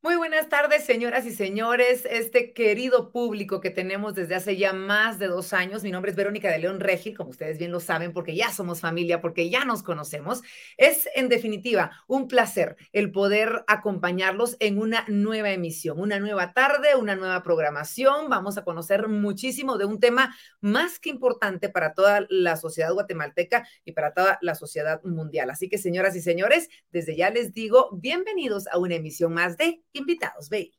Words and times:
Muy 0.00 0.14
buenas 0.14 0.48
tardes, 0.48 0.84
señoras 0.84 1.26
y 1.26 1.32
señores. 1.32 2.06
Este 2.08 2.52
querido 2.52 3.10
público 3.10 3.60
que 3.60 3.70
tenemos 3.70 4.14
desde 4.14 4.36
hace 4.36 4.56
ya 4.56 4.72
más 4.72 5.18
de 5.18 5.26
dos 5.26 5.52
años. 5.52 5.82
Mi 5.82 5.90
nombre 5.90 6.12
es 6.12 6.16
Verónica 6.16 6.52
de 6.52 6.60
León 6.60 6.78
Regil, 6.78 7.16
como 7.16 7.30
ustedes 7.30 7.58
bien 7.58 7.72
lo 7.72 7.80
saben, 7.80 8.12
porque 8.12 8.36
ya 8.36 8.52
somos 8.52 8.80
familia, 8.80 9.20
porque 9.20 9.50
ya 9.50 9.64
nos 9.64 9.82
conocemos. 9.82 10.42
Es, 10.76 11.08
en 11.16 11.28
definitiva, 11.28 11.90
un 12.06 12.28
placer 12.28 12.76
el 12.92 13.10
poder 13.10 13.64
acompañarlos 13.66 14.56
en 14.60 14.78
una 14.78 15.04
nueva 15.08 15.50
emisión, 15.50 15.98
una 15.98 16.20
nueva 16.20 16.52
tarde, 16.52 16.94
una 16.94 17.16
nueva 17.16 17.42
programación. 17.42 18.28
Vamos 18.28 18.56
a 18.56 18.62
conocer 18.62 19.08
muchísimo 19.08 19.78
de 19.78 19.86
un 19.86 19.98
tema 19.98 20.32
más 20.60 21.00
que 21.00 21.10
importante 21.10 21.70
para 21.70 21.94
toda 21.94 22.24
la 22.30 22.56
sociedad 22.56 22.92
guatemalteca 22.92 23.66
y 23.84 23.92
para 23.92 24.14
toda 24.14 24.38
la 24.42 24.54
sociedad 24.54 25.02
mundial. 25.02 25.50
Así 25.50 25.68
que, 25.68 25.76
señoras 25.76 26.14
y 26.14 26.20
señores, 26.20 26.68
desde 26.92 27.16
ya 27.16 27.30
les 27.30 27.52
digo, 27.52 27.88
bienvenidos 27.92 28.68
a 28.68 28.78
una 28.78 28.94
emisión 28.94 29.34
más 29.34 29.56
de 29.56 29.82
invitados. 29.92 30.48
Ve. 30.48 30.72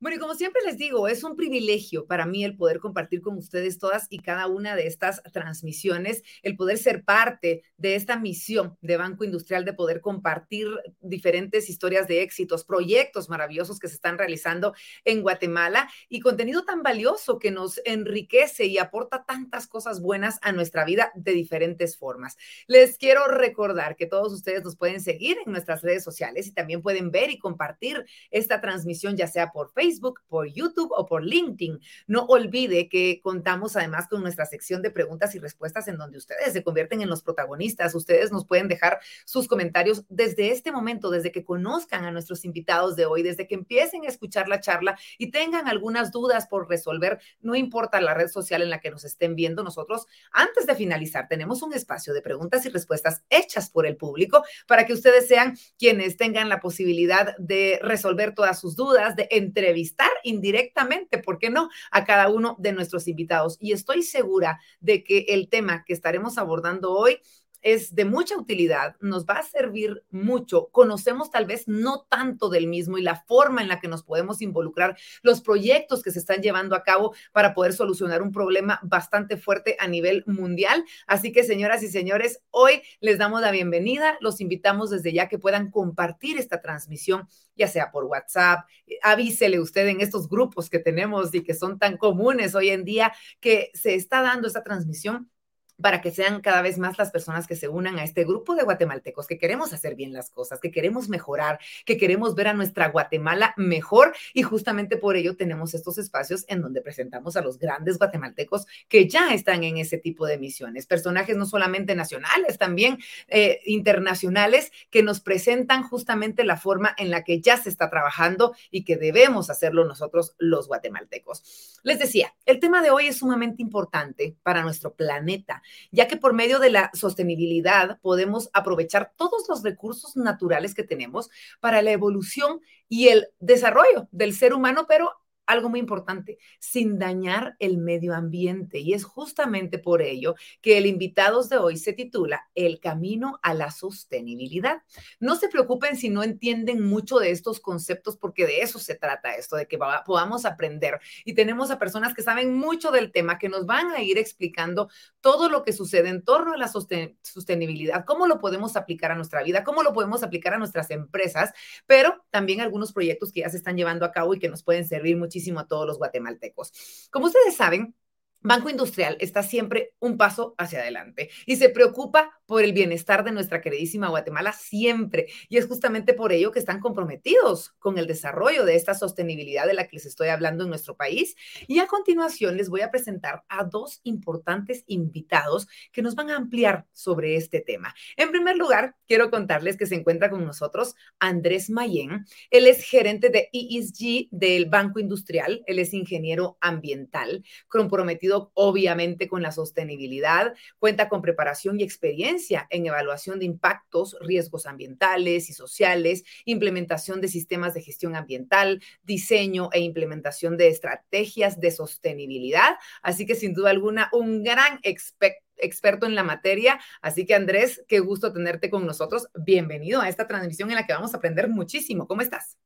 Bueno, 0.00 0.16
y 0.16 0.18
como 0.18 0.34
siempre 0.34 0.62
les 0.64 0.78
digo, 0.78 1.08
es 1.08 1.24
un 1.24 1.36
privilegio 1.36 2.06
para 2.06 2.24
mí 2.24 2.42
el 2.42 2.56
poder 2.56 2.80
compartir 2.80 3.20
con 3.20 3.36
ustedes 3.36 3.76
todas 3.76 4.06
y 4.08 4.20
cada 4.20 4.46
una 4.46 4.74
de 4.74 4.86
estas 4.86 5.22
transmisiones, 5.24 6.22
el 6.42 6.56
poder 6.56 6.78
ser 6.78 7.04
parte 7.04 7.64
de 7.76 7.96
esta 7.96 8.16
misión 8.16 8.78
de 8.80 8.96
Banco 8.96 9.24
Industrial 9.24 9.62
de 9.66 9.74
poder 9.74 10.00
compartir 10.00 10.68
diferentes 11.02 11.68
historias 11.68 12.08
de 12.08 12.22
éxitos, 12.22 12.64
proyectos 12.64 13.28
maravillosos 13.28 13.78
que 13.78 13.88
se 13.88 13.96
están 13.96 14.16
realizando 14.16 14.72
en 15.04 15.20
Guatemala 15.20 15.90
y 16.08 16.20
contenido 16.20 16.64
tan 16.64 16.82
valioso 16.82 17.38
que 17.38 17.50
nos 17.50 17.78
enriquece 17.84 18.64
y 18.64 18.78
aporta 18.78 19.26
tantas 19.26 19.66
cosas 19.66 20.00
buenas 20.00 20.38
a 20.40 20.52
nuestra 20.52 20.86
vida 20.86 21.12
de 21.14 21.32
diferentes 21.32 21.98
formas. 21.98 22.38
Les 22.66 22.96
quiero 22.96 23.26
recordar 23.28 23.96
que 23.96 24.06
todos 24.06 24.32
ustedes 24.32 24.64
nos 24.64 24.76
pueden 24.76 25.02
seguir 25.02 25.36
en 25.44 25.52
nuestras 25.52 25.82
redes 25.82 26.02
sociales 26.02 26.46
y 26.46 26.54
también 26.54 26.80
pueden 26.80 27.10
ver 27.10 27.28
y 27.28 27.38
compartir 27.38 28.06
esta 28.30 28.62
transmisión 28.62 29.14
ya 29.14 29.26
sea 29.26 29.52
por 29.52 29.70
Facebook 29.70 29.89
Facebook, 29.90 30.20
por 30.28 30.46
YouTube 30.46 30.92
o 30.96 31.04
por 31.06 31.24
LinkedIn. 31.24 31.80
No 32.06 32.24
olvide 32.26 32.88
que 32.88 33.20
contamos 33.22 33.76
además 33.76 34.06
con 34.08 34.22
nuestra 34.22 34.46
sección 34.46 34.82
de 34.82 34.90
preguntas 34.90 35.34
y 35.34 35.40
respuestas 35.40 35.88
en 35.88 35.96
donde 35.96 36.18
ustedes 36.18 36.52
se 36.52 36.62
convierten 36.62 37.02
en 37.02 37.08
los 37.08 37.22
protagonistas. 37.22 37.94
Ustedes 37.94 38.30
nos 38.30 38.46
pueden 38.46 38.68
dejar 38.68 39.00
sus 39.24 39.48
comentarios 39.48 40.04
desde 40.08 40.52
este 40.52 40.70
momento, 40.70 41.10
desde 41.10 41.32
que 41.32 41.44
conozcan 41.44 42.04
a 42.04 42.12
nuestros 42.12 42.44
invitados 42.44 42.94
de 42.94 43.06
hoy, 43.06 43.22
desde 43.22 43.48
que 43.48 43.56
empiecen 43.56 44.04
a 44.04 44.08
escuchar 44.08 44.48
la 44.48 44.60
charla 44.60 44.96
y 45.18 45.32
tengan 45.32 45.66
algunas 45.66 46.12
dudas 46.12 46.46
por 46.46 46.68
resolver, 46.68 47.18
no 47.40 47.56
importa 47.56 48.00
la 48.00 48.14
red 48.14 48.28
social 48.28 48.62
en 48.62 48.70
la 48.70 48.80
que 48.80 48.92
nos 48.92 49.04
estén 49.04 49.34
viendo, 49.34 49.64
nosotros 49.64 50.06
antes 50.30 50.66
de 50.66 50.76
finalizar 50.76 51.26
tenemos 51.28 51.62
un 51.62 51.74
espacio 51.74 52.14
de 52.14 52.22
preguntas 52.22 52.64
y 52.64 52.68
respuestas 52.68 53.22
hechas 53.28 53.70
por 53.70 53.86
el 53.86 53.96
público 53.96 54.44
para 54.68 54.86
que 54.86 54.92
ustedes 54.92 55.26
sean 55.26 55.56
quienes 55.78 56.16
tengan 56.16 56.48
la 56.48 56.60
posibilidad 56.60 57.36
de 57.38 57.80
resolver 57.82 58.34
todas 58.34 58.60
sus 58.60 58.76
dudas, 58.76 59.16
de 59.16 59.26
entrevistar 59.30 59.79
entrevistar 59.80 60.10
indirectamente, 60.24 61.18
¿por 61.18 61.38
qué 61.38 61.50
no?, 61.50 61.68
a 61.90 62.04
cada 62.04 62.28
uno 62.28 62.56
de 62.58 62.72
nuestros 62.72 63.08
invitados. 63.08 63.56
Y 63.60 63.72
estoy 63.72 64.02
segura 64.02 64.60
de 64.80 65.02
que 65.02 65.26
el 65.28 65.48
tema 65.48 65.84
que 65.84 65.92
estaremos 65.92 66.38
abordando 66.38 66.92
hoy 66.92 67.20
es 67.62 67.94
de 67.94 68.04
mucha 68.04 68.36
utilidad, 68.36 68.96
nos 69.00 69.26
va 69.26 69.34
a 69.34 69.42
servir 69.42 70.02
mucho. 70.10 70.68
Conocemos 70.72 71.30
tal 71.30 71.46
vez 71.46 71.68
no 71.68 72.06
tanto 72.08 72.48
del 72.48 72.66
mismo 72.66 72.98
y 72.98 73.02
la 73.02 73.16
forma 73.26 73.62
en 73.62 73.68
la 73.68 73.80
que 73.80 73.88
nos 73.88 74.02
podemos 74.02 74.42
involucrar, 74.42 74.96
los 75.22 75.40
proyectos 75.40 76.02
que 76.02 76.10
se 76.10 76.18
están 76.18 76.42
llevando 76.42 76.74
a 76.74 76.82
cabo 76.82 77.14
para 77.32 77.54
poder 77.54 77.72
solucionar 77.72 78.22
un 78.22 78.32
problema 78.32 78.80
bastante 78.82 79.36
fuerte 79.36 79.76
a 79.78 79.88
nivel 79.88 80.24
mundial. 80.26 80.84
Así 81.06 81.32
que, 81.32 81.44
señoras 81.44 81.82
y 81.82 81.88
señores, 81.88 82.40
hoy 82.50 82.82
les 83.00 83.18
damos 83.18 83.40
la 83.40 83.50
bienvenida. 83.50 84.16
Los 84.20 84.40
invitamos 84.40 84.90
desde 84.90 85.12
ya 85.12 85.28
que 85.28 85.38
puedan 85.38 85.70
compartir 85.70 86.38
esta 86.38 86.60
transmisión, 86.60 87.28
ya 87.56 87.68
sea 87.68 87.90
por 87.90 88.04
WhatsApp. 88.04 88.60
Avísele 89.02 89.60
usted 89.60 89.86
en 89.88 90.00
estos 90.00 90.28
grupos 90.28 90.70
que 90.70 90.78
tenemos 90.78 91.34
y 91.34 91.42
que 91.42 91.54
son 91.54 91.78
tan 91.78 91.96
comunes 91.96 92.54
hoy 92.54 92.70
en 92.70 92.84
día 92.84 93.12
que 93.40 93.70
se 93.74 93.94
está 93.94 94.22
dando 94.22 94.48
esta 94.48 94.62
transmisión 94.62 95.30
para 95.80 96.00
que 96.00 96.10
sean 96.10 96.40
cada 96.40 96.62
vez 96.62 96.78
más 96.78 96.98
las 96.98 97.10
personas 97.10 97.46
que 97.46 97.56
se 97.56 97.68
unan 97.68 97.98
a 97.98 98.04
este 98.04 98.24
grupo 98.24 98.54
de 98.54 98.62
guatemaltecos 98.62 99.26
que 99.26 99.38
queremos 99.38 99.72
hacer 99.72 99.94
bien 99.94 100.12
las 100.12 100.30
cosas, 100.30 100.60
que 100.60 100.70
queremos 100.70 101.08
mejorar, 101.08 101.58
que 101.84 101.96
queremos 101.96 102.34
ver 102.34 102.48
a 102.48 102.54
nuestra 102.54 102.88
Guatemala 102.88 103.54
mejor 103.56 104.14
y 104.34 104.42
justamente 104.42 104.96
por 104.96 105.16
ello 105.16 105.36
tenemos 105.36 105.74
estos 105.74 105.98
espacios 105.98 106.44
en 106.48 106.62
donde 106.62 106.82
presentamos 106.82 107.36
a 107.36 107.42
los 107.42 107.58
grandes 107.58 107.98
guatemaltecos 107.98 108.66
que 108.88 109.08
ya 109.08 109.32
están 109.34 109.64
en 109.64 109.78
ese 109.78 109.98
tipo 109.98 110.26
de 110.26 110.38
misiones, 110.38 110.86
personajes 110.86 111.36
no 111.36 111.46
solamente 111.46 111.94
nacionales, 111.94 112.58
también 112.58 112.98
eh, 113.28 113.60
internacionales 113.64 114.72
que 114.90 115.02
nos 115.02 115.20
presentan 115.20 115.82
justamente 115.82 116.44
la 116.44 116.56
forma 116.56 116.94
en 116.98 117.10
la 117.10 117.24
que 117.24 117.40
ya 117.40 117.56
se 117.56 117.68
está 117.68 117.90
trabajando 117.90 118.54
y 118.70 118.84
que 118.84 118.96
debemos 118.96 119.50
hacerlo 119.50 119.84
nosotros 119.84 120.34
los 120.38 120.68
guatemaltecos. 120.68 121.80
Les 121.82 121.98
decía, 121.98 122.34
el 122.44 122.60
tema 122.60 122.82
de 122.82 122.90
hoy 122.90 123.06
es 123.06 123.18
sumamente 123.18 123.62
importante 123.62 124.36
para 124.42 124.62
nuestro 124.62 124.94
planeta 124.94 125.62
ya 125.90 126.08
que 126.08 126.16
por 126.16 126.32
medio 126.32 126.58
de 126.58 126.70
la 126.70 126.90
sostenibilidad 126.94 127.98
podemos 128.00 128.50
aprovechar 128.52 129.12
todos 129.16 129.48
los 129.48 129.62
recursos 129.62 130.16
naturales 130.16 130.74
que 130.74 130.82
tenemos 130.82 131.30
para 131.60 131.82
la 131.82 131.90
evolución 131.90 132.60
y 132.88 133.08
el 133.08 133.28
desarrollo 133.38 134.08
del 134.10 134.34
ser 134.34 134.52
humano, 134.52 134.86
pero 134.88 135.12
algo 135.50 135.68
muy 135.68 135.80
importante, 135.80 136.38
sin 136.60 136.98
dañar 136.98 137.56
el 137.58 137.78
medio 137.78 138.14
ambiente. 138.14 138.78
Y 138.78 138.92
es 138.92 139.04
justamente 139.04 139.78
por 139.78 140.00
ello 140.00 140.36
que 140.60 140.78
el 140.78 140.86
invitados 140.86 141.48
de 141.48 141.56
hoy 141.56 141.76
se 141.76 141.92
titula 141.92 142.48
El 142.54 142.78
camino 142.78 143.40
a 143.42 143.52
la 143.54 143.72
sostenibilidad. 143.72 144.82
No 145.18 145.34
se 145.34 145.48
preocupen 145.48 145.96
si 145.96 146.08
no 146.08 146.22
entienden 146.22 146.84
mucho 146.84 147.18
de 147.18 147.30
estos 147.30 147.58
conceptos, 147.58 148.16
porque 148.16 148.46
de 148.46 148.60
eso 148.60 148.78
se 148.78 148.94
trata 148.94 149.34
esto, 149.34 149.56
de 149.56 149.66
que 149.66 149.78
podamos 150.06 150.44
aprender. 150.44 151.00
Y 151.24 151.34
tenemos 151.34 151.72
a 151.72 151.78
personas 151.80 152.14
que 152.14 152.22
saben 152.22 152.54
mucho 152.54 152.92
del 152.92 153.10
tema, 153.10 153.38
que 153.38 153.48
nos 153.48 153.66
van 153.66 153.90
a 153.90 154.02
ir 154.02 154.18
explicando 154.18 154.88
todo 155.20 155.48
lo 155.48 155.64
que 155.64 155.72
sucede 155.72 156.10
en 156.10 156.22
torno 156.22 156.52
a 156.52 156.56
la 156.56 156.68
sostenibilidad, 156.68 158.04
cómo 158.04 158.28
lo 158.28 158.38
podemos 158.38 158.76
aplicar 158.76 159.10
a 159.10 159.16
nuestra 159.16 159.42
vida, 159.42 159.64
cómo 159.64 159.82
lo 159.82 159.92
podemos 159.92 160.22
aplicar 160.22 160.54
a 160.54 160.58
nuestras 160.58 160.90
empresas, 160.90 161.52
pero 161.86 162.24
también 162.30 162.60
algunos 162.60 162.92
proyectos 162.92 163.32
que 163.32 163.40
ya 163.40 163.48
se 163.48 163.56
están 163.56 163.76
llevando 163.76 164.04
a 164.04 164.12
cabo 164.12 164.34
y 164.34 164.38
que 164.38 164.48
nos 164.48 164.62
pueden 164.62 164.86
servir 164.86 165.16
muchísimo 165.16 165.39
a 165.60 165.66
todos 165.66 165.86
los 165.86 165.98
guatemaltecos. 165.98 167.08
Como 167.10 167.26
ustedes 167.26 167.56
saben, 167.56 167.94
Banco 168.42 168.70
Industrial 168.70 169.18
está 169.20 169.42
siempre 169.42 169.92
un 169.98 170.16
paso 170.16 170.54
hacia 170.56 170.80
adelante 170.80 171.28
y 171.44 171.56
se 171.56 171.68
preocupa 171.68 172.40
por 172.46 172.64
el 172.64 172.72
bienestar 172.72 173.22
de 173.22 173.32
nuestra 173.32 173.60
queridísima 173.60 174.08
Guatemala 174.08 174.52
siempre. 174.52 175.26
Y 175.50 175.58
es 175.58 175.66
justamente 175.66 176.14
por 176.14 176.32
ello 176.32 176.50
que 176.50 176.58
están 176.58 176.80
comprometidos 176.80 177.74
con 177.78 177.98
el 177.98 178.06
desarrollo 178.06 178.64
de 178.64 178.76
esta 178.76 178.94
sostenibilidad 178.94 179.66
de 179.66 179.74
la 179.74 179.86
que 179.86 179.96
les 179.96 180.06
estoy 180.06 180.28
hablando 180.28 180.64
en 180.64 180.70
nuestro 180.70 180.96
país. 180.96 181.36
Y 181.68 181.80
a 181.80 181.86
continuación 181.86 182.56
les 182.56 182.70
voy 182.70 182.80
a 182.80 182.90
presentar 182.90 183.44
a 183.48 183.64
dos 183.64 184.00
importantes 184.04 184.84
invitados 184.86 185.68
que 185.92 186.00
nos 186.00 186.14
van 186.14 186.30
a 186.30 186.36
ampliar 186.36 186.86
sobre 186.92 187.36
este 187.36 187.60
tema. 187.60 187.94
En 188.16 188.30
primer 188.30 188.56
lugar, 188.56 188.96
quiero 189.06 189.30
contarles 189.30 189.76
que 189.76 189.86
se 189.86 189.96
encuentra 189.96 190.30
con 190.30 190.44
nosotros 190.46 190.94
Andrés 191.18 191.68
Mayen. 191.68 192.24
Él 192.50 192.66
es 192.66 192.82
gerente 192.84 193.28
de 193.28 193.50
ESG 193.52 194.28
del 194.30 194.64
Banco 194.64 194.98
Industrial. 194.98 195.62
Él 195.66 195.78
es 195.78 195.92
ingeniero 195.92 196.56
ambiental 196.60 197.44
comprometido 197.68 198.29
obviamente 198.32 199.28
con 199.28 199.42
la 199.42 199.52
sostenibilidad, 199.52 200.54
cuenta 200.78 201.08
con 201.08 201.22
preparación 201.22 201.78
y 201.78 201.82
experiencia 201.82 202.66
en 202.70 202.86
evaluación 202.86 203.38
de 203.38 203.44
impactos, 203.44 204.16
riesgos 204.20 204.66
ambientales 204.66 205.50
y 205.50 205.52
sociales, 205.52 206.24
implementación 206.44 207.20
de 207.20 207.28
sistemas 207.28 207.74
de 207.74 207.82
gestión 207.82 208.16
ambiental, 208.16 208.82
diseño 209.02 209.70
e 209.72 209.80
implementación 209.80 210.56
de 210.56 210.68
estrategias 210.68 211.60
de 211.60 211.70
sostenibilidad. 211.70 212.76
Así 213.02 213.26
que 213.26 213.34
sin 213.34 213.54
duda 213.54 213.70
alguna, 213.70 214.08
un 214.12 214.42
gran 214.42 214.80
experto 214.82 216.06
en 216.06 216.14
la 216.14 216.22
materia. 216.22 216.80
Así 217.02 217.26
que 217.26 217.34
Andrés, 217.34 217.84
qué 217.88 218.00
gusto 218.00 218.32
tenerte 218.32 218.70
con 218.70 218.86
nosotros. 218.86 219.28
Bienvenido 219.34 220.00
a 220.00 220.08
esta 220.08 220.26
transmisión 220.26 220.70
en 220.70 220.76
la 220.76 220.86
que 220.86 220.92
vamos 220.92 221.14
a 221.14 221.18
aprender 221.18 221.48
muchísimo. 221.48 222.06
¿Cómo 222.06 222.22
estás? 222.22 222.58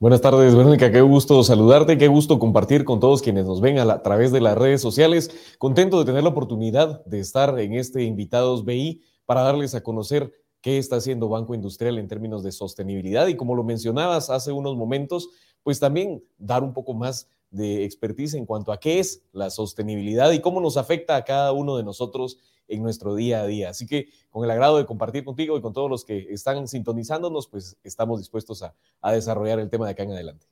Buenas 0.00 0.20
tardes, 0.20 0.54
Verónica. 0.54 0.92
Qué 0.92 1.00
gusto 1.00 1.42
saludarte, 1.42 1.98
qué 1.98 2.06
gusto 2.06 2.38
compartir 2.38 2.84
con 2.84 3.00
todos 3.00 3.20
quienes 3.20 3.46
nos 3.46 3.60
ven 3.60 3.80
a, 3.80 4.00
través 4.00 4.30
de 4.30 4.40
las 4.40 4.56
redes 4.56 4.80
sociales. 4.80 5.56
Contento 5.58 5.98
de 5.98 6.04
tener 6.04 6.22
la 6.22 6.28
oportunidad 6.28 7.04
de 7.04 7.18
estar 7.18 7.58
en 7.58 7.74
este 7.74 8.04
Invitados 8.04 8.64
BI 8.64 9.02
para 9.26 9.42
darles 9.42 9.74
a 9.74 9.82
conocer 9.82 10.32
qué 10.60 10.78
está 10.78 10.96
haciendo 10.96 11.28
Banco 11.28 11.52
Industrial 11.52 11.98
en 11.98 12.06
términos 12.06 12.44
de 12.44 12.52
sostenibilidad 12.52 13.26
y 13.26 13.34
como 13.34 13.56
lo 13.56 13.64
mencionabas 13.64 14.30
hace 14.30 14.52
unos 14.52 14.76
momentos, 14.76 15.30
pues 15.64 15.80
también 15.80 16.22
dar 16.36 16.62
un 16.62 16.74
poco 16.74 16.94
más 16.94 17.28
de 17.50 17.82
expertise 17.82 18.34
en 18.34 18.46
cuanto 18.46 18.70
a 18.70 18.78
qué 18.78 19.00
es 19.00 19.24
la 19.32 19.50
sostenibilidad 19.50 20.30
y 20.30 20.40
cómo 20.40 20.60
nos 20.60 20.76
afecta 20.76 21.16
a 21.16 21.24
cada 21.24 21.50
uno 21.50 21.76
de 21.76 21.82
nosotros 21.82 22.38
en 22.68 22.82
nuestro 22.82 23.14
día 23.14 23.40
a 23.40 23.46
día. 23.46 23.70
Así 23.70 23.86
que 23.86 24.08
con 24.30 24.44
el 24.44 24.50
agrado 24.50 24.78
de 24.78 24.86
compartir 24.86 25.24
contigo 25.24 25.56
y 25.56 25.60
con 25.60 25.72
todos 25.72 25.90
los 25.90 26.04
que 26.04 26.26
están 26.30 26.68
sintonizándonos, 26.68 27.48
pues 27.48 27.76
estamos 27.82 28.20
dispuestos 28.20 28.62
a, 28.62 28.74
desarrollar 29.12 29.58
el 29.58 29.70
tema 29.70 29.86
de 29.86 29.92
acá 29.92 30.02
en 30.02 30.12
adelante. 30.12 30.46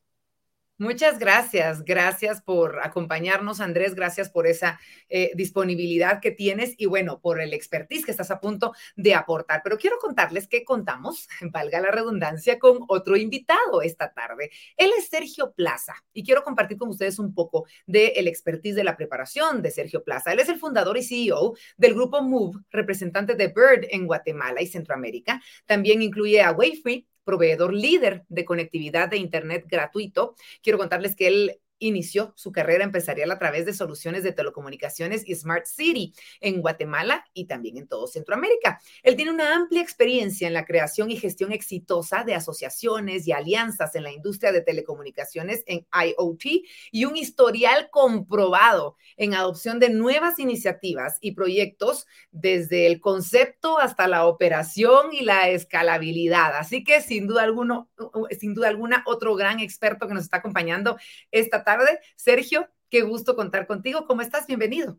Muchas 0.79 1.19
gracias, 1.19 1.83
gracias 1.87 2.43
por 2.43 2.81
acompañarnos, 2.85 3.61
Andrés, 3.61 3.95
gracias 3.95 4.29
por 4.29 4.47
esa 4.47 4.79
eh, 5.09 5.31
disponibilidad 5.35 6.21
que 6.21 6.33
tienes 6.33 6.75
y 6.77 6.85
bueno, 6.85 7.19
por 7.19 7.41
el 7.41 7.55
expertise 7.55 8.05
que 8.05 8.11
estás 8.11 8.31
a 8.31 8.41
punto 8.41 8.75
de 8.95 9.15
aportar. 9.15 9.63
Pero 9.65 9.79
quiero 9.79 9.97
contarles 9.99 10.47
que 10.49 10.67
contamos, 10.67 11.29
valga 11.51 11.81
la 11.81 11.91
redundancia, 11.91 12.59
con 12.59 12.81
otro 12.89 13.17
invitado 13.17 13.81
esta 13.81 14.13
tarde. 14.13 14.51
Él 14.77 14.91
es 14.99 15.09
Sergio 15.09 15.53
Plaza 15.53 15.95
y 16.13 16.23
quiero 16.23 16.45
compartir 16.45 16.77
con 16.77 16.91
ustedes 16.91 17.19
un 17.19 17.33
poco 17.33 17.65
del 17.87 18.13
el 18.15 18.29
expertise 18.29 18.77
de 18.77 18.85
la 18.85 18.99
preparación 18.99 19.63
de 19.63 19.71
Sergio 19.71 20.05
Plaza. 20.05 20.35
Él 20.35 20.41
es 20.41 20.51
el 20.51 20.59
fundador 20.59 20.99
y 20.99 21.03
CEO 21.03 21.55
del 21.79 21.95
grupo 21.95 22.21
Move, 22.21 22.61
representante 22.69 23.35
de 23.35 23.49
Bird 23.49 23.87
en 23.89 24.07
Guatemala 24.07 24.61
y 24.61 24.67
Centroamérica. 24.67 25.41
También 25.65 26.03
incluye 26.03 26.43
a 26.43 26.53
Wayfree, 26.53 27.07
proveedor 27.27 27.75
líder 27.75 28.25
de 28.29 28.45
conectividad 28.47 29.09
de 29.09 29.19
Internet 29.19 29.67
gratuito. 29.69 30.37
Quiero 30.63 30.79
contarles 30.79 31.17
que 31.17 31.27
él 31.27 31.61
inició 31.79 32.33
su 32.37 32.53
carrera 32.53 32.85
empresarial 32.85 33.31
a 33.31 33.39
través 33.39 33.67
de 33.67 33.73
soluciones 33.73 34.23
de 34.23 34.33
telecomunicaciones 34.33 35.27
y 35.27 35.35
Smart 35.35 35.67
City 35.67 36.15
en 36.41 36.61
Guatemala 36.61 37.25
y 37.35 37.47
también 37.47 37.77
en 37.77 37.89
todo 37.89 38.07
Centroamérica. 38.07 38.81
Él 39.03 39.17
tiene 39.17 39.31
una 39.31 39.55
amplia 39.55 39.83
experiencia 39.83 40.47
en 40.47 40.55
la 40.55 40.65
creación 40.65 41.11
y 41.11 41.17
gestión 41.17 41.53
exitosa 41.53 42.25
de 42.25 42.35
asociaciones 42.35 43.27
y 43.27 43.33
alianzas 43.33 43.95
en 43.95 44.05
la 44.05 44.13
industria 44.13 44.53
de 44.53 44.63
telecomunicaciones 44.63 45.63
en 45.67 45.87
IoT 45.93 46.65
y 46.91 47.05
un 47.05 47.17
historial 47.17 47.89
comprobado 47.91 48.97
en 49.17 49.35
adopción 49.35 49.79
de 49.79 49.91
nuevas 49.91 50.39
iniciativas 50.39 51.19
y 51.21 51.33
proyectos 51.33 52.07
desde 52.31 52.87
el 52.87 53.01
concepto 53.01 53.79
hasta 53.79 54.09
la 54.09 54.27
operación 54.27 55.13
y 55.13 55.23
la 55.23 55.49
escalabilidad. 55.49 56.57
Así 56.57 56.85
que 56.85 57.01
sin 57.01 57.27
duda 57.27 57.43
alguno, 57.43 57.91
sin 58.39 58.55
duda 58.55 58.69
alguna, 58.69 59.03
otro 59.07 59.35
gran 59.35 59.61
experto 59.61 60.07
que 60.09 60.15
nos 60.15 60.25
está 60.25 60.39
acompañando 60.39 60.97
esta 61.31 61.65
tarde. 61.67 61.99
Sergio, 62.15 62.69
qué 62.89 63.03
gusto 63.03 63.35
contar 63.35 63.67
contigo. 63.67 64.07
¿Cómo 64.07 64.23
estás? 64.23 64.47
Bienvenido. 64.47 64.99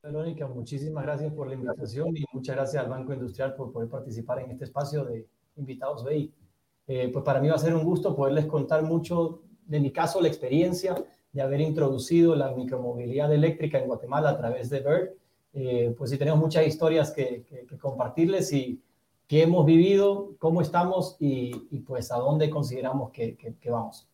Verónica, 0.00 0.46
muchísimas 0.46 1.02
gracias 1.02 1.32
por 1.32 1.48
la 1.48 1.54
invitación 1.54 2.16
y 2.16 2.24
muchas 2.32 2.54
gracias 2.54 2.84
al 2.84 2.88
Banco 2.88 3.12
Industrial 3.12 3.56
por 3.56 3.72
poder 3.72 3.88
participar 3.88 4.38
en 4.38 4.52
este 4.52 4.64
espacio 4.64 5.04
de 5.04 5.26
invitados 5.56 6.04
BI. 6.04 6.32
Eh, 6.86 7.10
pues 7.12 7.24
para 7.24 7.40
mí 7.40 7.48
va 7.48 7.56
a 7.56 7.58
ser 7.58 7.74
un 7.74 7.82
gusto 7.82 8.14
poderles 8.14 8.46
contar 8.46 8.84
mucho, 8.84 9.42
de 9.66 9.80
mi 9.80 9.90
caso, 9.90 10.20
la 10.20 10.28
experiencia 10.28 10.94
de 11.32 11.42
haber 11.42 11.60
introducido 11.60 12.36
la 12.36 12.52
micromovilidad 12.52 13.34
eléctrica 13.34 13.80
en 13.80 13.88
Guatemala 13.88 14.30
a 14.30 14.38
través 14.38 14.70
de 14.70 14.78
BIRD. 14.78 15.10
Eh, 15.54 15.94
pues 15.98 16.10
sí 16.10 16.18
tenemos 16.18 16.38
muchas 16.38 16.68
historias 16.68 17.10
que, 17.10 17.66
compartirles 17.80 18.52
y 18.52 18.80
qué 19.26 19.42
hemos 19.42 19.66
vivido, 19.66 20.36
cómo 20.38 20.62
estamos 20.62 21.16
y, 21.18 21.80
pues 21.80 22.12
a 22.12 22.16
dónde 22.18 22.48
consideramos 22.48 23.10
que 23.10 23.58
vamos. 23.68 24.08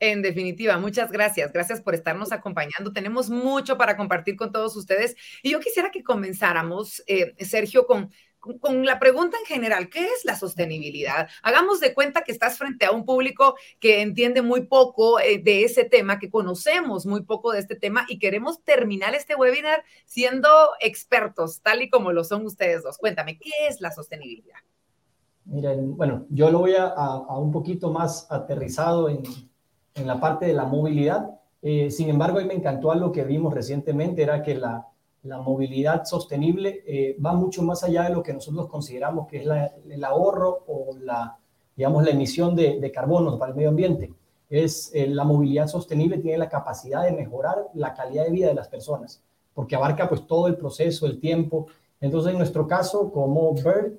En 0.00 0.22
definitiva, 0.22 0.78
muchas 0.78 1.10
gracias. 1.10 1.52
Gracias 1.52 1.80
por 1.80 1.94
estarnos 1.94 2.30
acompañando. 2.30 2.92
Tenemos 2.92 3.30
mucho 3.30 3.76
para 3.76 3.96
compartir 3.96 4.36
con 4.36 4.52
todos 4.52 4.76
ustedes. 4.76 5.16
Y 5.42 5.50
yo 5.50 5.60
quisiera 5.60 5.90
que 5.90 6.04
comenzáramos, 6.04 7.02
eh, 7.08 7.34
Sergio, 7.44 7.84
con, 7.84 8.10
con, 8.38 8.86
la 8.86 9.00
pregunta 9.00 9.36
en 9.40 9.46
general, 9.46 9.88
¿qué 9.88 10.04
es 10.04 10.24
la 10.24 10.36
sostenibilidad? 10.36 11.28
Hagamos 11.42 11.80
de 11.80 11.94
cuenta 11.94 12.22
que 12.22 12.30
estás 12.30 12.58
frente 12.58 12.86
a 12.86 12.92
un 12.92 13.04
público 13.04 13.56
que 13.80 14.00
entiende 14.00 14.40
muy 14.40 14.66
poco 14.66 15.18
eh, 15.18 15.38
de 15.42 15.64
ese 15.64 15.84
tema, 15.84 16.20
que 16.20 16.30
conocemos 16.30 17.04
muy 17.04 17.24
poco 17.24 17.50
de 17.50 17.58
este 17.58 17.74
tema 17.74 18.06
y 18.08 18.20
queremos 18.20 18.62
terminar 18.62 19.16
este 19.16 19.34
webinar 19.34 19.82
siendo 20.06 20.48
expertos, 20.78 21.60
tal 21.60 21.82
y 21.82 21.90
como 21.90 22.12
lo 22.12 22.22
son 22.22 22.46
ustedes 22.46 22.84
dos. 22.84 22.98
Cuéntame, 22.98 23.36
¿qué 23.36 23.50
es 23.68 23.80
la 23.80 23.90
sostenibilidad? 23.90 24.58
Miren, 25.44 25.96
bueno, 25.96 26.24
yo 26.28 26.50
lo 26.52 26.60
voy 26.60 26.74
a, 26.74 26.86
a 26.86 27.38
un 27.38 27.50
poquito 27.50 27.90
más 27.90 28.30
aterrizado 28.30 29.08
en, 29.08 29.22
en 29.98 30.06
la 30.06 30.20
parte 30.20 30.46
de 30.46 30.52
la 30.52 30.64
movilidad. 30.64 31.30
Eh, 31.62 31.90
sin 31.90 32.08
embargo, 32.08 32.38
a 32.38 32.42
mí 32.42 32.48
me 32.48 32.54
encantó 32.54 32.90
algo 32.90 33.12
que 33.12 33.24
vimos 33.24 33.52
recientemente, 33.52 34.22
era 34.22 34.42
que 34.42 34.54
la, 34.54 34.86
la 35.24 35.38
movilidad 35.38 36.04
sostenible 36.04 36.82
eh, 36.86 37.16
va 37.24 37.32
mucho 37.32 37.62
más 37.62 37.82
allá 37.82 38.04
de 38.04 38.10
lo 38.10 38.22
que 38.22 38.32
nosotros 38.32 38.68
consideramos 38.68 39.26
que 39.26 39.38
es 39.38 39.48
el 39.88 40.04
ahorro 40.04 40.64
o 40.66 40.96
la, 41.00 41.36
digamos, 41.76 42.04
la 42.04 42.10
emisión 42.10 42.54
de, 42.54 42.78
de 42.80 42.92
carbono 42.92 43.38
para 43.38 43.50
el 43.50 43.56
medio 43.56 43.70
ambiente. 43.70 44.12
Es 44.48 44.90
eh, 44.94 45.06
la 45.08 45.24
movilidad 45.24 45.66
sostenible 45.66 46.18
tiene 46.18 46.38
la 46.38 46.48
capacidad 46.48 47.04
de 47.04 47.12
mejorar 47.12 47.66
la 47.74 47.92
calidad 47.92 48.24
de 48.24 48.30
vida 48.30 48.48
de 48.48 48.54
las 48.54 48.68
personas, 48.68 49.20
porque 49.52 49.76
abarca 49.76 50.08
pues 50.08 50.26
todo 50.26 50.46
el 50.46 50.56
proceso, 50.56 51.06
el 51.06 51.20
tiempo. 51.20 51.66
Entonces, 52.00 52.32
en 52.32 52.38
nuestro 52.38 52.66
caso, 52.66 53.10
como 53.12 53.52
Bird, 53.52 53.98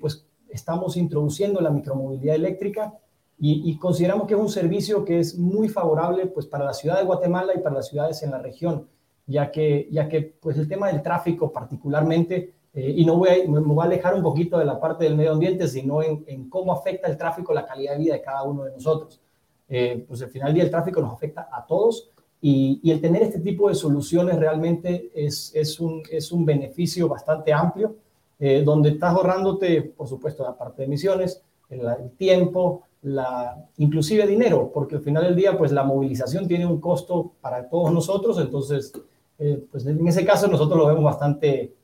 pues 0.00 0.26
estamos 0.50 0.96
introduciendo 0.96 1.60
la 1.60 1.70
micromovilidad 1.70 2.34
eléctrica 2.34 2.92
y, 3.40 3.76
consideramos 3.78 4.26
que 4.26 4.34
es 4.34 4.40
un 4.40 4.48
servicio 4.48 5.04
que 5.04 5.20
es 5.20 5.38
muy 5.38 5.68
favorable 5.68 6.26
pues, 6.26 6.46
para 6.46 6.64
la 6.64 6.74
ciudad 6.74 6.98
de 6.98 7.04
Guatemala 7.04 7.52
y 7.54 7.60
para 7.60 7.76
las 7.76 7.86
ciudades 7.88 8.20
en 8.24 8.32
la 8.32 8.38
región, 8.38 8.88
ya 9.26 9.52
que, 9.52 9.88
ya 9.92 10.08
que 10.08 10.22
pues, 10.22 10.58
el 10.58 10.66
tema 10.66 10.88
del 10.88 11.02
tráfico 11.02 11.52
particularmente, 11.52 12.52
eh, 12.74 12.94
y 12.96 13.06
no 13.06 13.16
voy 13.16 13.28
a, 13.28 13.48
me 13.48 13.60
voy 13.60 13.82
a 13.82 13.86
alejar 13.86 14.16
un 14.16 14.22
poquito 14.22 14.58
de 14.58 14.64
la 14.64 14.80
parte 14.80 15.04
del 15.04 15.16
medio 15.16 15.32
ambiente, 15.32 15.68
sino 15.68 16.02
en, 16.02 16.48
cómo 16.48 16.72
afecta 16.72 17.08
el 17.08 17.16
tráfico 17.16 17.54
la 17.54 17.64
calidad 17.64 17.92
de 17.92 17.98
vida 17.98 18.14
de 18.14 18.22
cada 18.22 18.42
uno 18.42 18.64
de 18.64 18.72
nosotros. 18.72 19.20
Eh, 19.68 20.04
pues 20.08 20.20
al 20.22 20.30
final 20.30 20.48
del 20.48 20.54
día 20.54 20.64
el 20.64 20.70
tráfico 20.70 21.00
nos 21.00 21.12
afecta 21.12 21.48
a 21.52 21.64
todos 21.64 22.10
y, 22.40 22.80
y 22.82 22.90
el 22.90 23.00
tener 23.00 23.22
este 23.22 23.38
tipo 23.38 23.68
de 23.68 23.74
soluciones 23.74 24.36
realmente 24.36 25.10
es, 25.14 25.52
es, 25.54 25.78
un, 25.78 26.02
es 26.10 26.32
un 26.32 26.44
beneficio 26.44 27.08
bastante 27.08 27.52
amplio, 27.52 27.94
eh, 28.40 28.62
donde 28.64 28.90
estás 28.90 29.14
ahorrándote, 29.14 29.82
por 29.82 30.08
supuesto, 30.08 30.42
la 30.42 30.56
parte 30.56 30.82
de 30.82 30.86
emisiones, 30.86 31.42
el, 31.68 31.80
el 31.80 32.10
tiempo, 32.16 32.82
la, 33.02 33.56
inclusive 33.76 34.26
dinero, 34.26 34.70
porque 34.72 34.96
al 34.96 35.02
final 35.02 35.24
del 35.24 35.36
día, 35.36 35.56
pues 35.56 35.72
la 35.72 35.84
movilización 35.84 36.48
tiene 36.48 36.66
un 36.66 36.80
costo 36.80 37.32
para 37.40 37.68
todos 37.68 37.92
nosotros, 37.92 38.38
entonces, 38.38 38.92
eh, 39.38 39.64
pues 39.70 39.86
en 39.86 40.06
ese 40.06 40.24
caso 40.24 40.48
nosotros 40.48 40.78
lo 40.78 40.86
vemos 40.86 41.04
bastante, 41.04 41.74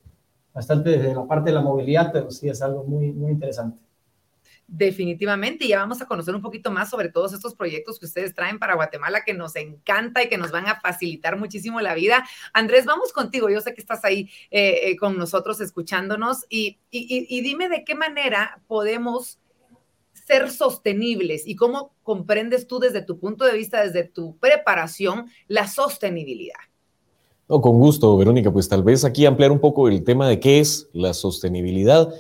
bastante 0.53 0.91
desde 0.91 1.15
la 1.15 1.27
parte 1.27 1.51
de 1.51 1.55
la 1.55 1.63
movilidad, 1.63 2.11
pero 2.13 2.31
sí 2.31 2.49
es 2.49 2.61
algo 2.63 2.85
muy, 2.85 3.13
muy 3.13 3.33
interesante. 3.33 3.79
Definitivamente, 4.67 5.69
ya 5.69 5.79
vamos 5.79 6.01
a 6.01 6.07
conocer 6.07 6.35
un 6.35 6.41
poquito 6.41 6.71
más 6.71 6.89
sobre 6.89 7.11
todos 7.11 7.35
estos 7.35 7.55
proyectos 7.55 7.99
que 7.99 8.07
ustedes 8.07 8.35
traen 8.35 8.59
para 8.59 8.75
Guatemala, 8.75 9.23
que 9.23 9.35
nos 9.35 9.57
encanta 9.57 10.23
y 10.23 10.29
que 10.29 10.39
nos 10.39 10.51
van 10.51 10.67
a 10.67 10.81
facilitar 10.81 11.39
muchísimo 11.39 11.83
la 11.83 11.95
vida. 11.95 12.27
Andrés, 12.55 12.87
vamos 12.87 13.13
contigo. 13.13 13.51
Yo 13.51 13.61
sé 13.61 13.75
que 13.75 13.83
estás 13.83 14.05
ahí 14.07 14.31
eh, 14.51 14.81
eh, 14.91 14.97
con 14.97 15.19
nosotros 15.19 15.61
escuchándonos 15.61 16.47
y, 16.49 16.79
y, 16.91 17.41
dime 17.43 17.69
de 17.69 17.85
qué 17.85 17.95
manera 17.95 18.63
podemos 18.67 19.39
ser 20.27 20.51
sostenibles 20.51 21.47
y 21.47 21.57
cómo 21.57 21.93
comprendes 22.03 22.67
tú 22.67 22.79
desde 22.79 23.03
tu 23.03 23.19
punto 23.19 23.45
de 23.45 23.53
vista, 23.53 23.83
desde 23.83 24.05
tu 24.05 24.37
preparación, 24.39 25.27
la 25.49 25.69
sostenibilidad. 25.69 26.61
No, 27.49 27.61
con 27.61 27.79
gusto, 27.79 28.17
Verónica. 28.17 28.53
Pues 28.53 28.69
tal 28.69 28.83
vez 28.83 29.05
aquí 29.05 29.27
ampliar 29.27 29.53
un 29.53 29.61
poco 29.61 29.89
el 29.89 30.03
tema 30.03 30.29
de 30.29 30.41
qué 30.41 30.61
es 30.61 30.89
la 30.93 31.13
sostenibilidad. 31.13 32.13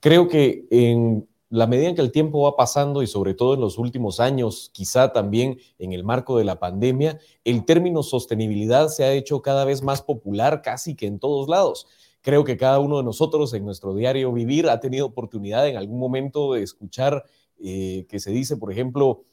Creo 0.00 0.26
que 0.26 0.66
en 0.70 1.28
la 1.52 1.66
medida 1.66 1.90
en 1.90 1.94
que 1.94 2.00
el 2.00 2.10
tiempo 2.10 2.42
va 2.42 2.56
pasando 2.56 3.02
y 3.02 3.06
sobre 3.06 3.34
todo 3.34 3.54
en 3.54 3.60
los 3.60 3.78
últimos 3.78 4.20
años, 4.20 4.70
quizá 4.72 5.12
también 5.12 5.58
en 5.78 5.92
el 5.92 6.02
marco 6.02 6.38
de 6.38 6.44
la 6.44 6.58
pandemia, 6.58 7.20
el 7.44 7.64
término 7.64 8.02
sostenibilidad 8.02 8.88
se 8.88 9.04
ha 9.04 9.12
hecho 9.12 9.42
cada 9.42 9.64
vez 9.64 9.82
más 9.82 10.02
popular 10.02 10.62
casi 10.62 10.96
que 10.96 11.06
en 11.06 11.18
todos 11.18 11.48
lados. 11.48 11.86
Creo 12.22 12.42
que 12.44 12.56
cada 12.56 12.78
uno 12.78 12.96
de 12.96 13.04
nosotros 13.04 13.52
en 13.52 13.64
nuestro 13.64 13.94
diario 13.94 14.32
vivir 14.32 14.68
ha 14.68 14.80
tenido 14.80 15.06
oportunidad 15.06 15.68
en 15.68 15.76
algún 15.76 15.98
momento 15.98 16.54
de 16.54 16.62
escuchar 16.62 17.24
eh, 17.62 18.06
que 18.08 18.20
se 18.20 18.30
dice, 18.30 18.56
por 18.56 18.72
ejemplo, 18.72 19.24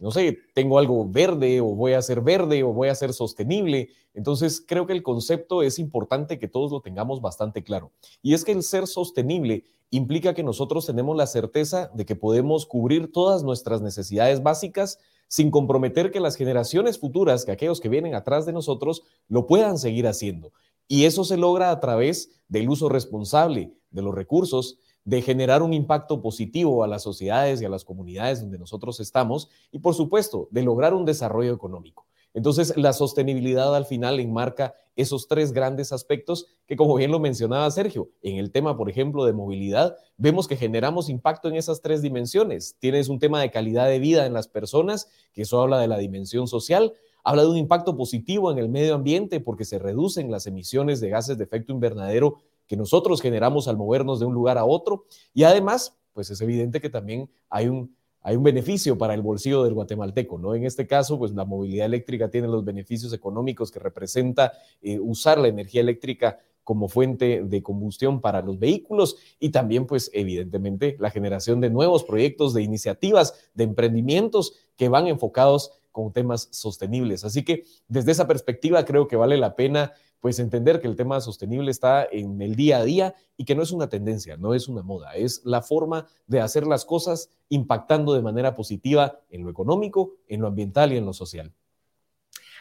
no 0.00 0.12
sé, 0.12 0.38
tengo 0.54 0.78
algo 0.78 1.08
verde 1.08 1.60
o 1.60 1.66
voy 1.74 1.92
a 1.92 2.02
ser 2.02 2.20
verde 2.20 2.62
o 2.62 2.72
voy 2.72 2.88
a 2.88 2.94
ser 2.94 3.12
sostenible. 3.12 3.88
Entonces, 4.14 4.64
creo 4.66 4.86
que 4.86 4.92
el 4.92 5.02
concepto 5.02 5.62
es 5.62 5.78
importante 5.78 6.38
que 6.38 6.48
todos 6.48 6.70
lo 6.70 6.80
tengamos 6.80 7.20
bastante 7.20 7.64
claro. 7.64 7.90
Y 8.22 8.34
es 8.34 8.44
que 8.44 8.52
el 8.52 8.62
ser 8.62 8.86
sostenible 8.86 9.64
implica 9.90 10.34
que 10.34 10.42
nosotros 10.42 10.86
tenemos 10.86 11.16
la 11.16 11.26
certeza 11.26 11.90
de 11.94 12.06
que 12.06 12.14
podemos 12.14 12.64
cubrir 12.66 13.10
todas 13.10 13.42
nuestras 13.42 13.80
necesidades 13.80 14.42
básicas 14.42 14.98
sin 15.26 15.50
comprometer 15.50 16.10
que 16.10 16.20
las 16.20 16.36
generaciones 16.36 16.98
futuras, 16.98 17.44
que 17.44 17.52
aquellos 17.52 17.80
que 17.80 17.88
vienen 17.88 18.14
atrás 18.14 18.46
de 18.46 18.52
nosotros, 18.52 19.02
lo 19.28 19.46
puedan 19.46 19.78
seguir 19.78 20.06
haciendo. 20.06 20.52
Y 20.86 21.04
eso 21.04 21.24
se 21.24 21.36
logra 21.36 21.70
a 21.70 21.80
través 21.80 22.30
del 22.48 22.68
uso 22.68 22.88
responsable 22.88 23.74
de 23.90 24.02
los 24.02 24.14
recursos, 24.14 24.78
de 25.04 25.22
generar 25.22 25.62
un 25.62 25.72
impacto 25.72 26.20
positivo 26.20 26.84
a 26.84 26.88
las 26.88 27.02
sociedades 27.02 27.60
y 27.60 27.64
a 27.64 27.68
las 27.68 27.84
comunidades 27.84 28.40
donde 28.40 28.58
nosotros 28.58 29.00
estamos 29.00 29.48
y, 29.70 29.78
por 29.78 29.94
supuesto, 29.94 30.48
de 30.50 30.62
lograr 30.62 30.94
un 30.94 31.04
desarrollo 31.04 31.52
económico. 31.54 32.06
Entonces, 32.34 32.76
la 32.76 32.92
sostenibilidad 32.92 33.74
al 33.74 33.86
final 33.86 34.20
enmarca 34.20 34.74
esos 34.96 35.28
tres 35.28 35.52
grandes 35.52 35.92
aspectos 35.92 36.46
que, 36.66 36.76
como 36.76 36.94
bien 36.94 37.10
lo 37.10 37.20
mencionaba 37.20 37.70
Sergio, 37.70 38.10
en 38.22 38.36
el 38.36 38.50
tema, 38.50 38.76
por 38.76 38.90
ejemplo, 38.90 39.24
de 39.24 39.32
movilidad, 39.32 39.96
vemos 40.16 40.46
que 40.46 40.56
generamos 40.56 41.08
impacto 41.08 41.48
en 41.48 41.56
esas 41.56 41.80
tres 41.80 42.02
dimensiones. 42.02 42.76
Tienes 42.78 43.08
un 43.08 43.18
tema 43.18 43.40
de 43.40 43.50
calidad 43.50 43.86
de 43.86 43.98
vida 43.98 44.26
en 44.26 44.34
las 44.34 44.48
personas, 44.48 45.08
que 45.32 45.42
eso 45.42 45.60
habla 45.60 45.78
de 45.78 45.88
la 45.88 45.98
dimensión 45.98 46.48
social, 46.48 46.92
habla 47.24 47.42
de 47.42 47.48
un 47.48 47.56
impacto 47.56 47.96
positivo 47.96 48.50
en 48.50 48.58
el 48.58 48.68
medio 48.68 48.94
ambiente 48.94 49.40
porque 49.40 49.64
se 49.64 49.78
reducen 49.78 50.30
las 50.30 50.46
emisiones 50.46 51.00
de 51.00 51.10
gases 51.10 51.38
de 51.38 51.44
efecto 51.44 51.72
invernadero 51.72 52.38
que 52.68 52.76
nosotros 52.76 53.20
generamos 53.20 53.66
al 53.66 53.76
movernos 53.76 54.20
de 54.20 54.26
un 54.26 54.34
lugar 54.34 54.58
a 54.58 54.64
otro. 54.64 55.06
Y 55.34 55.42
además, 55.42 55.98
pues 56.12 56.30
es 56.30 56.40
evidente 56.40 56.80
que 56.80 56.90
también 56.90 57.28
hay 57.48 57.68
un, 57.68 57.96
hay 58.20 58.36
un 58.36 58.42
beneficio 58.42 58.98
para 58.98 59.14
el 59.14 59.22
bolsillo 59.22 59.64
del 59.64 59.74
guatemalteco, 59.74 60.38
¿no? 60.38 60.54
En 60.54 60.64
este 60.64 60.86
caso, 60.86 61.18
pues 61.18 61.32
la 61.32 61.44
movilidad 61.44 61.86
eléctrica 61.86 62.30
tiene 62.30 62.46
los 62.46 62.64
beneficios 62.64 63.12
económicos 63.12 63.70
que 63.70 63.78
representa 63.78 64.52
eh, 64.82 65.00
usar 65.00 65.38
la 65.38 65.48
energía 65.48 65.80
eléctrica 65.80 66.38
como 66.62 66.88
fuente 66.88 67.42
de 67.44 67.62
combustión 67.62 68.20
para 68.20 68.42
los 68.42 68.58
vehículos 68.58 69.16
y 69.40 69.48
también, 69.48 69.86
pues, 69.86 70.10
evidentemente, 70.12 70.96
la 71.00 71.10
generación 71.10 71.62
de 71.62 71.70
nuevos 71.70 72.04
proyectos, 72.04 72.52
de 72.52 72.62
iniciativas, 72.62 73.50
de 73.54 73.64
emprendimientos 73.64 74.52
que 74.76 74.90
van 74.90 75.06
enfocados 75.06 75.72
con 75.90 76.12
temas 76.12 76.48
sostenibles. 76.52 77.24
Así 77.24 77.42
que 77.42 77.64
desde 77.88 78.12
esa 78.12 78.28
perspectiva 78.28 78.84
creo 78.84 79.08
que 79.08 79.16
vale 79.16 79.38
la 79.38 79.56
pena 79.56 79.94
pues 80.20 80.38
entender 80.38 80.80
que 80.80 80.88
el 80.88 80.96
tema 80.96 81.20
sostenible 81.20 81.70
está 81.70 82.06
en 82.10 82.40
el 82.42 82.56
día 82.56 82.78
a 82.78 82.84
día 82.84 83.14
y 83.36 83.44
que 83.44 83.54
no 83.54 83.62
es 83.62 83.72
una 83.72 83.88
tendencia, 83.88 84.36
no 84.36 84.54
es 84.54 84.68
una 84.68 84.82
moda, 84.82 85.14
es 85.14 85.42
la 85.44 85.62
forma 85.62 86.06
de 86.26 86.40
hacer 86.40 86.66
las 86.66 86.84
cosas 86.84 87.30
impactando 87.48 88.14
de 88.14 88.22
manera 88.22 88.54
positiva 88.54 89.20
en 89.30 89.44
lo 89.44 89.50
económico, 89.50 90.16
en 90.26 90.40
lo 90.40 90.48
ambiental 90.48 90.92
y 90.92 90.96
en 90.96 91.06
lo 91.06 91.12
social. 91.12 91.52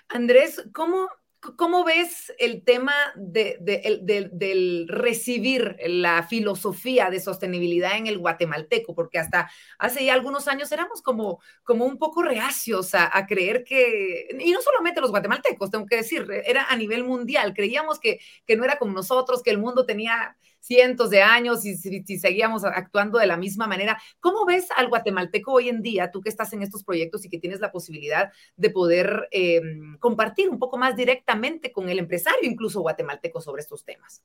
Andrés, 0.09 0.63
¿cómo 0.73 1.07
¿Cómo 1.39 1.83
ves 1.83 2.33
el 2.39 2.63
tema 2.63 2.93
de, 3.15 3.57
del 3.59 4.87
recibir 4.87 5.77
la 5.85 6.23
filosofía 6.23 7.11
de 7.11 7.19
sostenibilidad 7.19 7.95
en 7.95 8.07
el 8.07 8.17
guatemalteco? 8.17 8.95
Porque 8.95 9.19
hasta 9.19 9.49
hace 9.77 10.03
ya 10.03 10.15
algunos 10.15 10.47
años 10.47 10.71
éramos 10.71 11.03
como, 11.03 11.39
como 11.63 11.85
un 11.85 11.99
poco 11.99 12.23
reacios 12.23 12.95
a, 12.95 13.15
a, 13.15 13.27
creer 13.27 13.63
que, 13.63 14.27
y 14.39 14.51
no 14.51 14.61
solamente 14.61 14.99
los 14.99 15.11
guatemaltecos, 15.11 15.69
tengo 15.69 15.85
que 15.85 15.97
decir, 15.97 16.27
era 16.43 16.65
a 16.69 16.75
nivel 16.75 17.03
mundial, 17.03 17.53
creíamos 17.53 17.99
que, 17.99 18.19
que 18.45 18.57
no 18.57 18.63
era 18.63 18.79
como 18.79 18.93
nosotros, 18.93 19.43
que 19.43 19.51
el 19.51 19.59
mundo 19.59 19.85
tenía 19.85 20.35
cientos 20.59 21.09
de 21.09 21.21
años 21.21 21.65
y 21.65 21.77
si, 21.77 22.03
seguíamos 22.19 22.63
actuando 22.63 23.19
de 23.19 23.27
la 23.27 23.37
misma 23.37 23.67
manera. 23.67 24.01
¿Cómo 24.19 24.45
ves 24.45 24.67
al 24.75 24.89
guatemalteco 24.89 25.53
hoy 25.53 25.69
en 25.69 25.81
día, 25.81 26.11
tú 26.11 26.21
que 26.21 26.29
estás 26.29 26.53
en 26.53 26.61
estos 26.61 26.83
proyectos 26.83 27.25
y 27.25 27.29
que 27.29 27.39
tienes 27.39 27.59
la 27.59 27.71
posibilidad 27.71 28.31
de 28.55 28.69
poder 28.69 29.27
em, 29.31 29.97
compartir 29.99 30.49
un 30.49 30.59
poco 30.59 30.77
más 30.77 30.95
directamente 30.95 31.71
con 31.71 31.89
el 31.89 31.99
empresario, 31.99 32.49
incluso 32.49 32.81
guatemalteco, 32.81 33.41
sobre 33.41 33.61
estos 33.61 33.83
temas? 33.83 34.23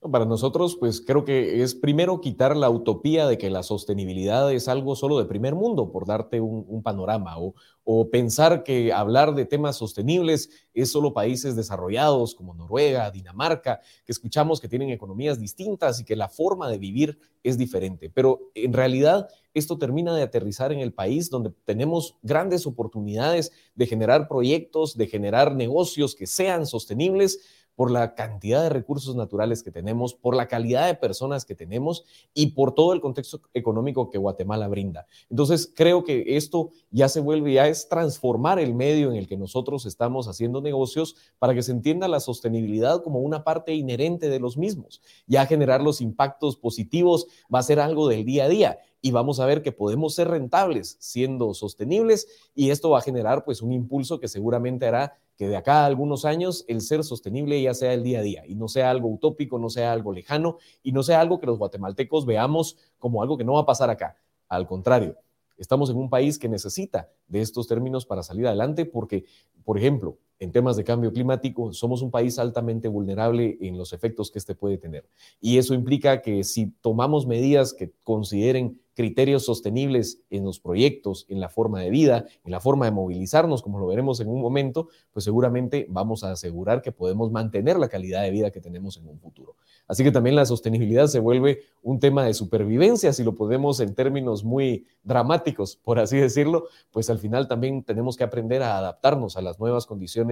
Para 0.00 0.24
nosotros, 0.24 0.76
pues 0.80 1.02
creo 1.02 1.26
que 1.26 1.62
es 1.62 1.74
primero 1.74 2.22
quitar 2.22 2.56
la 2.56 2.70
utopía 2.70 3.26
de 3.26 3.36
que 3.36 3.50
la 3.50 3.62
sostenibilidad 3.62 4.50
es 4.50 4.66
algo 4.66 4.96
solo 4.96 5.18
de 5.18 5.26
primer 5.26 5.54
mundo, 5.54 5.92
por 5.92 6.06
darte 6.06 6.40
un, 6.40 6.82
panorama, 6.82 7.38
o, 7.38 7.54
o, 7.84 8.08
pensar 8.08 8.62
que 8.62 8.94
hablar 8.94 9.34
de 9.34 9.44
temas 9.44 9.76
sostenibles 9.76 10.48
es 10.72 10.90
solo 10.90 11.12
países 11.12 11.54
desarrollados 11.54 12.34
como 12.34 12.54
Noruega, 12.54 13.10
Dinamarca, 13.10 13.80
que 14.06 14.12
escuchamos 14.12 14.58
que 14.58 14.68
tienen 14.68 14.88
economías 14.88 15.38
distintas 15.38 16.00
y 16.00 16.04
que 16.06 16.16
la 16.16 16.30
forma 16.30 16.70
de 16.70 16.78
vivir 16.78 17.18
es 17.42 17.58
diferente. 17.58 18.08
Pero 18.08 18.40
en 18.54 18.72
realidad 18.72 19.28
esto 19.52 19.76
termina 19.76 20.14
de 20.14 20.22
aterrizar 20.22 20.72
en 20.72 20.78
el 20.78 20.94
país 20.94 21.28
donde 21.28 21.50
tenemos 21.66 22.16
grandes 22.22 22.66
oportunidades 22.66 23.52
de 23.74 23.86
generar 23.86 24.28
proyectos, 24.28 24.96
de 24.96 25.08
generar 25.08 25.54
negocios 25.54 26.14
que 26.14 26.26
sean 26.26 26.66
sostenibles 26.66 27.40
por 27.74 27.90
la 27.90 28.14
cantidad 28.14 28.62
de 28.62 28.68
recursos 28.68 29.16
naturales 29.16 29.62
que 29.62 29.70
tenemos, 29.70 30.14
por 30.14 30.36
la 30.36 30.48
calidad 30.48 30.86
de 30.86 30.94
personas 30.94 31.44
que 31.44 31.54
tenemos 31.54 32.04
y 32.34 32.48
por 32.48 32.74
todo 32.74 32.92
el 32.92 33.00
contexto 33.00 33.40
económico 33.54 34.10
que 34.10 34.18
Guatemala 34.18 34.68
brinda. 34.68 35.06
Entonces, 35.30 35.72
creo 35.74 36.04
que 36.04 36.36
esto 36.36 36.70
ya 36.90 37.08
se 37.08 37.20
vuelve, 37.20 37.54
ya 37.54 37.68
es 37.68 37.88
transformar 37.88 38.58
el 38.58 38.74
medio 38.74 39.10
en 39.10 39.16
el 39.16 39.26
que 39.26 39.36
nosotros 39.36 39.86
estamos 39.86 40.28
haciendo 40.28 40.60
negocios 40.60 41.16
para 41.38 41.54
que 41.54 41.62
se 41.62 41.72
entienda 41.72 42.08
la 42.08 42.20
sostenibilidad 42.20 43.02
como 43.02 43.20
una 43.20 43.44
parte 43.44 43.74
inherente 43.74 44.28
de 44.28 44.40
los 44.40 44.56
mismos. 44.56 45.00
Ya 45.26 45.46
generar 45.46 45.82
los 45.82 46.00
impactos 46.00 46.56
positivos 46.56 47.26
va 47.52 47.60
a 47.60 47.64
ser 47.64 47.80
algo 47.80 48.08
del 48.08 48.24
día 48.24 48.44
a 48.44 48.48
día 48.48 48.78
y 49.02 49.12
vamos 49.12 49.40
a 49.40 49.46
ver 49.46 49.62
que 49.62 49.72
podemos 49.72 50.14
ser 50.14 50.28
rentables 50.28 50.96
siendo 51.00 51.54
sostenibles 51.54 52.50
y 52.54 52.70
esto 52.70 52.90
va 52.90 52.98
a 52.98 53.02
generar 53.02 53.44
pues 53.44 53.62
un 53.62 53.72
impulso 53.72 54.20
que 54.20 54.28
seguramente 54.28 54.86
hará 54.86 55.18
que 55.36 55.48
de 55.48 55.56
acá 55.56 55.82
a 55.82 55.86
algunos 55.86 56.24
años 56.24 56.64
el 56.68 56.82
ser 56.82 57.02
sostenible 57.02 57.60
ya 57.62 57.72
sea 57.72 57.94
el 57.94 58.02
día 58.02 58.18
a 58.18 58.22
día 58.22 58.46
y 58.46 58.54
no 58.54 58.68
sea 58.68 58.90
algo 58.90 59.08
utópico, 59.08 59.58
no 59.58 59.70
sea 59.70 59.92
algo 59.92 60.12
lejano 60.12 60.58
y 60.82 60.92
no 60.92 61.02
sea 61.02 61.20
algo 61.20 61.40
que 61.40 61.46
los 61.46 61.58
guatemaltecos 61.58 62.26
veamos 62.26 62.76
como 62.98 63.22
algo 63.22 63.38
que 63.38 63.44
no 63.44 63.54
va 63.54 63.60
a 63.60 63.66
pasar 63.66 63.88
acá. 63.88 64.16
Al 64.48 64.66
contrario, 64.66 65.16
estamos 65.56 65.88
en 65.90 65.96
un 65.96 66.10
país 66.10 66.38
que 66.38 66.48
necesita 66.48 67.10
de 67.26 67.40
estos 67.40 67.68
términos 67.68 68.04
para 68.04 68.22
salir 68.22 68.46
adelante 68.46 68.84
porque, 68.84 69.24
por 69.64 69.78
ejemplo, 69.78 70.18
en 70.40 70.52
temas 70.52 70.76
de 70.76 70.84
cambio 70.84 71.12
climático, 71.12 71.72
somos 71.72 72.02
un 72.02 72.10
país 72.10 72.38
altamente 72.38 72.88
vulnerable 72.88 73.58
en 73.60 73.76
los 73.78 73.92
efectos 73.92 74.30
que 74.30 74.38
este 74.38 74.54
puede 74.54 74.78
tener. 74.78 75.08
Y 75.40 75.58
eso 75.58 75.74
implica 75.74 76.22
que 76.22 76.42
si 76.44 76.72
tomamos 76.80 77.26
medidas 77.26 77.74
que 77.74 77.92
consideren 78.02 78.80
criterios 78.94 79.44
sostenibles 79.46 80.20
en 80.30 80.44
los 80.44 80.60
proyectos, 80.60 81.24
en 81.28 81.40
la 81.40 81.48
forma 81.48 81.80
de 81.80 81.88
vida, 81.88 82.26
en 82.44 82.50
la 82.50 82.60
forma 82.60 82.84
de 82.84 82.90
movilizarnos, 82.90 83.62
como 83.62 83.78
lo 83.78 83.86
veremos 83.86 84.20
en 84.20 84.28
un 84.28 84.42
momento, 84.42 84.88
pues 85.12 85.24
seguramente 85.24 85.86
vamos 85.88 86.24
a 86.24 86.32
asegurar 86.32 86.82
que 86.82 86.92
podemos 86.92 87.30
mantener 87.30 87.78
la 87.78 87.88
calidad 87.88 88.22
de 88.22 88.30
vida 88.30 88.50
que 88.50 88.60
tenemos 88.60 88.98
en 88.98 89.08
un 89.08 89.18
futuro. 89.18 89.56
Así 89.86 90.04
que 90.04 90.12
también 90.12 90.36
la 90.36 90.44
sostenibilidad 90.44 91.06
se 91.06 91.18
vuelve 91.18 91.62
un 91.82 91.98
tema 91.98 92.24
de 92.24 92.34
supervivencia, 92.34 93.12
si 93.12 93.24
lo 93.24 93.34
podemos 93.34 93.80
en 93.80 93.94
términos 93.94 94.44
muy 94.44 94.86
dramáticos, 95.02 95.76
por 95.76 95.98
así 95.98 96.18
decirlo, 96.18 96.66
pues 96.90 97.10
al 97.10 97.18
final 97.18 97.48
también 97.48 97.82
tenemos 97.82 98.16
que 98.16 98.24
aprender 98.24 98.62
a 98.62 98.78
adaptarnos 98.78 99.36
a 99.36 99.42
las 99.42 99.58
nuevas 99.58 99.86
condiciones 99.86 100.29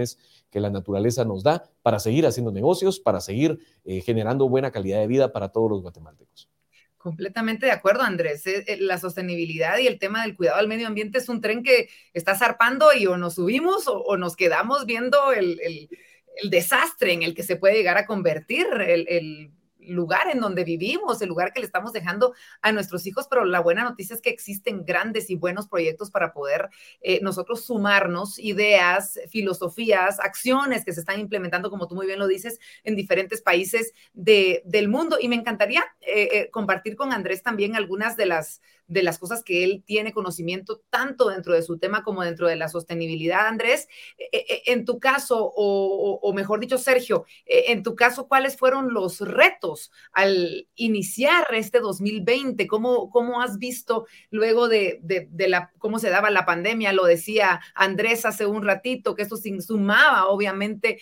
que 0.49 0.59
la 0.59 0.69
naturaleza 0.69 1.25
nos 1.25 1.43
da 1.43 1.69
para 1.81 1.99
seguir 1.99 2.25
haciendo 2.25 2.51
negocios, 2.51 2.99
para 2.99 3.21
seguir 3.21 3.59
eh, 3.85 4.01
generando 4.01 4.49
buena 4.49 4.71
calidad 4.71 4.99
de 4.99 5.07
vida 5.07 5.31
para 5.31 5.49
todos 5.49 5.69
los 5.69 5.81
guatemaltecos. 5.81 6.49
Completamente 6.99 7.65
de 7.65 7.71
acuerdo, 7.71 8.01
Andrés. 8.01 8.45
Eh, 8.45 8.65
eh, 8.67 8.77
la 8.77 8.97
sostenibilidad 8.97 9.77
y 9.77 9.87
el 9.87 9.99
tema 9.99 10.21
del 10.23 10.35
cuidado 10.35 10.59
al 10.59 10.67
medio 10.67 10.85
ambiente 10.85 11.19
es 11.19 11.29
un 11.29 11.39
tren 11.39 11.63
que 11.63 11.89
está 12.13 12.35
zarpando 12.35 12.93
y 12.93 13.07
o 13.07 13.15
nos 13.15 13.35
subimos 13.35 13.85
o, 13.87 14.17
nos 14.17 14.35
quedamos 14.35 14.85
viendo 14.85 15.31
el, 15.31 15.89
desastre 16.49 17.13
en 17.13 17.23
el 17.23 17.35
que 17.35 17.43
se 17.43 17.55
puede 17.55 17.75
llegar 17.75 17.97
a 17.97 18.05
convertir 18.05 18.67
el, 18.81 19.51
lugar 19.89 20.27
en 20.31 20.39
donde 20.39 20.63
vivimos, 20.63 21.21
el 21.21 21.29
lugar 21.29 21.53
que 21.53 21.59
le 21.59 21.65
estamos 21.65 21.93
dejando 21.93 22.33
a 22.61 22.71
nuestros 22.71 23.05
hijos, 23.05 23.27
pero 23.29 23.45
la 23.45 23.59
buena 23.59 23.83
noticia 23.83 24.15
es 24.15 24.21
que 24.21 24.29
existen 24.29 24.85
grandes 24.85 25.29
y 25.29 25.35
buenos 25.35 25.67
proyectos 25.67 26.11
para 26.11 26.33
poder 26.33 26.69
eh, 27.01 27.19
nosotros 27.21 27.65
sumarnos 27.65 28.39
ideas, 28.39 29.19
filosofías, 29.29 30.19
acciones 30.19 30.85
que 30.85 30.93
se 30.93 31.01
están 31.01 31.19
implementando, 31.19 31.69
como 31.69 31.87
tú 31.87 31.95
muy 31.95 32.05
bien 32.05 32.19
lo 32.19 32.27
dices, 32.27 32.59
en 32.83 32.95
diferentes 32.95 33.41
países 33.41 33.93
del 34.13 34.89
mundo. 34.89 35.17
Y 35.19 35.27
me 35.27 35.35
encantaría 35.35 35.83
eh, 36.01 36.29
eh, 36.31 36.49
compartir 36.51 36.95
con 36.95 37.13
Andrés 37.13 37.43
también 37.43 37.75
algunas 37.75 38.17
de 38.17 38.25
las 38.25 38.61
de 38.89 39.03
las 39.03 39.19
cosas 39.19 39.43
que 39.43 39.63
él 39.63 39.83
tiene 39.85 40.11
conocimiento 40.11 40.81
tanto 40.89 41.29
dentro 41.29 41.53
de 41.53 41.61
su 41.61 41.77
tema 41.77 42.03
como 42.03 42.23
dentro 42.23 42.47
de 42.47 42.55
la 42.55 42.67
sostenibilidad. 42.67 43.47
Andrés, 43.47 43.87
eh, 44.17 44.29
eh, 44.33 44.45
eh, 44.49 44.61
en 44.65 44.83
tu 44.83 44.99
caso, 44.99 45.53
o, 45.55 46.33
mejor 46.33 46.59
dicho, 46.59 46.77
Sergio, 46.77 47.25
en 47.45 47.83
tu 47.83 47.95
caso, 47.95 48.27
¿cuáles 48.27 48.57
fueron 48.57 48.93
los 48.93 49.21
retos 49.21 49.91
al 50.11 50.67
iniciar 50.75 51.45
este 51.53 51.79
2020? 51.79 52.67
¿Cómo, 52.67 53.09
cómo 53.11 53.41
has 53.41 53.59
visto 53.59 54.07
luego 54.31 54.67
de, 54.67 54.99
la, 55.37 55.71
cómo 55.77 55.99
se 55.99 56.09
daba 56.09 56.31
la 56.31 56.45
pandemia? 56.45 56.91
Lo 56.91 57.05
decía 57.05 57.61
Andrés 57.75 58.25
hace 58.25 58.47
un 58.47 58.63
ratito, 58.63 59.13
que 59.13 59.21
esto 59.21 59.37
sumaba 59.37 60.27
obviamente 60.27 60.99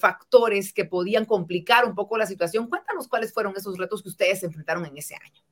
factores 0.00 0.72
que 0.72 0.84
podían 0.84 1.24
complicar 1.24 1.84
un 1.84 1.94
poco 1.94 2.18
la 2.18 2.26
situación. 2.26 2.68
Cuéntanos 2.68 3.06
cuáles 3.06 3.32
fueron 3.32 3.54
esos 3.56 3.78
retos 3.78 4.02
que 4.02 4.08
ustedes 4.08 4.42
enfrentaron 4.42 4.84
en 4.84 4.96
ese 4.96 5.14
año. 5.14 5.42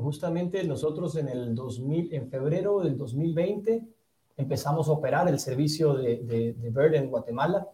Justamente 0.00 0.64
nosotros 0.64 1.16
en 1.16 1.28
el 1.28 1.54
2000, 1.54 2.14
en 2.14 2.28
febrero 2.28 2.80
del 2.80 2.96
2020 2.96 3.82
empezamos 4.38 4.88
a 4.88 4.92
operar 4.92 5.28
el 5.28 5.38
servicio 5.38 5.94
de, 5.94 6.16
de, 6.16 6.70
Bird 6.70 6.94
en 6.94 7.10
Guatemala 7.10 7.68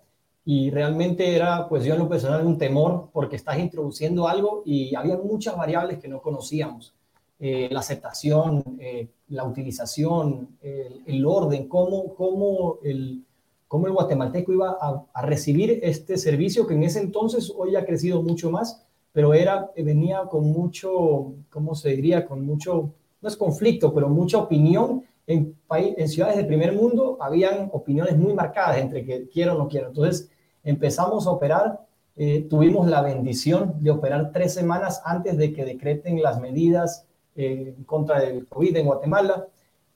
y 0.45 0.71
realmente 0.71 1.37
era, 1.37 1.69
pues 1.69 1.85
yo 1.85 1.95
en 1.95 2.01
lo 2.01 2.09
personal, 2.09 2.45
un 2.45 2.59
temor 2.59 3.11
porque 3.13 3.37
estás 3.37 3.59
introduciendo 3.59 4.27
algo 4.27 4.63
y 4.65 4.95
había 4.97 5.17
muchas 5.17 5.57
variables 5.57 5.99
que 5.99 6.09
no 6.09 6.21
conocíamos. 6.21 6.95
Eh, 7.39 7.69
la 7.71 7.81
aceptación, 7.81 8.65
eh, 8.81 9.07
la 9.29 9.45
utilización, 9.45 10.57
el, 10.61 11.25
orden, 11.25 11.69
cómo, 11.69 12.15
cómo, 12.17 12.79
el, 12.83 13.23
cómo 13.69 13.87
el 13.87 13.93
guatemalteco 13.93 14.53
iba 14.53 14.77
a 15.13 15.23
recibir 15.23 15.79
este 15.85 16.17
servicio 16.17 16.67
que 16.67 16.75
en 16.75 16.83
ese 16.83 17.01
entonces 17.01 17.53
hoy 17.57 17.77
ha 17.77 17.87
crecido 17.87 18.23
mucho 18.23 18.51
más 18.51 18.85
pero 19.13 19.35
era, 19.35 19.71
venía 19.77 20.23
con 20.31 20.51
mucho, 20.51 21.35
¿cómo 21.51 21.75
se 21.75 21.91
diría? 21.91 22.27
Con 22.27 22.45
mucho, 22.45 22.93
no 23.21 23.29
es 23.29 23.37
conflicto, 23.37 23.93
pero 23.93 24.09
mucha 24.09 24.39
opinión. 24.39 25.05
En, 25.27 25.55
en 25.71 26.09
ciudades 26.09 26.37
del 26.37 26.47
primer 26.47 26.73
mundo 26.73 27.19
habían 27.21 27.69
opiniones 27.73 28.17
muy 28.17 28.33
marcadas 28.33 28.79
entre 28.79 29.05
que 29.05 29.29
quiero 29.29 29.55
o 29.55 29.59
no 29.59 29.69
quiero. 29.69 29.89
Entonces 29.89 30.31
empezamos 30.63 31.27
a 31.27 31.31
operar, 31.31 31.81
eh, 32.17 32.47
tuvimos 32.49 32.89
la 32.89 33.03
bendición 33.03 33.75
de 33.81 33.91
operar 33.91 34.33
tres 34.33 34.55
semanas 34.55 35.03
antes 35.05 35.37
de 35.37 35.53
que 35.53 35.65
decreten 35.65 36.23
las 36.23 36.41
medidas 36.41 37.07
eh, 37.37 37.77
contra 37.87 38.21
del 38.21 38.47
COVID 38.47 38.77
en 38.77 38.87
Guatemala. 38.87 39.47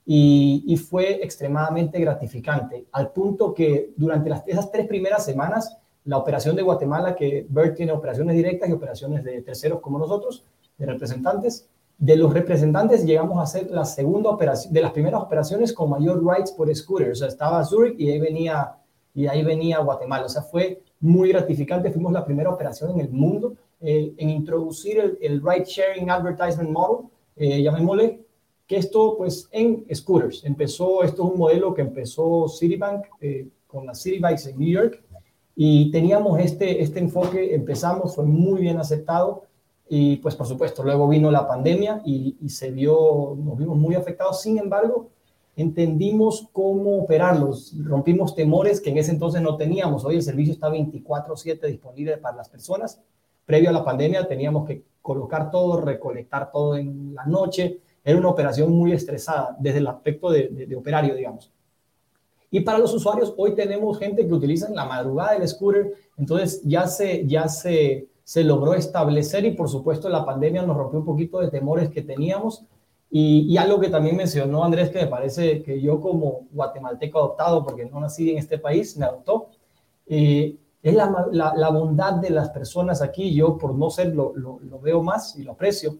Y, 0.04 0.64
y, 0.66 0.76
fue 0.78 1.23
extremadamente 1.23 2.00
gratificante, 2.00 2.87
al 2.90 3.12
punto 3.12 3.54
que 3.54 3.92
durante 3.97 4.31
las, 4.31 4.42
esas 4.49 4.73
tres 4.73 4.88
primeras 4.88 5.25
semanas 5.25 5.78
la 6.04 6.18
operación 6.18 6.56
de 6.56 6.62
Guatemala, 6.62 7.14
que 7.14 7.47
BERT 7.49 7.76
tiene 7.76 7.92
operaciones 7.92 8.37
directas 8.37 8.68
y 8.68 8.73
operaciones 8.73 9.25
de 9.25 9.42
terceros 9.42 9.80
como 9.80 9.99
nosotros, 9.99 10.44
de 10.76 10.87
representantes, 10.87 11.68
de 12.02 12.16
los 12.16 12.35
representantes 12.35 13.04
llegamos 13.04 13.38
a 13.38 13.42
hacer 13.42 13.71
la 13.71 13.85
segunda 13.85 14.30
operación, 14.30 14.73
de 14.75 14.80
las 14.80 14.90
primeras 14.90 15.23
operaciones 15.23 15.73
con 15.73 15.88
mayor 15.88 16.21
rights 16.26 16.50
por 16.50 16.75
scooter. 16.75 17.12
O 17.12 17.14
sea, 17.14 17.28
estaba 17.28 17.64
Zurich 17.64 17.94
y 17.97 18.11
ahí 18.11 18.18
venía, 18.18 18.75
y 19.14 19.28
ahí 19.28 19.44
venía 19.44 19.78
Guatemala. 19.78 20.26
O 20.26 20.28
sea, 20.28 20.42
fue 20.42 20.82
muy 20.99 21.28
gratificante. 21.28 21.92
Fuimos 21.92 22.12
la 22.12 22.25
primera 22.25 22.50
operación 22.50 22.90
en 22.90 23.00
el 23.00 23.11
mundo 23.11 23.54
eh, 23.80 24.14
en 24.16 24.30
introducir 24.30 24.99
el, 24.99 25.18
el 25.21 25.40
Ride 25.40 25.64
Sharing 25.64 26.11
Advertisement 26.11 26.71
Model, 26.71 27.06
eh, 27.37 27.62
llamémosle, 27.62 28.21
que 28.66 28.78
esto 28.78 29.16
pues 29.16 29.49
en 29.52 29.85
scooters. 29.94 30.44
Empezó, 30.44 31.04
esto 31.04 31.23
es 31.25 31.30
un 31.30 31.38
modelo 31.38 31.73
que 31.73 31.82
empezó 31.82 32.49
Citibank 32.49 33.04
eh, 33.21 33.47
con 33.68 33.87
las 33.87 34.02
City 34.02 34.18
Bikes 34.18 34.50
en 34.50 34.59
New 34.59 34.68
York 34.68 35.00
y 35.54 35.90
teníamos 35.90 36.40
este, 36.40 36.82
este 36.82 36.99
enfoque, 36.99 37.54
empezamos, 37.54 38.14
fue 38.14 38.25
muy 38.25 38.61
bien 38.61 38.78
aceptado 38.78 39.44
y 39.88 40.16
pues 40.16 40.35
por 40.35 40.47
supuesto, 40.47 40.82
luego 40.82 41.06
vino 41.06 41.30
la 41.30 41.47
pandemia 41.47 42.00
y, 42.04 42.49
se 42.49 42.71
vio, 42.71 43.37
nos 43.37 43.59
vimos 43.59 43.76
muy 43.76 43.94
afectados. 43.94 44.40
Sin 44.40 44.59
embargo, 44.59 45.11
entendimos 45.54 46.49
cómo 46.52 47.02
operarlos, 47.02 47.75
rompimos 47.85 48.35
temores 48.35 48.80
que 48.80 48.88
en 48.88 48.97
ese 48.97 49.11
entonces 49.11 49.42
no 49.42 49.56
teníamos. 49.56 50.04
Hoy 50.06 50.16
el 50.16 50.23
servicio 50.23 50.54
está 50.54 50.71
24/7 50.71 51.66
disponible 51.66 52.16
para 52.16 52.38
las 52.38 52.49
personas. 52.49 53.02
Previo 53.44 53.68
a 53.68 53.73
la 53.73 53.85
pandemia 53.85 54.26
teníamos 54.26 54.66
que 54.66 54.82
colocar 55.02 55.50
todo, 55.50 55.78
recolectar 55.80 56.50
todo 56.50 56.78
en 56.78 57.14
la 57.14 57.26
noche. 57.26 57.80
Era 58.02 58.18
una 58.18 58.30
operación 58.30 58.73
muy 58.73 58.92
estresada 58.92 59.54
desde 59.61 59.80
el 59.80 59.87
aspecto 59.88 60.30
de, 60.30 60.49
de 60.49 60.75
operario, 60.75 61.14
digamos. 61.14 61.52
Y 62.54 62.61
para 62.61 62.78
los 62.78 62.92
usuarios, 62.92 63.32
hoy 63.38 63.54
tenemos 63.54 63.99
gente 63.99 64.26
que 64.26 64.32
utiliza 64.32 64.68
en 64.68 64.76
la 64.76 64.85
madrugada 64.85 65.35
el 65.35 65.49
scooter, 65.49 65.94
entonces 66.18 66.61
ya 66.64 66.87
se, 66.87 67.26
ya 67.26 67.49
se, 67.49 68.09
se 68.25 68.44
logró 68.44 68.75
establecer 68.75 69.47
y 69.47 69.52
por 69.52 69.71
supuesto 69.71 70.11
la 70.11 70.26
pandemia 70.26 70.62
nos 70.62 70.76
rompió 70.76 70.99
un 70.99 71.06
poquito 71.06 71.40
de 71.40 71.50
temores 71.50 71.88
que 71.88 72.02
teníamos 72.02 72.66
y, 73.14 73.56
algo 73.56 73.80
que 73.80 73.88
también 73.88 74.16
mencionó 74.16 74.64
Andrés 74.64 74.90
que 74.90 75.00
me 75.00 75.06
parece 75.06 75.62
que 75.62 75.80
yo 75.80 76.00
como 76.00 76.47
guatemalteco 76.52 77.18
adoptado, 77.18 77.62
porque 77.62 77.87
no 77.87 78.00
nací 78.00 78.30
en 78.30 78.38
este 78.38 78.59
país, 78.59 78.97
me 78.97 79.06
adoptó, 79.06 79.49
eh, 80.06 80.56
es 80.82 80.94
la, 80.94 81.28
la, 81.30 81.71
bondad 81.71 82.14
de 82.14 82.30
las 82.30 82.50
personas 82.50 83.02
aquí, 83.02 83.35
yo 83.35 83.56
por 83.56 83.75
no 83.75 83.88
ser 83.90 84.14
lo, 84.14 84.35
lo, 84.35 84.78
veo 84.80 85.02
más 85.02 85.38
y 85.38 85.42
lo 85.42 85.52
aprecio. 85.52 85.97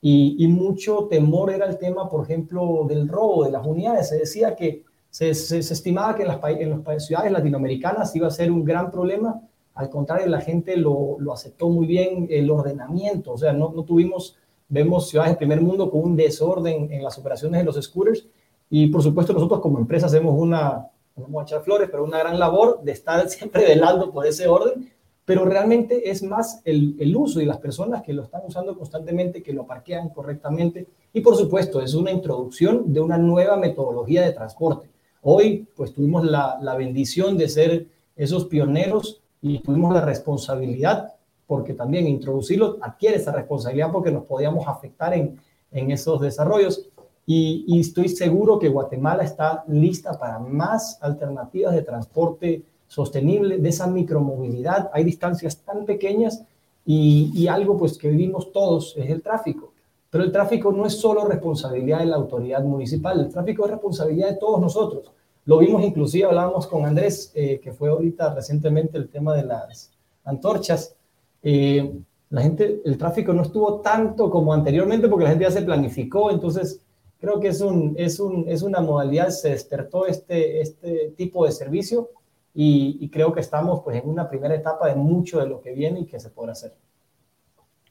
Y, 0.00 0.36
y, 0.38 0.48
mucho 0.48 1.08
temor 1.10 1.52
era 1.52 1.66
el 1.66 1.78
tema, 1.78 2.08
por 2.08 2.24
ejemplo, 2.24 2.86
del 2.88 3.08
robo 3.08 3.44
de 3.44 3.50
las 3.50 3.66
unidades. 3.66 4.08
Se 4.08 4.18
decía 4.18 4.54
que 4.54 4.84
se, 5.12 5.58
estimaba 5.58 6.14
que 6.14 6.22
en 6.22 6.28
las, 6.28 6.40
en 6.42 7.00
ciudades 7.00 7.30
latinoamericanas 7.30 8.16
iba 8.16 8.28
a 8.28 8.30
ser 8.30 8.50
un 8.50 8.64
gran 8.64 8.90
problema. 8.90 9.42
Al 9.74 9.90
contrario, 9.90 10.26
la 10.26 10.40
gente 10.40 10.74
lo, 10.78 11.18
aceptó 11.30 11.68
muy 11.68 11.86
bien, 11.86 12.26
el 12.30 12.50
ordenamiento, 12.50 13.32
o 13.32 13.38
sea, 13.38 13.52
no, 13.52 13.70
tuvimos, 13.84 14.38
vemos 14.70 15.10
ciudades 15.10 15.32
del 15.32 15.38
primer 15.38 15.60
mundo 15.60 15.90
con 15.90 16.00
un 16.00 16.16
desorden 16.16 16.90
en 16.90 17.04
las 17.04 17.18
operaciones 17.18 17.60
de 17.60 17.64
los 17.64 17.76
scooters. 17.76 18.26
Y 18.70 18.86
por 18.86 19.02
supuesto 19.02 19.34
nosotros 19.34 19.60
como 19.60 19.78
empresa 19.78 20.06
hacemos 20.06 20.34
una, 20.34 20.88
no 21.14 21.24
vamos 21.24 21.42
a 21.42 21.44
echar 21.44 21.62
flores, 21.62 21.90
pero 21.90 22.04
una 22.04 22.18
gran 22.18 22.38
labor 22.38 22.80
de 22.82 22.92
estar 22.92 23.28
siempre 23.28 23.66
velando 23.66 24.10
por 24.12 24.24
ese 24.26 24.48
orden, 24.48 24.90
pero 25.26 25.44
realmente 25.44 26.10
es 26.10 26.22
más 26.22 26.62
el, 26.64 26.96
el, 26.98 27.14
uso 27.14 27.42
y 27.42 27.44
las 27.44 27.58
personas 27.58 28.02
que 28.02 28.14
lo 28.14 28.22
están 28.22 28.40
usando 28.46 28.78
constantemente, 28.78 29.42
que 29.42 29.52
lo 29.52 29.66
parquean 29.66 30.08
correctamente. 30.08 30.86
Y 31.12 31.20
por 31.20 31.36
supuesto 31.36 31.82
es 31.82 31.92
una 31.92 32.10
introducción 32.10 32.94
de 32.94 33.00
una 33.00 33.18
nueva 33.18 33.58
metodología 33.58 34.22
de 34.22 34.32
transporte. 34.32 34.91
Hoy 35.22 35.66
pues 35.76 35.92
tuvimos 35.92 36.24
la, 36.24 36.58
la 36.60 36.76
bendición 36.76 37.38
de 37.38 37.48
ser 37.48 37.86
esos 38.16 38.46
pioneros 38.46 39.22
y 39.40 39.60
tuvimos 39.60 39.94
la 39.94 40.00
responsabilidad, 40.00 41.14
porque 41.46 41.74
también 41.74 42.06
introducirlo 42.06 42.78
adquiere 42.80 43.16
esa 43.16 43.32
responsabilidad 43.32 43.90
porque 43.92 44.12
nos 44.12 44.24
podíamos 44.24 44.66
afectar 44.68 45.14
en, 45.14 45.38
en 45.72 45.90
esos 45.90 46.20
desarrollos. 46.20 46.88
Y, 47.24 47.78
estoy 47.78 48.08
seguro 48.08 48.58
que 48.58 48.68
Guatemala 48.68 49.22
está 49.22 49.64
lista 49.68 50.18
para 50.18 50.38
más 50.38 50.98
alternativas 51.00 51.74
de 51.74 51.82
transporte 51.82 52.62
sostenible, 52.88 53.58
de 53.58 53.68
esa 53.68 53.86
micromovilidad. 53.86 54.90
Hay 54.92 55.04
distancias 55.04 55.58
tan 55.58 55.84
pequeñas 55.84 56.44
y, 56.84 57.30
y, 57.34 57.46
algo 57.46 57.76
pues 57.76 57.96
que 57.96 58.08
vivimos 58.08 58.52
todos 58.52 58.94
es 58.96 59.08
el 59.08 59.22
tráfico. 59.22 59.71
Pero 60.12 60.24
el 60.24 60.30
tráfico 60.30 60.70
no 60.70 60.84
es 60.84 61.00
solo 61.00 61.24
responsabilidad 61.24 62.00
de 62.00 62.04
la 62.04 62.16
autoridad 62.16 62.62
municipal, 62.62 63.18
el 63.18 63.30
tráfico 63.30 63.64
es 63.64 63.70
responsabilidad 63.70 64.28
de 64.28 64.36
todos 64.36 64.60
nosotros. 64.60 65.10
Lo 65.46 65.56
vimos 65.56 65.82
inclusive, 65.82 66.26
hablábamos 66.26 66.66
con 66.66 66.84
Andrés, 66.84 67.32
eh, 67.34 67.58
que 67.60 67.72
fue 67.72 67.88
ahorita 67.88 68.34
recientemente 68.34 68.98
el 68.98 69.08
tema 69.08 69.34
de 69.34 69.44
las 69.44 69.90
antorchas. 70.24 70.94
Eh, 71.42 71.98
la 72.28 72.42
gente, 72.42 72.82
el 72.84 72.98
tráfico 72.98 73.32
no 73.32 73.40
estuvo 73.40 73.80
tanto 73.80 74.28
como 74.28 74.52
anteriormente 74.52 75.08
porque 75.08 75.24
la 75.24 75.30
gente 75.30 75.44
ya 75.44 75.50
se 75.50 75.62
planificó, 75.62 76.30
entonces 76.30 76.82
creo 77.18 77.40
que 77.40 77.48
es, 77.48 77.62
un, 77.62 77.94
es, 77.96 78.20
un, 78.20 78.44
es 78.48 78.60
una 78.60 78.82
modalidad, 78.82 79.30
se 79.30 79.48
despertó 79.48 80.04
este, 80.04 80.60
este 80.60 81.14
tipo 81.16 81.46
de 81.46 81.52
servicio 81.52 82.10
y, 82.52 82.98
y, 83.00 83.08
creo 83.08 83.32
que 83.32 83.40
estamos 83.40 83.80
pues 83.82 83.96
en 83.96 84.06
una 84.06 84.28
primera 84.28 84.54
etapa 84.54 84.88
de 84.88 84.94
mucho 84.94 85.40
de 85.40 85.46
lo 85.46 85.62
que 85.62 85.72
viene 85.72 86.00
y 86.00 86.04
que 86.04 86.20
se 86.20 86.28
podrá 86.28 86.52
hacer. 86.52 86.74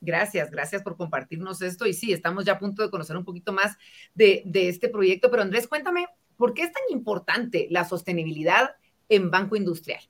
Gracias, 0.01 0.49
gracias 0.49 0.81
por 0.81 0.97
compartirnos 0.97 1.61
esto. 1.61 1.85
Y 1.85 1.93
sí, 1.93 2.11
estamos 2.11 2.43
ya 2.43 2.53
a 2.53 2.59
punto 2.59 2.81
de 2.81 2.89
conocer 2.89 3.15
un 3.15 3.23
poquito 3.23 3.53
más 3.53 3.77
de, 4.15 4.43
este 4.53 4.89
proyecto, 4.89 5.29
pero 5.29 5.43
Andrés, 5.43 5.67
cuéntame 5.67 6.07
¿Por 6.35 6.55
qué 6.55 6.63
es 6.63 6.71
tan 6.71 6.81
importante 6.89 7.67
la 7.69 7.87
sostenibilidad 7.87 8.71
en 9.09 9.29
Banco 9.29 9.55
Industrial? 9.55 10.01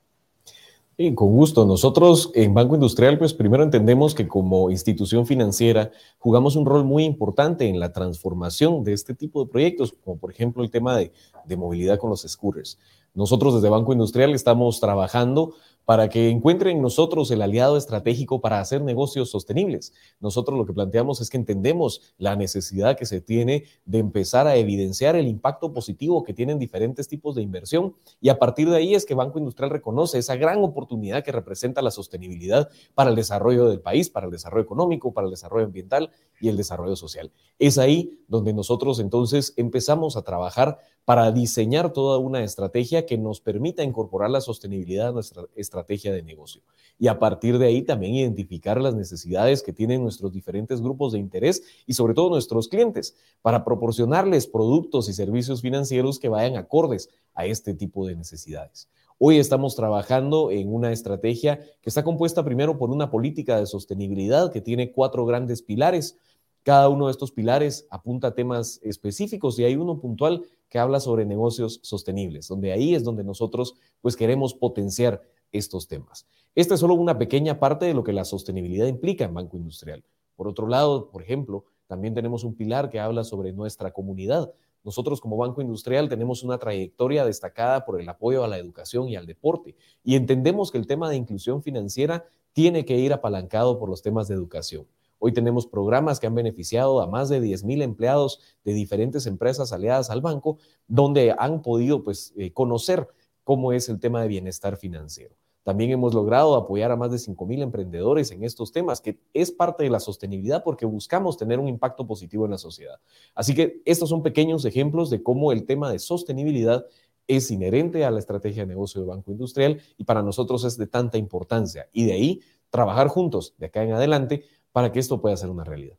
con 1.15 1.31
gusto. 1.31 1.65
Nosotros 1.65 2.31
en 2.35 2.53
Banco 2.53 2.75
Industrial, 2.75 3.17
pues 3.17 3.33
primero 3.33 3.63
entendemos 3.63 4.13
que 4.13 4.27
como 4.27 4.69
institución 4.69 5.25
financiera 5.25 5.91
jugamos 6.19 6.55
un 6.55 6.65
rol 6.65 6.85
muy 6.85 7.05
importante 7.05 7.67
en 7.67 7.79
la 7.79 7.91
transformación 7.91 8.83
de 8.83 8.93
este 8.93 9.15
tipo 9.15 9.43
de 9.43 9.51
proyectos, 9.51 9.93
como 10.03 10.19
por 10.19 10.31
ejemplo 10.31 10.63
el 10.63 10.69
tema 10.69 10.95
de, 10.95 11.11
de 11.45 11.57
movilidad 11.57 11.97
con 11.97 12.11
los 12.11 12.21
scooters. 12.21 12.77
Nosotros 13.13 13.55
desde 13.55 13.69
Banco 13.69 13.91
Industrial 13.91 14.33
estamos 14.33 14.79
trabajando 14.79 15.55
para 15.91 16.07
que 16.07 16.29
encuentren 16.29 16.77
en 16.77 16.81
nosotros 16.81 17.31
el 17.31 17.41
aliado 17.41 17.75
estratégico 17.75 18.39
para 18.39 18.61
hacer 18.61 18.81
negocios 18.81 19.29
sostenibles. 19.29 19.91
Nosotros 20.21 20.57
lo 20.57 20.65
que 20.65 20.71
planteamos 20.71 21.19
es 21.19 21.29
que 21.29 21.35
entendemos 21.35 22.13
la 22.17 22.37
necesidad 22.37 22.95
que 22.95 23.05
se 23.05 23.19
tiene 23.19 23.65
de 23.83 23.99
empezar 23.99 24.47
a 24.47 24.55
evidenciar 24.55 25.17
el 25.17 25.27
impacto 25.27 25.73
positivo 25.73 26.23
que 26.23 26.33
tienen 26.33 26.59
diferentes 26.59 27.09
tipos 27.09 27.35
de 27.35 27.41
inversión 27.41 27.93
y 28.21 28.29
a 28.29 28.39
partir 28.39 28.69
de 28.69 28.77
ahí 28.77 28.95
es 28.95 29.05
que 29.05 29.15
Banco 29.15 29.37
Industrial 29.37 29.69
reconoce 29.69 30.17
esa 30.17 30.37
gran 30.37 30.63
oportunidad 30.63 31.25
que 31.25 31.33
representa 31.33 31.81
la 31.81 31.91
sostenibilidad 31.91 32.69
para 32.95 33.09
el 33.09 33.17
desarrollo 33.17 33.67
del 33.67 33.81
país, 33.81 34.09
para 34.09 34.27
el 34.27 34.31
desarrollo 34.31 34.63
económico, 34.63 35.13
para 35.13 35.25
el 35.25 35.31
desarrollo 35.31 35.65
ambiental 35.65 36.09
y 36.39 36.47
el 36.47 36.55
desarrollo 36.55 36.95
social. 36.95 37.33
Es 37.59 37.77
ahí 37.77 38.17
donde 38.29 38.53
nosotros 38.53 39.01
entonces 39.01 39.53
empezamos 39.57 40.15
a 40.15 40.21
trabajar 40.21 40.77
para 41.03 41.31
diseñar 41.31 41.91
toda 41.91 42.19
una 42.19 42.43
estrategia 42.43 43.05
que 43.05 43.17
nos 43.17 43.41
permita 43.41 43.83
incorporar 43.83 44.29
la 44.29 44.39
sostenibilidad 44.39 45.09
a 45.09 45.11
nuestra 45.11 45.43
estrategia 45.55 45.80
de 45.83 46.23
negocio. 46.23 46.61
Y 46.97 47.07
a 47.07 47.17
partir 47.17 47.57
de 47.57 47.65
ahí 47.65 47.81
también 47.81 48.13
identificar 48.13 48.79
las 48.79 48.93
necesidades 48.93 49.63
que 49.63 49.73
tienen 49.73 50.03
nuestros 50.03 50.31
diferentes 50.31 50.81
grupos 50.81 51.13
de 51.13 51.19
interés 51.19 51.63
y 51.87 51.93
sobre 51.93 52.13
todo 52.13 52.29
nuestros 52.29 52.67
clientes 52.67 53.15
para 53.41 53.65
proporcionarles 53.65 54.47
productos 54.47 55.09
y 55.09 55.13
servicios 55.13 55.61
financieros 55.61 56.19
que 56.19 56.29
vayan 56.29 56.57
acordes 56.57 57.09
a 57.33 57.45
este 57.45 57.73
tipo 57.73 58.05
de 58.05 58.15
necesidades. 58.15 58.87
Hoy 59.17 59.37
estamos 59.37 59.75
trabajando 59.75 60.51
en 60.51 60.73
una 60.73 60.91
estrategia 60.91 61.59
que 61.81 61.89
está 61.89 62.03
compuesta 62.03 62.43
primero 62.43 62.77
por 62.77 62.89
una 62.89 63.11
política 63.11 63.59
de 63.59 63.67
sostenibilidad 63.67 64.51
que 64.51 64.61
tiene 64.61 64.91
cuatro 64.91 65.25
grandes 65.25 65.61
pilares. 65.61 66.17
Cada 66.63 66.89
uno 66.89 67.07
de 67.07 67.11
estos 67.11 67.31
pilares 67.31 67.87
apunta 67.89 68.27
a 68.27 68.35
temas 68.35 68.79
específicos 68.83 69.57
y 69.57 69.63
hay 69.63 69.75
uno 69.75 69.99
puntual 69.99 70.43
que 70.69 70.79
habla 70.79 70.99
sobre 70.99 71.25
negocios 71.25 71.79
sostenibles, 71.83 72.47
donde 72.47 72.71
ahí 72.71 72.95
es 72.95 73.03
donde 73.03 73.23
nosotros 73.23 73.75
pues 74.01 74.15
queremos 74.15 74.53
potenciar 74.53 75.21
estos 75.51 75.87
temas. 75.87 76.25
Esta 76.55 76.73
es 76.73 76.79
solo 76.79 76.93
una 76.95 77.17
pequeña 77.17 77.59
parte 77.59 77.85
de 77.85 77.93
lo 77.93 78.03
que 78.03 78.13
la 78.13 78.25
sostenibilidad 78.25 78.87
implica 78.87 79.25
en 79.25 79.33
Banco 79.33 79.57
Industrial. 79.57 80.03
Por 80.35 80.47
otro 80.47 80.67
lado, 80.67 81.09
por 81.09 81.21
ejemplo, 81.21 81.65
también 81.87 82.13
tenemos 82.13 82.43
un 82.43 82.55
pilar 82.55 82.89
que 82.89 82.99
habla 82.99 83.23
sobre 83.23 83.53
nuestra 83.53 83.91
comunidad. 83.91 84.53
Nosotros 84.83 85.21
como 85.21 85.37
Banco 85.37 85.61
Industrial 85.61 86.09
tenemos 86.09 86.43
una 86.43 86.57
trayectoria 86.57 87.25
destacada 87.25 87.85
por 87.85 88.01
el 88.01 88.09
apoyo 88.09 88.43
a 88.43 88.47
la 88.47 88.57
educación 88.57 89.07
y 89.07 89.15
al 89.15 89.27
deporte 89.27 89.75
y 90.03 90.15
entendemos 90.15 90.71
que 90.71 90.77
el 90.77 90.87
tema 90.87 91.09
de 91.09 91.17
inclusión 91.17 91.61
financiera 91.61 92.25
tiene 92.53 92.85
que 92.85 92.97
ir 92.97 93.13
apalancado 93.13 93.77
por 93.77 93.89
los 93.89 94.01
temas 94.01 94.27
de 94.27 94.35
educación. 94.35 94.87
Hoy 95.19 95.33
tenemos 95.33 95.67
programas 95.67 96.19
que 96.19 96.25
han 96.25 96.33
beneficiado 96.33 96.99
a 96.99 97.05
más 97.05 97.29
de 97.29 97.39
10.000 97.39 97.83
empleados 97.83 98.39
de 98.63 98.73
diferentes 98.73 99.27
empresas 99.27 99.71
aliadas 99.71 100.09
al 100.09 100.19
banco, 100.19 100.57
donde 100.87 101.35
han 101.37 101.61
podido 101.61 102.03
pues, 102.03 102.33
eh, 102.37 102.51
conocer 102.51 103.07
cómo 103.43 103.73
es 103.73 103.89
el 103.89 103.99
tema 103.99 104.21
de 104.21 104.27
bienestar 104.27 104.77
financiero. 104.77 105.35
También 105.63 105.91
hemos 105.91 106.13
logrado 106.13 106.55
apoyar 106.55 106.91
a 106.91 106.95
más 106.95 107.11
de 107.11 107.17
5.000 107.17 107.61
emprendedores 107.61 108.31
en 108.31 108.43
estos 108.43 108.71
temas, 108.71 108.99
que 108.99 109.19
es 109.33 109.51
parte 109.51 109.83
de 109.83 109.91
la 109.91 109.99
sostenibilidad 109.99 110.63
porque 110.63 110.87
buscamos 110.87 111.37
tener 111.37 111.59
un 111.59 111.67
impacto 111.67 112.07
positivo 112.07 112.45
en 112.45 112.51
la 112.51 112.57
sociedad. 112.57 112.99
Así 113.35 113.53
que 113.53 113.81
estos 113.85 114.09
son 114.09 114.23
pequeños 114.23 114.65
ejemplos 114.65 115.11
de 115.11 115.21
cómo 115.21 115.51
el 115.51 115.65
tema 115.65 115.91
de 115.91 115.99
sostenibilidad 115.99 116.85
es 117.27 117.51
inherente 117.51 118.03
a 118.05 118.11
la 118.11 118.19
estrategia 118.19 118.63
de 118.63 118.67
negocio 118.67 119.01
de 119.01 119.07
Banco 119.07 119.31
Industrial 119.31 119.79
y 119.97 120.03
para 120.03 120.23
nosotros 120.23 120.63
es 120.63 120.77
de 120.77 120.87
tanta 120.87 121.19
importancia. 121.19 121.87
Y 121.93 122.05
de 122.05 122.13
ahí 122.13 122.41
trabajar 122.71 123.07
juntos 123.07 123.53
de 123.57 123.67
acá 123.67 123.83
en 123.83 123.93
adelante 123.93 124.43
para 124.71 124.91
que 124.91 124.99
esto 124.99 125.21
pueda 125.21 125.37
ser 125.37 125.49
una 125.49 125.63
realidad. 125.63 125.97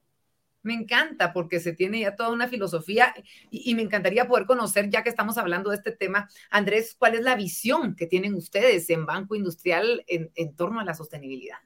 Me 0.63 0.75
encanta 0.75 1.33
porque 1.33 1.61
se 1.61 1.73
tiene 1.73 2.01
ya 2.01 2.17
toda 2.17 2.31
una 2.31 2.49
filosofía 2.49 3.15
y, 3.51 3.75
me 3.75 3.83
encantaría 3.83 4.29
poder 4.29 4.47
conocer, 4.47 4.91
ya 4.91 5.03
que 5.03 5.11
estamos 5.11 5.39
hablando 5.39 5.71
de 5.71 5.77
este 5.77 5.93
tema, 5.93 6.29
Andrés, 6.51 6.95
cuál 6.99 7.15
es 7.15 7.23
la 7.23 7.37
visión 7.37 7.97
que 7.97 8.07
tienen 8.07 8.35
ustedes 8.35 8.89
en 8.91 9.07
Banco 9.07 9.35
Industrial 9.35 10.05
en 10.09 10.57
torno 10.57 10.81
a 10.81 10.85
la 10.85 10.95
sostenibilidad. 10.95 11.59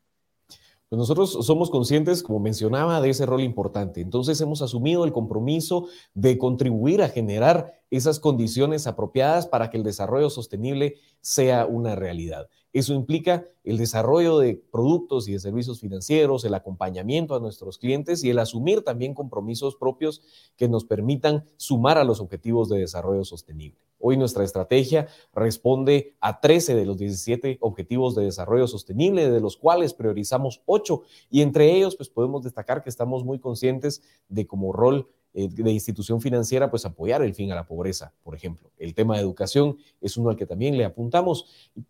Pues 0.88 0.98
nosotros 0.98 1.44
somos 1.44 1.68
conscientes, 1.68 2.22
como 2.22 2.38
mencionaba, 2.38 3.00
de 3.00 3.10
ese 3.10 3.26
rol 3.26 3.40
importante. 3.40 4.00
Entonces 4.00 4.40
hemos 4.40 4.62
asumido 4.62 5.04
el 5.04 5.12
compromiso 5.12 5.88
de 6.14 6.38
contribuir 6.38 7.02
a 7.02 7.08
generar 7.08 7.82
esas 7.90 8.20
condiciones 8.20 8.86
apropiadas 8.86 9.46
para 9.46 9.70
que 9.70 9.76
el 9.76 9.84
desarrollo 9.84 10.30
sostenible 10.30 10.96
sea 11.20 11.66
una 11.66 11.94
realidad. 11.94 12.48
Eso 12.72 12.92
implica 12.92 13.44
el 13.64 13.78
desarrollo 13.78 14.38
de 14.38 14.62
productos 14.70 15.28
y 15.28 15.32
de 15.32 15.38
servicios 15.38 15.80
financieros, 15.80 16.44
el 16.44 16.52
acompañamiento 16.52 17.34
a 17.34 17.40
nuestros 17.40 17.78
clientes 17.78 18.22
y 18.22 18.30
el 18.30 18.38
asumir 18.38 18.82
también 18.82 19.14
compromisos 19.14 19.76
propios 19.76 20.20
que 20.56 20.68
nos 20.68 20.84
permitan 20.84 21.44
sumar 21.56 21.96
a 21.96 22.04
los 22.04 22.20
objetivos 22.20 22.68
de 22.68 22.78
desarrollo 22.78 23.24
sostenible. 23.24 23.78
Hoy 23.98 24.18
nuestra 24.18 24.44
estrategia 24.44 25.08
responde 25.32 26.16
a 26.20 26.40
13 26.40 26.74
de 26.74 26.84
los 26.84 26.98
17 26.98 27.58
objetivos 27.60 28.14
de 28.14 28.24
desarrollo 28.24 28.66
sostenible, 28.66 29.30
de 29.30 29.40
los 29.40 29.56
cuales 29.56 29.94
priorizamos 29.94 30.60
8 30.66 31.02
y 31.30 31.40
entre 31.40 31.74
ellos 31.74 31.96
pues 31.96 32.10
podemos 32.10 32.42
destacar 32.42 32.82
que 32.82 32.90
estamos 32.90 33.24
muy 33.24 33.38
conscientes 33.38 34.02
de 34.28 34.46
como 34.46 34.72
rol 34.72 35.08
eh, 35.38 35.48
de 35.50 35.70
institución 35.70 36.22
financiera, 36.22 36.70
pues 36.70 36.86
apoyar 36.86 37.20
el 37.20 37.34
fin 37.34 37.52
a 37.52 37.54
la 37.54 37.66
pobreza, 37.66 38.14
por 38.22 38.34
ejemplo. 38.34 38.70
El 38.78 38.94
tema 38.94 39.16
de 39.16 39.20
educación 39.20 39.76
es 40.00 40.16
uno 40.16 40.30
al 40.30 40.36
que 40.36 40.46
también 40.46 40.78
le 40.78 40.86
apuntamos 40.86 41.44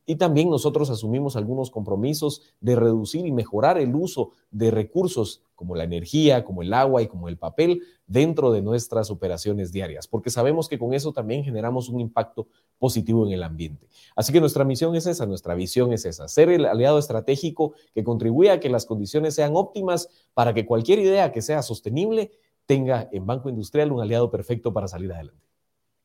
y 0.04 0.16
también 0.16 0.50
nosotros 0.50 0.90
asumimos 0.90 1.36
algunos 1.36 1.70
compromisos 1.70 2.42
de 2.60 2.74
reducir 2.74 3.24
y 3.24 3.30
mejorar 3.30 3.78
el 3.78 3.94
uso 3.94 4.32
de 4.50 4.72
recursos 4.72 5.44
como 5.54 5.76
la 5.76 5.84
energía, 5.84 6.44
como 6.44 6.62
el 6.62 6.74
agua 6.74 7.02
y 7.02 7.06
como 7.06 7.28
el 7.28 7.38
papel 7.38 7.82
dentro 8.08 8.50
de 8.50 8.62
nuestras 8.62 9.12
operaciones 9.12 9.70
diarias, 9.70 10.08
porque 10.08 10.30
sabemos 10.30 10.68
que 10.68 10.78
con 10.78 10.92
eso 10.92 11.12
también 11.12 11.44
generamos 11.44 11.88
un 11.88 12.00
impacto 12.00 12.48
positivo 12.78 13.26
en 13.26 13.32
el 13.32 13.44
ambiente. 13.44 13.86
Así 14.16 14.32
que 14.32 14.40
nuestra 14.40 14.64
misión 14.64 14.96
es 14.96 15.06
esa, 15.06 15.24
nuestra 15.24 15.54
visión 15.54 15.92
es 15.92 16.04
esa, 16.04 16.26
ser 16.26 16.50
el 16.50 16.66
aliado 16.66 16.98
estratégico 16.98 17.74
que 17.94 18.02
contribuya 18.02 18.54
a 18.54 18.60
que 18.60 18.68
las 18.68 18.86
condiciones 18.86 19.34
sean 19.34 19.52
óptimas 19.54 20.08
para 20.34 20.52
que 20.52 20.66
cualquier 20.66 20.98
idea 20.98 21.30
que 21.30 21.42
sea 21.42 21.62
sostenible 21.62 22.32
tenga 22.66 23.08
en 23.12 23.24
Banco 23.24 23.48
Industrial 23.48 23.90
un 23.92 24.02
aliado 24.02 24.30
perfecto 24.30 24.72
para 24.72 24.88
salir 24.88 25.12
adelante. 25.12 25.46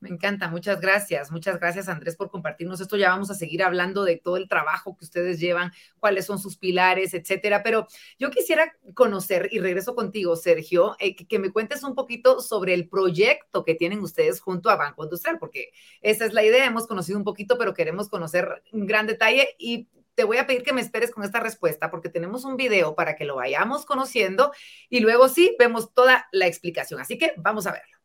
Me 0.01 0.09
encanta, 0.09 0.47
muchas 0.47 0.81
gracias. 0.81 1.31
Muchas 1.31 1.59
gracias 1.59 1.87
Andrés 1.87 2.15
por 2.15 2.31
compartirnos 2.31 2.81
esto. 2.81 2.97
Ya 2.97 3.09
vamos 3.09 3.29
a 3.29 3.35
seguir 3.35 3.61
hablando 3.61 4.03
de 4.03 4.17
todo 4.17 4.35
el 4.37 4.47
trabajo 4.47 4.97
que 4.97 5.05
ustedes 5.05 5.39
llevan, 5.39 5.71
cuáles 5.99 6.25
son 6.25 6.39
sus 6.39 6.57
pilares, 6.57 7.13
etcétera. 7.13 7.61
Pero 7.61 7.85
yo 8.17 8.31
quisiera 8.31 8.73
conocer, 8.95 9.49
y 9.51 9.59
regreso 9.59 9.93
contigo, 9.93 10.35
Sergio, 10.35 10.95
eh, 10.97 11.15
que, 11.15 11.27
que, 11.27 11.37
me 11.37 11.51
cuentes 11.51 11.83
un 11.83 11.93
poquito 11.93 12.41
sobre 12.41 12.73
el 12.73 12.89
proyecto 12.89 13.63
que 13.63 13.75
tienen 13.75 13.99
ustedes 13.99 14.41
junto 14.41 14.71
a 14.71 14.75
Banco 14.75 15.03
Industrial, 15.03 15.37
porque 15.37 15.71
esa 16.01 16.25
es 16.25 16.33
la 16.33 16.43
idea. 16.43 16.65
Hemos 16.65 16.87
conocido 16.87 17.19
un 17.19 17.23
poquito, 17.23 17.59
pero 17.59 17.75
queremos 17.75 18.09
conocer 18.09 18.63
un 18.73 18.87
gran 18.87 19.05
detalle 19.05 19.49
y 19.59 19.87
te 20.15 20.23
voy 20.23 20.37
a 20.37 20.47
pedir 20.47 20.63
que 20.63 20.73
me 20.73 20.81
esperes 20.81 21.11
con 21.11 21.23
esta 21.23 21.39
respuesta 21.39 21.89
porque 21.89 22.09
tenemos 22.09 22.45
un 22.45 22.57
video 22.57 22.95
para 22.95 23.15
que 23.15 23.25
lo 23.25 23.35
vayamos 23.35 23.85
conociendo 23.85 24.51
y 24.89 24.99
luego 24.99 25.29
sí 25.29 25.55
vemos 25.59 25.93
toda 25.93 26.27
la 26.31 26.47
explicación. 26.47 26.99
Así 26.99 27.17
que 27.17 27.33
vamos 27.37 27.67
a 27.67 27.71
verlo. 27.71 28.00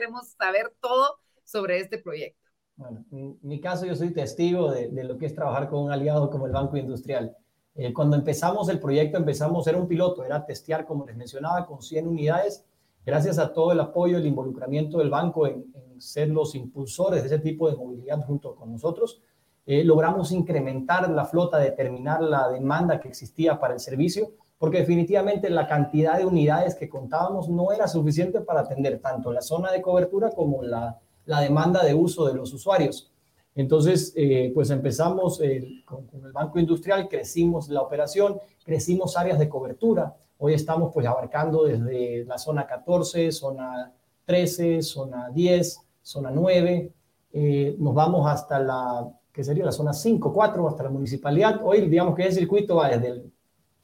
Queremos 0.00 0.28
saber 0.28 0.72
todo 0.80 1.18
sobre 1.44 1.78
este 1.78 1.98
proyecto. 1.98 2.40
Bueno, 2.76 3.04
en 3.12 3.38
mi 3.42 3.60
caso 3.60 3.84
yo 3.84 3.94
soy 3.94 4.14
testigo 4.14 4.70
de, 4.70 4.90
lo 5.04 5.18
que 5.18 5.26
es 5.26 5.34
trabajar 5.34 5.68
con 5.68 5.84
un 5.84 5.92
aliado 5.92 6.30
como 6.30 6.46
el 6.46 6.52
Banco 6.52 6.78
Industrial. 6.78 7.36
Eh, 7.74 7.92
cuando 7.92 8.16
empezamos 8.16 8.70
el 8.70 8.80
proyecto, 8.80 9.18
empezamos, 9.18 9.66
era 9.66 9.76
un 9.76 9.86
piloto, 9.86 10.24
era 10.24 10.46
testear, 10.46 10.86
como 10.86 11.04
les 11.04 11.16
mencionaba, 11.16 11.66
con 11.66 11.82
100 11.82 12.08
unidades. 12.08 12.64
Gracias 13.04 13.38
a 13.38 13.52
todo 13.52 13.72
el 13.72 13.80
apoyo, 13.80 14.16
el 14.16 14.26
involucramiento 14.26 14.98
del 14.98 15.10
banco 15.10 15.46
en, 15.46 15.66
ser 15.98 16.28
los 16.28 16.54
impulsores 16.54 17.20
de 17.20 17.26
ese 17.26 17.38
tipo 17.38 17.70
de 17.70 17.76
movilidad 17.76 18.24
junto 18.24 18.54
con 18.54 18.72
nosotros, 18.72 19.20
eh, 19.66 19.84
logramos 19.84 20.32
incrementar 20.32 21.10
la 21.10 21.26
flota, 21.26 21.58
determinar 21.58 22.22
la 22.22 22.48
demanda 22.48 22.98
que 23.00 23.08
existía 23.08 23.60
para 23.60 23.74
el 23.74 23.80
servicio 23.80 24.32
porque 24.60 24.80
definitivamente 24.80 25.48
la 25.48 25.66
cantidad 25.66 26.18
de 26.18 26.26
unidades 26.26 26.74
que 26.74 26.90
contábamos 26.90 27.48
no 27.48 27.72
era 27.72 27.88
suficiente 27.88 28.42
para 28.42 28.60
atender 28.60 28.98
tanto 29.00 29.32
la 29.32 29.40
zona 29.40 29.72
de 29.72 29.80
cobertura 29.80 30.32
como 30.32 30.62
la, 30.62 30.98
la 31.24 31.40
demanda 31.40 31.82
de 31.82 31.94
uso 31.94 32.26
de 32.26 32.34
los 32.34 32.52
usuarios. 32.52 33.10
Entonces, 33.54 34.12
eh, 34.16 34.52
pues 34.54 34.68
empezamos 34.68 35.40
con, 35.86 36.06
el 36.22 36.32
Banco 36.32 36.58
Industrial, 36.58 37.08
crecimos 37.08 37.70
la 37.70 37.80
operación, 37.80 38.38
crecimos 38.62 39.16
áreas 39.16 39.38
de 39.38 39.48
cobertura. 39.48 40.14
Hoy 40.36 40.52
estamos 40.52 40.92
pues 40.92 41.06
abarcando 41.06 41.64
desde 41.64 42.26
la 42.26 42.36
zona 42.36 42.66
14, 42.66 43.32
zona 43.32 43.94
13, 44.26 44.82
zona 44.82 45.30
10, 45.30 45.80
zona 46.02 46.30
9. 46.30 46.92
Eh, 47.32 47.76
nos 47.78 47.94
vamos 47.94 48.30
hasta 48.30 48.58
la, 48.58 49.10
que 49.32 49.42
sería 49.42 49.64
la 49.64 49.72
zona 49.72 49.94
5, 49.94 50.34
4, 50.34 50.68
hasta 50.68 50.82
la 50.82 50.90
municipalidad. 50.90 51.62
Hoy 51.64 51.88
digamos 51.88 52.14
que 52.14 52.24
el 52.24 52.32
circuito 52.34 52.76
va 52.76 52.90
desde 52.90 53.08
el 53.08 53.32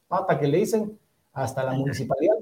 pata 0.08 0.38
que 0.38 0.48
le 0.48 0.58
dicen, 0.58 0.98
hasta 1.32 1.62
la 1.62 1.72
municipalidad. 1.72 2.36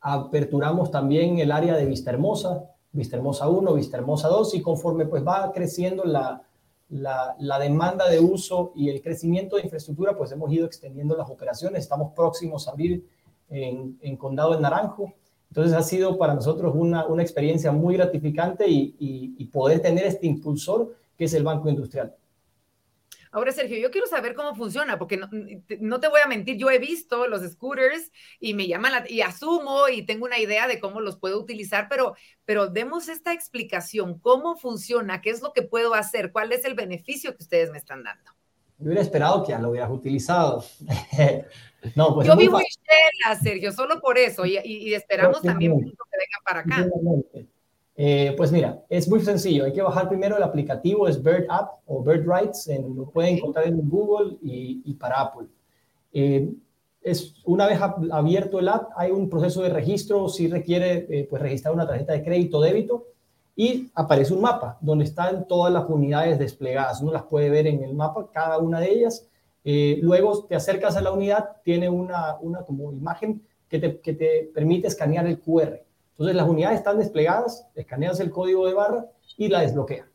Aperturamos 0.00 0.90
también 0.90 1.38
el 1.38 1.52
área 1.52 1.74
de 1.76 1.84
Vista 1.84 2.10
Hermosa, 2.10 2.70
Vista 2.92 3.16
Hermosa 3.16 3.48
1, 3.48 3.74
Vista 3.74 3.96
Hermosa 3.96 4.28
2, 4.28 4.54
y 4.54 4.62
conforme 4.62 5.06
pues 5.06 5.26
va 5.26 5.52
creciendo 5.52 6.04
la, 6.04 6.42
la, 6.88 7.58
demanda 7.58 8.08
de 8.08 8.20
uso 8.20 8.72
y 8.74 8.88
el 8.88 9.02
crecimiento 9.02 9.56
de 9.56 9.62
infraestructura, 9.62 10.16
pues 10.16 10.32
hemos 10.32 10.50
ido 10.52 10.66
extendiendo 10.66 11.16
las 11.16 11.28
operaciones. 11.28 11.82
Estamos 11.82 12.12
próximos 12.14 12.66
a 12.66 12.70
abrir 12.70 13.06
en, 13.50 13.98
en 14.00 14.16
Condado 14.16 14.54
de 14.54 14.60
Naranjo. 14.60 15.12
Entonces 15.50 15.74
ha 15.74 15.82
sido 15.82 16.18
para 16.18 16.34
nosotros 16.34 16.74
una, 16.74 17.06
una 17.06 17.22
experiencia 17.22 17.72
muy 17.72 17.96
gratificante 17.96 18.68
y, 18.68 18.94
y 18.98 19.44
poder 19.46 19.80
tener 19.80 20.04
este 20.04 20.26
impulsor 20.26 20.94
que 21.16 21.24
es 21.24 21.34
el 21.34 21.44
Banco 21.44 21.68
Industrial. 21.68 22.14
Ahora, 23.36 23.52
Sergio, 23.52 23.76
yo 23.76 23.90
quiero 23.90 24.06
saber 24.06 24.34
cómo 24.34 24.54
funciona, 24.54 24.98
porque 24.98 25.18
no, 25.18 26.00
te 26.00 26.08
voy 26.08 26.20
a 26.24 26.26
mentir, 26.26 26.56
yo 26.56 26.70
he 26.70 26.78
visto 26.78 27.26
los 27.26 27.42
scooters 27.42 28.10
y 28.40 28.54
me 28.54 28.66
llaman 28.66 28.92
la, 28.92 29.04
y 29.06 29.20
asumo 29.20 29.90
y 29.92 30.06
tengo 30.06 30.24
una 30.24 30.38
idea 30.38 30.66
de 30.66 30.80
cómo 30.80 31.02
los 31.02 31.18
puedo 31.18 31.38
utilizar, 31.38 31.86
pero, 31.90 32.14
pero 32.46 32.68
demos 32.68 33.10
esta 33.10 33.34
explicación, 33.34 34.18
cómo 34.20 34.56
funciona, 34.56 35.20
qué 35.20 35.28
es 35.28 35.42
lo 35.42 35.52
que 35.52 35.60
puedo 35.60 35.92
hacer, 35.92 36.32
cuál 36.32 36.50
es 36.50 36.64
el 36.64 36.72
beneficio 36.72 37.36
que 37.36 37.42
ustedes 37.42 37.70
me 37.70 37.76
están 37.76 38.04
dando. 38.04 38.32
Yo 38.78 38.86
hubiera 38.86 39.02
esperado 39.02 39.44
que 39.44 39.50
ya 39.50 39.58
lo 39.58 39.68
hubieras 39.68 39.90
utilizado. 39.90 40.64
no, 41.94 42.14
pues 42.14 42.26
yo 42.26 42.36
vivo 42.38 42.58
en 42.58 43.38
Sergio, 43.42 43.70
solo 43.70 44.00
por 44.00 44.16
eso, 44.16 44.46
y, 44.46 44.56
y, 44.64 44.94
esperamos 44.94 45.42
también 45.42 45.72
que 45.78 45.84
vengan 45.84 46.42
para 46.42 46.60
acá. 46.60 46.88
Eh, 47.96 48.34
pues 48.36 48.52
mira, 48.52 48.82
es 48.90 49.08
muy 49.08 49.20
sencillo. 49.20 49.64
Hay 49.64 49.72
que 49.72 49.82
bajar 49.82 50.08
primero 50.08 50.36
el 50.36 50.42
aplicativo, 50.42 51.08
es 51.08 51.22
Bird 51.22 51.46
App 51.48 51.80
o 51.86 52.02
Bird 52.02 52.26
Rights, 52.26 52.68
en, 52.68 52.94
lo 52.94 53.06
pueden 53.06 53.36
encontrar 53.36 53.66
en 53.66 53.88
Google 53.88 54.36
y, 54.42 54.92
para 54.94 55.22
Apple. 55.22 55.46
Eh, 56.12 56.52
es, 57.00 57.34
una 57.44 57.66
vez 57.66 57.80
abierto 57.80 58.58
el 58.58 58.68
app, 58.68 58.90
hay 58.96 59.12
un 59.12 59.30
proceso 59.30 59.62
de 59.62 59.70
registro, 59.70 60.28
si 60.28 60.48
requiere 60.48 61.06
eh, 61.08 61.26
pues 61.28 61.40
registrar 61.40 61.72
una 61.72 61.86
tarjeta 61.86 62.12
de 62.12 62.22
crédito 62.22 62.58
o 62.58 62.60
débito 62.60 63.06
y 63.54 63.90
aparece 63.94 64.34
un 64.34 64.40
mapa 64.42 64.76
donde 64.80 65.04
están 65.04 65.46
todas 65.46 65.72
las 65.72 65.88
unidades 65.88 66.38
desplegadas. 66.38 67.00
Uno 67.00 67.12
las 67.12 67.22
puede 67.22 67.48
ver 67.48 67.66
en 67.66 67.82
el 67.82 67.94
mapa, 67.94 68.28
cada 68.32 68.58
una 68.58 68.80
de 68.80 68.90
ellas. 68.90 69.26
luego 70.02 70.44
te 70.44 70.56
acercas 70.56 70.96
a 70.96 71.00
la 71.00 71.12
unidad, 71.12 71.56
tiene 71.64 71.88
una, 71.88 72.36
una 72.40 72.62
como 72.62 72.92
imagen 72.92 73.42
que 73.68 73.78
te, 73.78 74.00
que 74.00 74.12
te 74.12 74.50
permite 74.54 74.88
escanear 74.88 75.26
el 75.26 75.40
QR. 75.40 75.85
Entonces 76.16 76.34
las 76.34 76.48
unidades 76.48 76.78
están 76.78 76.98
desplegadas, 76.98 77.68
escaneas 77.74 78.18
el 78.20 78.30
código 78.30 78.66
de 78.66 78.72
barra 78.72 79.06
y 79.36 79.48
la 79.48 79.60
desbloquea. 79.60 80.08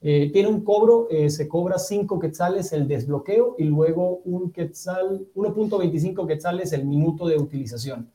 Eh, 0.00 0.30
tiene 0.32 0.48
un 0.48 0.64
cobro, 0.64 1.06
eh, 1.10 1.28
se 1.30 1.46
cobra 1.46 1.78
5 1.78 2.18
quetzales 2.18 2.72
el 2.72 2.88
desbloqueo 2.88 3.54
y 3.58 3.64
luego 3.64 4.20
un 4.24 4.50
quetzal, 4.50 5.28
1.25 5.34 6.26
quetzales 6.26 6.72
el 6.72 6.86
minuto 6.86 7.28
de 7.28 7.36
utilización. 7.36 8.10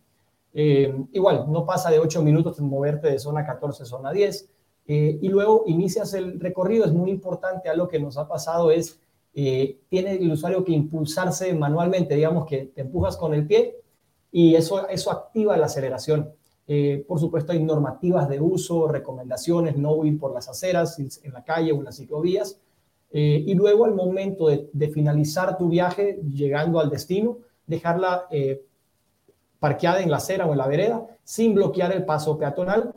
Eh, 0.53 0.93
igual, 1.13 1.45
no 1.49 1.65
pasa 1.65 1.91
de 1.91 1.99
8 1.99 2.23
minutos 2.23 2.59
en 2.59 2.65
moverte 2.65 3.09
de 3.09 3.19
zona 3.19 3.45
14 3.45 3.83
a 3.83 3.85
zona 3.85 4.11
10. 4.11 4.49
y 4.89 5.27
luego 5.27 5.65
inicias 5.67 6.13
el 6.13 6.39
recorrido. 6.39 6.85
Es 6.85 6.93
muy 6.93 7.11
importante, 7.11 7.69
algo 7.69 7.87
que 7.89 7.99
nos 7.99 8.17
ha 8.17 8.27
pasado 8.27 8.71
es, 8.71 8.99
tiene 9.33 10.13
el 10.13 10.31
usuario 10.31 10.63
que 10.63 10.71
impulsarse 10.71 11.53
manualmente, 11.53 12.15
digamos 12.15 12.45
que 12.45 12.71
te 12.73 12.81
empujas 12.81 13.17
con 13.17 13.33
el 13.33 13.45
pie 13.45 13.75
y 14.31 14.55
eso, 14.55 14.87
eso 14.87 15.11
activa 15.11 15.57
la 15.57 15.65
aceleración. 15.65 16.31
Eh, 16.67 17.05
por 17.07 17.19
supuesto, 17.19 17.53
hay 17.53 17.63
normativas 17.63 18.27
de 18.27 18.41
uso, 18.41 18.87
recomendaciones, 18.89 19.77
no 19.77 20.03
ir 20.05 20.19
por 20.19 20.33
las 20.33 20.49
aceras, 20.49 20.99
en 20.99 21.33
la 21.33 21.43
calle 21.43 21.71
o 21.71 21.77
en 21.77 21.85
las 21.85 21.95
ciclovías. 21.95 22.59
Eh, 23.11 23.43
y 23.47 23.53
luego, 23.53 23.85
al 23.85 23.95
momento 23.95 24.47
de, 24.47 24.89
finalizar 24.89 25.57
tu 25.57 25.69
viaje, 25.69 26.19
llegando 26.29 26.79
al 26.79 26.89
destino, 26.89 27.37
dejarla 27.65 28.27
eh, 28.31 28.61
parqueada 29.59 30.01
en 30.01 30.11
la 30.11 30.17
acera 30.17 30.45
o 30.45 30.51
en 30.51 30.57
la 30.57 30.67
vereda, 30.67 31.07
sin 31.23 31.55
bloquear 31.55 31.93
el 31.93 32.03
paso 32.03 32.37
peatonal. 32.37 32.93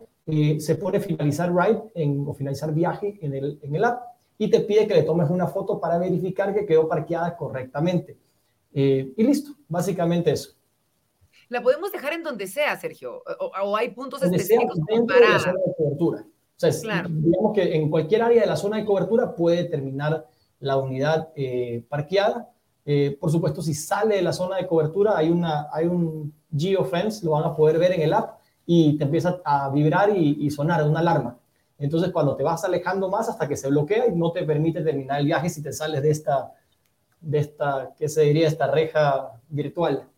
se 0.58 0.74
pone 0.76 1.00
finalizar 1.00 1.52
ride 1.52 1.82
en, 1.94 2.24
o 2.26 2.34
finalizar 2.34 2.72
viaje 2.72 3.18
en 3.20 3.34
el, 3.34 3.58
en 3.62 3.74
el 3.74 3.84
app 3.84 4.02
y 4.38 4.48
te 4.48 4.60
pide 4.60 4.86
que 4.86 4.94
le 4.94 5.02
tomes 5.02 5.28
una 5.28 5.48
foto 5.48 5.80
para 5.80 5.98
verificar 5.98 6.54
que 6.54 6.66
quedó 6.66 6.86
parqueada 6.88 7.36
correctamente. 7.36 8.16
y 8.72 9.22
listo, 9.22 9.52
básicamente 9.68 10.30
eso 10.30 10.59
la 11.50 11.62
podemos 11.62 11.92
dejar 11.92 12.14
en 12.14 12.22
donde 12.22 12.46
sea, 12.46 12.78
Sergio, 12.78 13.22
o, 13.38 13.76
hay 13.76 13.90
puntos 13.90 14.22
específicos 14.22 14.78
para... 15.06 15.30
la 15.30 15.38
zona 15.38 15.58
de 15.66 15.74
cobertura. 15.76 16.20
O 16.22 16.70
sea, 16.70 17.06
digamos 17.08 17.52
que 17.54 17.74
en 17.74 17.90
cualquier 17.90 18.22
área 18.22 18.42
de 18.42 18.46
la 18.46 18.56
zona 18.56 18.76
de 18.76 18.84
cobertura 18.84 19.34
puede 19.34 19.64
terminar 19.64 20.26
la 20.60 20.76
unidad 20.76 21.30
eh, 21.34 21.84
parqueada. 21.88 22.50
Eh, 22.84 23.16
por 23.20 23.30
supuesto, 23.30 23.62
si 23.62 23.74
sale 23.74 24.16
de 24.16 24.22
la 24.22 24.32
zona 24.32 24.56
de 24.56 24.66
cobertura, 24.66 25.16
hay, 25.16 25.30
una, 25.30 25.68
hay 25.72 25.86
un 25.86 26.32
geofence, 26.56 27.24
lo 27.24 27.32
van 27.32 27.44
a 27.44 27.56
poder 27.56 27.78
ver 27.78 27.92
en 27.92 28.02
el 28.02 28.12
app 28.12 28.38
y 28.64 28.96
te 28.96 29.04
empieza 29.04 29.40
a 29.44 29.70
vibrar 29.70 30.16
y, 30.16 30.36
y 30.38 30.50
sonar 30.50 30.86
una 30.88 31.00
alarma. 31.00 31.36
Entonces, 31.78 32.12
cuando 32.12 32.36
te 32.36 32.44
vas 32.44 32.62
alejando 32.64 33.08
más 33.08 33.28
hasta 33.28 33.48
que 33.48 33.56
se 33.56 33.68
bloquea 33.68 34.06
y 34.06 34.12
no 34.14 34.30
te 34.30 34.44
permite 34.44 34.82
terminar 34.82 35.18
el 35.18 35.26
viaje 35.26 35.48
si 35.48 35.62
te 35.62 35.72
sales 35.72 36.02
de 36.02 36.10
esta, 36.10 36.52
de 37.20 37.38
esta, 37.38 37.92
¿qué 37.98 38.08
se 38.08 38.22
diría? 38.22 38.46
Esta 38.46 38.70
reja 38.70 39.32
virtual. 39.48 40.09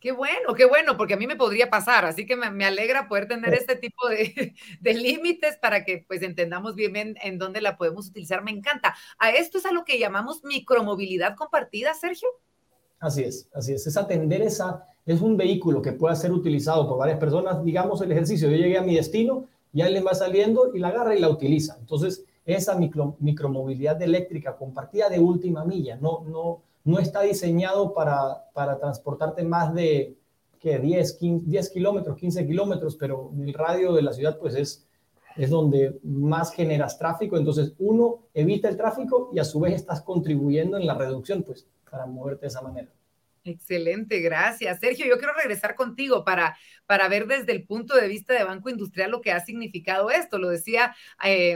Qué 0.00 0.12
bueno, 0.12 0.54
qué 0.56 0.64
bueno, 0.64 0.96
porque 0.96 1.14
a 1.14 1.16
mí 1.16 1.26
me 1.26 1.34
podría 1.34 1.70
pasar, 1.70 2.04
así 2.04 2.24
que 2.24 2.36
me, 2.36 2.64
alegra 2.64 3.08
poder 3.08 3.26
tener 3.26 3.52
este 3.54 3.74
tipo 3.74 4.08
de, 4.80 4.94
límites 4.94 5.56
para 5.56 5.84
que 5.84 6.04
pues 6.06 6.22
entendamos 6.22 6.76
bien, 6.76 6.92
bien, 6.92 7.14
en 7.22 7.38
dónde 7.38 7.60
la 7.60 7.76
podemos 7.76 8.08
utilizar. 8.08 8.42
Me 8.44 8.52
encanta. 8.52 8.94
¿A 9.18 9.30
esto 9.30 9.58
es 9.58 9.66
a 9.66 9.72
lo 9.72 9.84
que 9.84 9.98
llamamos 9.98 10.44
micromovilidad 10.44 11.34
compartida, 11.34 11.94
Sergio? 11.94 12.28
Así 13.00 13.22
es, 13.22 13.48
así 13.52 13.72
es. 13.72 13.86
Es 13.86 13.96
atender 13.96 14.42
esa, 14.42 14.86
es 15.04 15.20
un 15.20 15.36
vehículo 15.36 15.82
que 15.82 15.92
pueda 15.92 16.14
ser 16.14 16.32
utilizado 16.32 16.88
por 16.88 16.98
varias 16.98 17.18
personas. 17.18 17.64
Digamos 17.64 18.00
el 18.00 18.12
ejercicio, 18.12 18.48
yo 18.48 18.56
llegué 18.56 18.78
a 18.78 18.82
mi 18.82 18.94
destino, 18.94 19.46
ya 19.72 19.86
alguien 19.86 20.06
va 20.06 20.14
saliendo 20.14 20.74
y 20.74 20.78
la 20.78 20.88
agarra 20.88 21.16
y 21.16 21.20
la 21.20 21.28
utiliza. 21.28 21.76
Entonces, 21.78 22.24
esa 22.44 22.76
micro, 22.76 23.16
micromovilidad 23.18 24.00
eléctrica 24.00 24.56
compartida 24.56 25.08
de 25.08 25.18
última 25.18 25.64
milla, 25.64 25.96
no, 25.96 26.24
no, 26.26 26.62
no 26.88 26.98
está 26.98 27.20
diseñado 27.20 27.92
para, 27.92 28.50
para 28.54 28.78
transportarte 28.78 29.44
más 29.44 29.74
de 29.74 30.16
que 30.58 30.78
10, 30.78 31.18
10 31.20 31.70
kilómetros, 31.70 32.16
15 32.16 32.46
kilómetros, 32.46 32.96
pero 32.96 33.30
el 33.38 33.52
radio 33.52 33.92
de 33.92 34.00
la 34.00 34.14
ciudad 34.14 34.38
pues 34.38 34.54
es, 34.54 34.88
es 35.36 35.50
donde 35.50 35.98
más 36.02 36.50
generas 36.50 36.98
tráfico, 36.98 37.36
entonces 37.36 37.74
uno 37.78 38.20
evita 38.32 38.70
el 38.70 38.78
tráfico 38.78 39.30
y 39.34 39.38
a 39.38 39.44
su 39.44 39.60
vez 39.60 39.74
estás 39.74 40.00
contribuyendo 40.00 40.78
en 40.78 40.86
la 40.86 40.94
reducción 40.94 41.42
pues 41.42 41.68
para 41.90 42.06
moverte 42.06 42.42
de 42.42 42.48
esa 42.48 42.62
manera. 42.62 42.88
Excelente, 43.44 44.20
gracias. 44.20 44.80
Sergio, 44.80 45.04
yo 45.06 45.18
quiero 45.18 45.34
regresar 45.34 45.74
contigo 45.74 46.24
para, 46.24 46.56
para 46.86 47.06
ver 47.08 47.26
desde 47.26 47.52
el 47.52 47.66
punto 47.66 47.96
de 47.96 48.08
vista 48.08 48.32
de 48.32 48.44
Banco 48.44 48.70
Industrial 48.70 49.10
lo 49.10 49.20
que 49.20 49.32
ha 49.32 49.40
significado 49.40 50.10
esto. 50.10 50.38
Lo 50.38 50.48
decía... 50.48 50.94
Eh, 51.22 51.54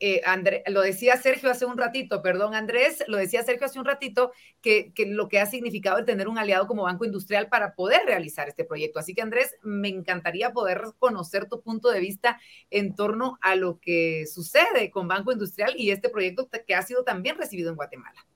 eh, 0.00 0.22
lo 0.66 0.80
decía 0.80 1.16
Sergio 1.18 1.50
hace 1.50 1.66
un 1.66 1.76
ratito, 1.76 2.22
perdón 2.22 2.54
Andrés, 2.54 3.04
lo 3.06 3.18
decía 3.18 3.42
Sergio 3.42 3.66
hace 3.66 3.78
un 3.78 3.84
ratito, 3.84 4.32
que, 4.62 4.92
lo 5.06 5.28
que 5.28 5.38
ha 5.38 5.46
significado 5.46 5.98
el 5.98 6.06
tener 6.06 6.26
un 6.26 6.38
aliado 6.38 6.66
como 6.66 6.84
Banco 6.84 7.04
Industrial 7.04 7.48
para 7.48 7.74
poder 7.74 8.00
realizar 8.06 8.48
este 8.48 8.64
proyecto. 8.64 8.98
Así 8.98 9.14
que 9.14 9.22
Andrés, 9.22 9.54
me 9.62 9.88
encantaría 9.88 10.52
poder 10.52 10.82
conocer 10.98 11.48
tu 11.48 11.60
punto 11.62 11.90
de 11.90 12.00
vista 12.00 12.40
en 12.70 12.94
torno 12.94 13.38
a 13.42 13.54
lo 13.56 13.78
que 13.78 14.26
sucede 14.26 14.90
con 14.90 15.06
Banco 15.06 15.32
Industrial 15.32 15.74
y 15.76 15.90
este 15.90 16.08
proyecto 16.08 16.48
que 16.66 16.74
ha 16.74 16.82
sido 16.82 17.04
también 17.04 17.36
recibido 17.36 17.70
en 17.70 17.76
Guatemala. 17.76 18.26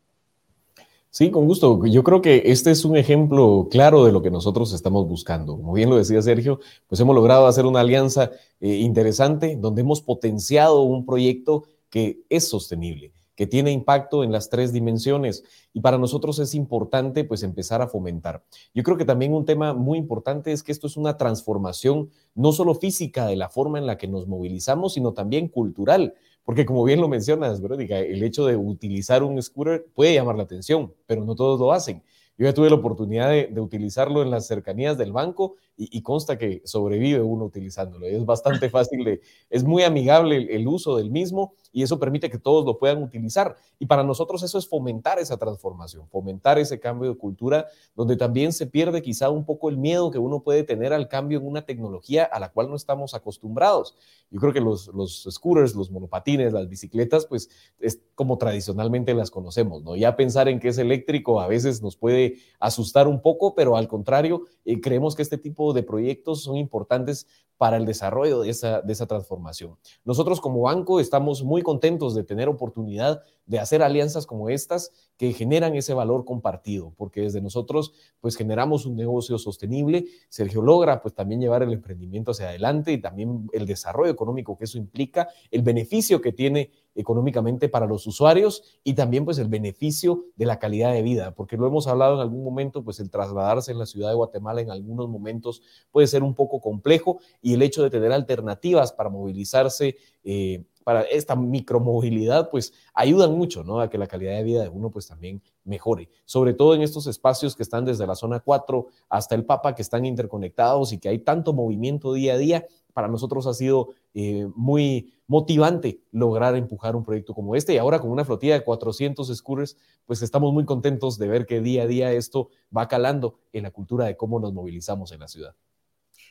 Sí, 1.15 1.31
con 1.31 1.47
gusto. 1.47 1.87
Yo 1.87 2.03
creo 2.03 2.21
que 2.21 2.43
este 2.47 2.73
es 2.73 2.85
un 2.85 2.97
ejemplo 2.97 3.69
claro 3.71 4.05
de 4.05 4.11
lo 4.11 4.21
que 4.21 4.33
nosotros 4.33 4.73
estamos 4.73 5.07
buscando. 5.07 5.57
Como 5.57 5.73
bien 5.73 5.89
lo 5.89 5.97
decía 5.97 6.21
Sergio, 6.21 6.59
pues 6.89 7.01
hemos 7.01 7.15
logrado 7.15 7.47
hacer 7.47 7.67
una 7.67 7.83
alianza 7.83 8.33
eh, 8.59 8.79
interesante 8.79 9.55
donde 9.55 9.83
hemos 9.83 10.03
potenciado 10.03 10.81
un 10.83 11.07
proyecto 11.07 11.67
que 11.89 12.25
es 12.29 12.49
sostenible, 12.49 13.13
que 13.37 13.47
tiene 13.47 13.73
impacto 13.73 14.25
en 14.25 14.33
las 14.33 14.49
tres 14.49 14.73
dimensiones 14.73 15.45
y 15.73 15.81
para 15.81 15.99
nosotros 15.99 16.39
es 16.39 16.55
importante 16.55 17.25
pues 17.25 17.43
empezar 17.43 17.83
a 17.83 17.89
fomentar. 17.89 18.45
Yo 18.75 18.83
creo 18.83 18.97
que 18.97 19.05
también 19.05 19.35
un 19.35 19.45
tema 19.45 19.75
muy 19.75 19.99
importante 19.99 20.53
es 20.53 20.63
que 20.63 20.73
esto 20.73 20.87
es 20.87 20.97
una 20.97 21.17
transformación 21.17 22.11
no 22.35 22.53
solo 22.53 22.75
física 22.75 23.27
de 23.27 23.37
la 23.37 23.49
forma 23.49 23.79
en 23.79 23.87
la 23.87 23.99
que 23.99 24.09
nos 24.09 24.27
movilizamos, 24.27 24.95
sino 24.95 25.13
también 25.13 25.49
cultural. 25.49 26.15
Porque 26.45 26.67
como 26.67 26.85
bien 26.85 27.01
lo 27.01 27.09
mencionas, 27.09 27.61
Verónica, 27.63 27.99
el 27.99 28.23
hecho 28.23 28.45
de 28.47 28.57
utilizar 28.57 29.23
un 29.23 29.43
scooter 29.43 29.87
puede 29.95 30.15
llamar 30.15 30.37
la 30.37 30.43
atención, 30.43 30.93
pero 31.07 31.25
no 31.25 31.35
todos 31.35 31.59
lo 31.59 31.73
hacen. 31.73 32.03
Yo 32.37 32.47
ya 32.47 32.55
tuve 32.55 32.69
la 32.69 32.77
oportunidad 32.77 33.31
de, 33.31 33.61
utilizarlo 33.61 34.23
en 34.23 34.31
las 34.31 34.47
cercanías 34.47 34.99
del 34.99 35.13
banco 35.13 35.55
y, 35.77 36.03
consta 36.03 36.39
que 36.39 36.63
sobrevive 36.65 37.21
uno 37.21 37.45
utilizándolo. 37.45 38.07
Es 38.07 38.25
bastante 38.25 38.69
fácil, 38.71 39.05
de, 39.05 39.21
es 39.51 39.65
muy 39.65 39.83
amigable 39.83 40.55
el, 40.55 40.69
uso 40.69 40.97
del 40.97 41.11
mismo 41.11 41.55
y 41.73 41.83
eso 41.83 41.99
permite 41.99 42.31
que 42.31 42.39
todos 42.39 42.65
lo 42.65 42.79
puedan 42.79 43.03
utilizar. 43.03 43.57
Y 43.79 43.87
para 43.87 44.05
nosotros 44.05 44.43
eso 44.43 44.59
es 44.59 44.69
fomentar 44.69 45.19
esa 45.19 45.37
transformación, 45.37 46.09
fomentar 46.09 46.59
ese 46.59 46.79
cambio 46.79 47.11
de 47.11 47.19
cultura, 47.19 47.67
donde 47.95 48.17
también 48.17 48.53
se 48.53 48.67
pierde 48.67 49.03
quizá 49.03 49.31
un 49.31 49.45
poco 49.45 49.69
el 49.69 49.77
miedo 49.77 50.11
que 50.11 50.19
uno 50.19 50.43
puede 50.43 50.63
tener 50.63 50.93
al 50.93 51.09
cambio 51.09 51.39
en 51.39 51.47
una 51.47 51.67
tecnología 51.67 52.25
a 52.25 52.39
la 52.39 52.51
cual 52.51 52.69
no 52.69 52.77
estamos 52.77 53.15
acostumbrados. 53.15 53.97
Yo 54.31 54.41
creo 54.41 54.53
que 54.53 54.61
los, 54.61 54.89
los 54.89 55.27
scooters, 55.31 55.75
los 55.75 55.91
monopatines, 55.91 56.53
las 56.53 56.69
bicicletas, 56.69 57.27
pues 57.27 57.49
es 57.79 58.01
como 58.15 58.39
tradicionalmente 58.39 59.15
las 59.15 59.31
conocemos, 59.31 59.83
¿no? 59.83 59.97
Ya 59.97 60.17
pensar 60.17 60.49
en 60.49 60.61
que 60.61 60.69
es 60.69 60.79
eléctrico 60.79 61.41
a 61.41 61.49
veces 61.49 61.83
nos 61.83 61.97
puede 61.97 62.24
asustar 62.61 63.09
un 63.09 63.21
poco, 63.21 63.55
pero 63.55 63.77
al 63.77 63.89
contrario, 63.89 64.43
eh, 64.65 64.81
creemos 64.81 65.15
que 65.15 65.23
este 65.23 65.39
tipo 65.39 65.73
de 65.73 65.83
proyectos 65.83 66.43
son 66.43 66.57
importantes 66.57 67.27
para 67.57 67.77
el 67.77 67.87
desarrollo 67.87 68.41
de 68.41 68.51
esa, 68.51 68.81
de 68.83 68.93
esa 68.93 69.07
transformación. 69.07 69.77
Nosotros 70.05 70.41
como 70.41 70.63
banco 70.63 71.01
estamos 71.01 71.43
muy 71.43 71.63
contentos 71.63 72.15
de 72.15 72.25
tener 72.25 72.49
oportunidad 72.49 73.23
de 73.47 73.59
hacer 73.59 73.83
alianzas 73.83 74.27
como 74.27 74.49
estas 74.49 74.91
que 75.17 75.33
generan 75.33 75.75
ese 75.77 75.95
valor 75.95 76.25
compartido, 76.25 76.93
porque 76.97 77.21
desde 77.23 77.41
nosotros 77.41 77.93
pues 78.21 78.37
generamos 78.37 78.87
un 78.87 78.97
negocio 78.97 79.39
sostenible, 79.39 80.07
Sergio 80.29 80.63
logra 80.63 81.03
pues 81.03 81.15
también 81.15 81.41
llevar 81.41 81.63
el 81.63 81.73
emprendimiento 81.73 82.33
hacia 82.33 82.49
adelante 82.49 82.93
y 82.93 83.01
también 83.01 83.49
el 83.53 83.67
desarrollo 83.67 84.11
económico 84.11 84.57
que 84.59 84.65
eso 84.65 84.79
implica, 84.79 85.29
el 85.51 85.63
beneficio 85.63 86.21
que 86.21 86.33
tiene 86.33 86.71
económicamente 86.97 87.69
para 87.69 87.87
los 87.87 88.07
usuarios 88.07 88.79
y 88.85 88.95
también 88.95 89.25
pues 89.25 89.39
el 89.39 89.49
beneficio 89.49 90.27
de 90.37 90.47
la 90.47 90.59
calidad 90.59 90.93
de 90.93 91.03
vida, 91.03 91.35
porque 91.35 91.57
lo 91.57 91.67
hemos 91.67 91.87
hablado 91.87 92.15
en 92.15 92.21
algún 92.21 92.45
momento, 92.45 92.83
pues 92.85 93.01
el 93.01 93.11
trasladarse 93.11 93.73
en 93.73 93.79
la 93.79 93.87
ciudad 93.87 94.11
de 94.11 94.15
Guatemala 94.15 94.61
en 94.61 94.71
algunos 94.71 95.09
momentos 95.09 95.63
puede 95.91 96.07
ser 96.07 96.23
un 96.23 96.35
poco 96.35 96.61
complejo 96.61 97.19
y 97.43 97.55
el 97.55 97.63
hecho 97.63 97.83
de 97.83 97.91
tener 97.91 98.13
alternativas 98.13 98.93
para 98.93 99.11
movilizarse 99.11 99.97
eh, 100.25 100.65
para 100.85 101.03
esta 101.03 101.35
micromovilidad, 101.35 102.51
pues 102.51 102.75
ayudan 102.93 103.33
mucho, 103.33 103.65
¿no? 103.65 103.81
A 103.81 103.91
que 103.91 103.99
la 103.99 104.07
calidad 104.07 104.37
de 104.37 104.45
vida 104.45 104.63
de 104.63 104.69
uno, 104.69 104.91
pues 104.91 105.09
también 105.09 105.43
mejore. 105.65 106.11
Sobre 106.27 106.53
todo 106.53 106.75
en 106.75 106.83
estos 106.83 107.07
espacios 107.07 107.57
que 107.57 107.63
están 107.63 107.85
desde 107.85 108.07
la 108.07 108.15
zona 108.15 108.41
4 108.41 108.87
hasta 109.09 109.35
el 109.35 109.45
Papa, 109.45 109.75
que 109.75 109.83
están 109.83 110.05
interconectados 110.05 110.93
y 110.93 110.99
que 110.99 111.09
hay 111.09 111.19
tanto 111.19 111.55
movimiento 111.55 112.13
día 112.13 112.35
a 112.35 112.39
día. 112.39 112.67
Para 112.93 113.09
nosotros 113.09 113.47
ha 113.47 113.55
sido 113.55 113.89
eh, 114.13 114.47
muy 114.55 115.13
motivante 115.27 116.01
lograr 116.13 116.55
empujar 116.55 116.95
un 116.95 117.05
proyecto 117.05 117.35
como 117.35 117.57
este. 117.57 117.75
Y 117.75 117.79
ahora 117.79 117.99
con 117.99 118.11
una 118.11 118.25
flotilla 118.25 118.55
de 118.55 118.65
400 118.65 119.35
scooters, 119.35 119.77
pues 120.05 120.23
estamos 120.23 120.53
muy 120.53 120.65
contentos 120.65 121.19
de 121.19 121.29
ver 121.29 121.47
que 121.47 121.61
día 121.61 121.85
a 121.85 121.87
día 121.87 122.13
esto 122.13 122.51
va 122.77 122.87
calando 122.89 123.39
en 123.53 123.65
la 123.65 123.71
cultura 123.71 124.05
de 124.05 124.17
cómo 124.17 124.39
nos 124.39 124.53
movilizamos 124.53 125.11
en 125.13 125.21
la 125.21 125.29
ciudad. 125.29 125.55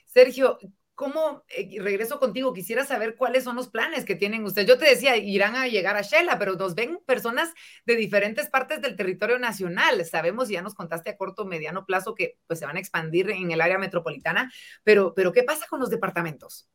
Sergio, 0.06 0.60
¿Cómo, 0.96 1.44
eh, 1.58 1.82
regreso 1.82 2.20
contigo, 2.20 2.54
quisiera 2.54 2.86
saber 2.86 3.16
cuáles 3.16 3.44
son 3.44 3.56
los 3.56 3.68
planes 3.68 4.06
que 4.06 4.16
tienen 4.16 4.44
ustedes? 4.44 4.68
Yo 4.68 4.78
te 4.78 4.86
decía, 4.86 5.18
irán 5.18 5.56
a 5.56 5.68
llegar 5.68 5.96
a 5.96 6.02
Shela, 6.02 6.38
pero 6.38 6.54
nos 6.54 6.76
ven 6.76 7.00
personas 7.06 7.52
de 7.86 7.96
diferentes 7.96 8.48
partes 8.50 8.82
del 8.82 8.96
territorio 8.96 9.40
nacional. 9.40 10.06
Sabemos, 10.06 10.50
ya 10.50 10.62
nos 10.62 10.76
contaste 10.76 11.10
a 11.10 11.18
corto, 11.18 11.46
mediano 11.46 11.86
plazo, 11.86 12.14
que 12.14 12.38
pues 12.46 12.60
se 12.60 12.66
van 12.66 12.78
a 12.78 12.80
expandir 12.80 13.32
en 13.32 13.50
el 13.52 13.62
área 13.62 13.80
metropolitana, 13.80 14.52
pero, 14.84 15.14
pero 15.16 15.32
¿qué 15.32 15.42
pasa 15.44 15.66
con 15.68 15.80
los 15.80 15.90
departamentos? 15.90 16.70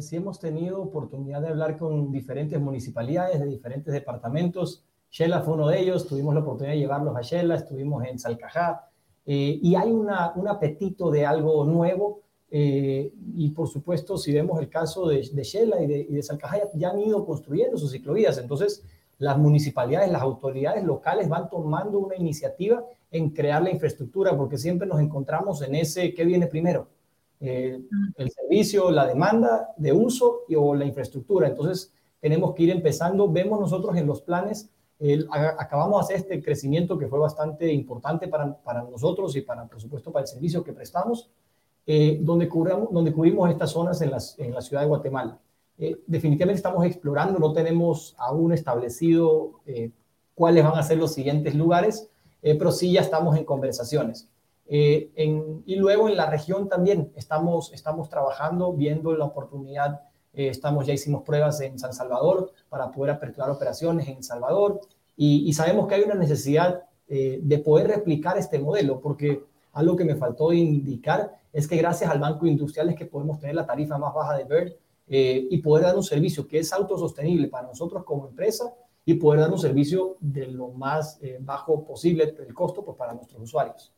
Sí 0.00 0.16
hemos 0.16 0.38
tenido 0.38 0.80
oportunidad 0.80 1.40
de 1.40 1.48
hablar 1.48 1.76
con 1.76 2.12
diferentes 2.12 2.60
municipalidades 2.60 3.40
de 3.40 3.46
diferentes 3.46 3.92
departamentos. 3.92 4.84
Shela 5.10 5.40
fue 5.40 5.54
uno 5.54 5.68
de 5.68 5.80
ellos, 5.80 6.06
tuvimos 6.06 6.34
la 6.34 6.40
oportunidad 6.40 6.74
de 6.74 6.80
llevarlos 6.80 7.16
a 7.16 7.22
Shela, 7.22 7.56
estuvimos 7.56 8.04
en 8.04 8.18
Salcajá, 8.18 8.88
eh, 9.26 9.58
y 9.60 9.74
hay 9.74 9.90
una, 9.90 10.32
un 10.36 10.48
apetito 10.48 11.10
de 11.10 11.26
algo 11.26 11.64
nuevo. 11.64 12.22
Eh, 12.54 13.10
y 13.34 13.48
por 13.52 13.66
supuesto, 13.66 14.18
si 14.18 14.30
vemos 14.30 14.60
el 14.60 14.68
caso 14.68 15.08
de, 15.08 15.26
de 15.32 15.42
Shela 15.42 15.82
y 15.82 15.86
de, 15.86 16.06
y 16.06 16.12
de 16.12 16.22
Salcajá, 16.22 16.58
ya 16.74 16.90
han 16.90 17.00
ido 17.00 17.24
construyendo 17.24 17.78
sus 17.78 17.92
ciclovías. 17.92 18.36
Entonces, 18.36 18.84
las 19.16 19.38
municipalidades, 19.38 20.12
las 20.12 20.20
autoridades 20.20 20.84
locales 20.84 21.30
van 21.30 21.48
tomando 21.48 21.98
una 21.98 22.14
iniciativa 22.14 22.84
en 23.10 23.30
crear 23.30 23.62
la 23.62 23.70
infraestructura, 23.70 24.36
porque 24.36 24.58
siempre 24.58 24.86
nos 24.86 25.00
encontramos 25.00 25.62
en 25.62 25.74
ese, 25.76 26.12
¿qué 26.12 26.26
viene 26.26 26.46
primero? 26.46 26.88
Eh, 27.40 27.80
el 28.16 28.30
servicio, 28.30 28.90
la 28.90 29.06
demanda 29.06 29.72
de 29.78 29.92
uso 29.94 30.42
y, 30.46 30.54
o 30.54 30.74
la 30.74 30.84
infraestructura. 30.84 31.48
Entonces, 31.48 31.90
tenemos 32.20 32.54
que 32.54 32.64
ir 32.64 32.70
empezando. 32.70 33.32
Vemos 33.32 33.58
nosotros 33.60 33.96
en 33.96 34.06
los 34.06 34.20
planes, 34.20 34.68
acabamos 35.58 35.98
de 35.98 36.14
hacer 36.14 36.16
este 36.16 36.42
crecimiento 36.42 36.98
que 36.98 37.08
fue 37.08 37.18
bastante 37.18 37.72
importante 37.72 38.28
para, 38.28 38.54
para 38.62 38.82
nosotros 38.82 39.34
y 39.36 39.40
para, 39.40 39.66
por 39.66 39.80
supuesto, 39.80 40.12
para 40.12 40.22
el 40.22 40.28
servicio 40.28 40.62
que 40.62 40.72
prestamos, 40.72 41.30
eh, 41.86 42.18
donde, 42.20 42.48
cubramos, 42.48 42.92
donde 42.92 43.12
cubrimos 43.12 43.50
estas 43.50 43.70
zonas 43.70 44.00
en, 44.02 44.10
las, 44.10 44.38
en 44.38 44.52
la 44.52 44.60
ciudad 44.60 44.82
de 44.82 44.88
Guatemala. 44.88 45.38
Eh, 45.78 46.00
definitivamente 46.06 46.58
estamos 46.58 46.84
explorando, 46.84 47.38
no 47.38 47.52
tenemos 47.52 48.14
aún 48.18 48.52
establecido 48.52 49.60
cuáles 50.34 50.64
van 50.64 50.78
a 50.78 50.82
ser 50.82 50.98
los 50.98 51.12
siguientes 51.12 51.54
lugares, 51.54 52.08
pero 52.40 52.72
sí 52.72 52.92
ya 52.92 53.00
estamos 53.00 53.36
en 53.36 53.44
conversaciones. 53.44 54.28
Eh, 54.74 55.10
y 55.66 55.76
luego 55.76 56.08
en 56.08 56.16
la 56.16 56.30
región 56.30 56.66
también 56.66 57.12
estamos, 57.14 57.72
estamos 57.74 58.08
trabajando, 58.08 58.72
viendo 58.72 59.14
la 59.14 59.26
oportunidad. 59.26 60.00
Eh, 60.32 60.48
estamos, 60.48 60.86
ya 60.86 60.94
hicimos 60.94 61.24
pruebas 61.24 61.60
en 61.60 61.78
San 61.78 61.92
Salvador 61.92 62.52
para 62.70 62.90
poder 62.90 63.14
aperturar 63.14 63.50
operaciones 63.50 64.08
en 64.08 64.22
Salvador 64.22 64.80
y, 65.14 65.52
sabemos 65.52 65.86
que 65.86 65.96
hay 65.96 66.02
una 66.02 66.14
necesidad 66.14 66.84
eh, 67.06 67.38
de 67.42 67.58
poder 67.58 67.88
replicar 67.88 68.38
este 68.38 68.58
modelo 68.58 68.98
porque 69.00 69.44
algo 69.74 69.94
que 69.94 70.06
me 70.06 70.16
faltó 70.16 70.54
indicar 70.54 71.38
es 71.52 71.68
que 71.68 71.76
gracias 71.76 72.10
al 72.10 72.18
Banco 72.18 72.46
Industrial 72.46 72.88
es 72.88 72.96
que 72.96 73.06
podemos 73.06 73.38
tener 73.38 73.54
la 73.54 73.66
tarifa 73.66 73.98
más 73.98 74.14
baja 74.14 74.36
de 74.36 74.44
BERT 74.44 74.76
y 75.06 75.58
poder 75.58 75.84
dar 75.84 75.96
un 75.96 76.02
servicio 76.02 76.48
que 76.48 76.58
es 76.58 76.72
autosostenible 76.72 77.48
para 77.48 77.66
nosotros 77.66 78.04
como 78.04 78.28
empresa 78.28 78.72
y 79.04 79.14
poder 79.14 79.40
dar 79.40 79.50
un 79.50 79.58
servicio 79.58 80.16
de 80.20 80.46
lo 80.46 80.68
más 80.68 81.20
bajo 81.40 81.84
posible 81.84 82.34
el 82.38 82.54
costo 82.54 82.84
pues, 82.84 82.96
para 82.96 83.12
nuestros 83.12 83.42
usuarios. 83.42 83.92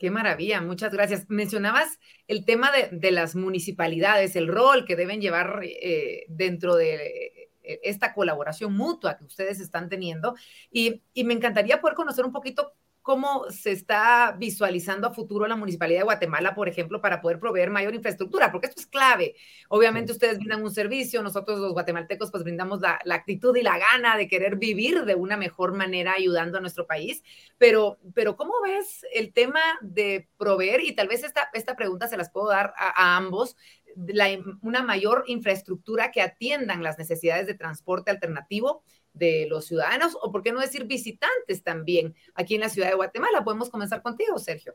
Qué 0.00 0.10
maravilla, 0.10 0.62
muchas 0.62 0.94
gracias. 0.94 1.26
Mencionabas 1.28 1.98
el 2.26 2.46
tema 2.46 2.70
de, 2.90 3.10
las 3.10 3.36
municipalidades, 3.36 4.34
el 4.34 4.48
rol 4.48 4.86
que 4.86 4.96
deben 4.96 5.20
llevar 5.20 5.60
eh, 5.62 6.24
dentro 6.28 6.74
de 6.74 7.50
eh, 7.62 7.80
esta 7.82 8.14
colaboración 8.14 8.74
mutua 8.74 9.18
que 9.18 9.26
ustedes 9.26 9.60
están 9.60 9.90
teniendo 9.90 10.34
y, 10.70 11.02
y 11.12 11.24
me 11.24 11.34
encantaría 11.34 11.82
poder 11.82 11.96
conocer 11.96 12.24
un 12.24 12.32
poquito 12.32 12.72
cómo 13.02 13.46
se 13.50 13.72
está 13.72 14.36
visualizando 14.38 15.06
a 15.06 15.14
futuro 15.14 15.46
la 15.46 15.56
Municipalidad 15.56 16.00
de 16.00 16.04
Guatemala, 16.04 16.54
por 16.54 16.68
ejemplo, 16.68 17.00
para 17.00 17.20
poder 17.20 17.38
proveer 17.38 17.70
mayor 17.70 17.94
infraestructura, 17.94 18.52
porque 18.52 18.66
esto 18.66 18.80
es 18.80 18.86
clave. 18.86 19.34
Obviamente 19.68 20.12
ustedes 20.12 20.38
brindan 20.38 20.62
un 20.62 20.70
servicio, 20.70 21.22
nosotros 21.22 21.58
los 21.58 21.72
guatemaltecos 21.72 22.30
pues 22.30 22.44
brindamos 22.44 22.80
la, 22.80 22.98
actitud 23.14 23.56
y 23.56 23.62
la 23.62 23.78
gana 23.78 24.16
de 24.16 24.28
querer 24.28 24.56
vivir 24.56 25.04
de 25.04 25.14
una 25.14 25.36
mejor 25.36 25.74
manera 25.74 26.12
ayudando 26.12 26.58
a 26.58 26.60
nuestro 26.60 26.86
país, 26.86 27.22
pero, 27.58 27.98
pero 28.14 28.36
¿cómo 28.36 28.54
ves 28.62 29.04
el 29.12 29.32
tema 29.32 29.60
de 29.80 30.28
proveer? 30.36 30.82
Y 30.82 30.94
tal 30.94 31.08
vez 31.08 31.24
esta, 31.24 31.48
esta 31.52 31.76
pregunta 31.76 32.08
se 32.08 32.16
las 32.16 32.30
puedo 32.30 32.48
dar 32.48 32.74
a, 32.76 33.16
ambos, 33.16 33.56
una 34.62 34.82
mayor 34.82 35.24
infraestructura 35.26 36.12
que 36.12 36.22
atiendan 36.22 36.82
las 36.82 36.96
necesidades 36.98 37.46
de 37.46 37.54
transporte 37.54 38.10
alternativo 38.10 38.84
de 39.12 39.46
los 39.48 39.66
ciudadanos 39.66 40.16
o, 40.20 40.30
por 40.30 40.42
qué 40.42 40.52
no 40.52 40.60
decir, 40.60 40.84
visitantes 40.84 41.62
también 41.62 42.14
aquí 42.34 42.54
en 42.54 42.60
la 42.60 42.68
ciudad 42.68 42.88
de 42.88 42.94
Guatemala. 42.94 43.44
Podemos 43.44 43.70
comenzar 43.70 44.02
contigo, 44.02 44.38
Sergio. 44.38 44.74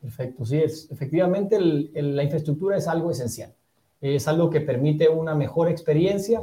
Perfecto, 0.00 0.46
sí, 0.46 0.58
es, 0.58 0.90
efectivamente 0.90 1.58
la 1.60 2.22
infraestructura 2.22 2.76
es 2.76 2.88
algo 2.88 3.10
esencial. 3.10 3.54
Es 4.00 4.26
algo 4.28 4.48
que 4.48 4.62
permite 4.62 5.08
una 5.08 5.34
mejor 5.34 5.68
experiencia 5.68 6.40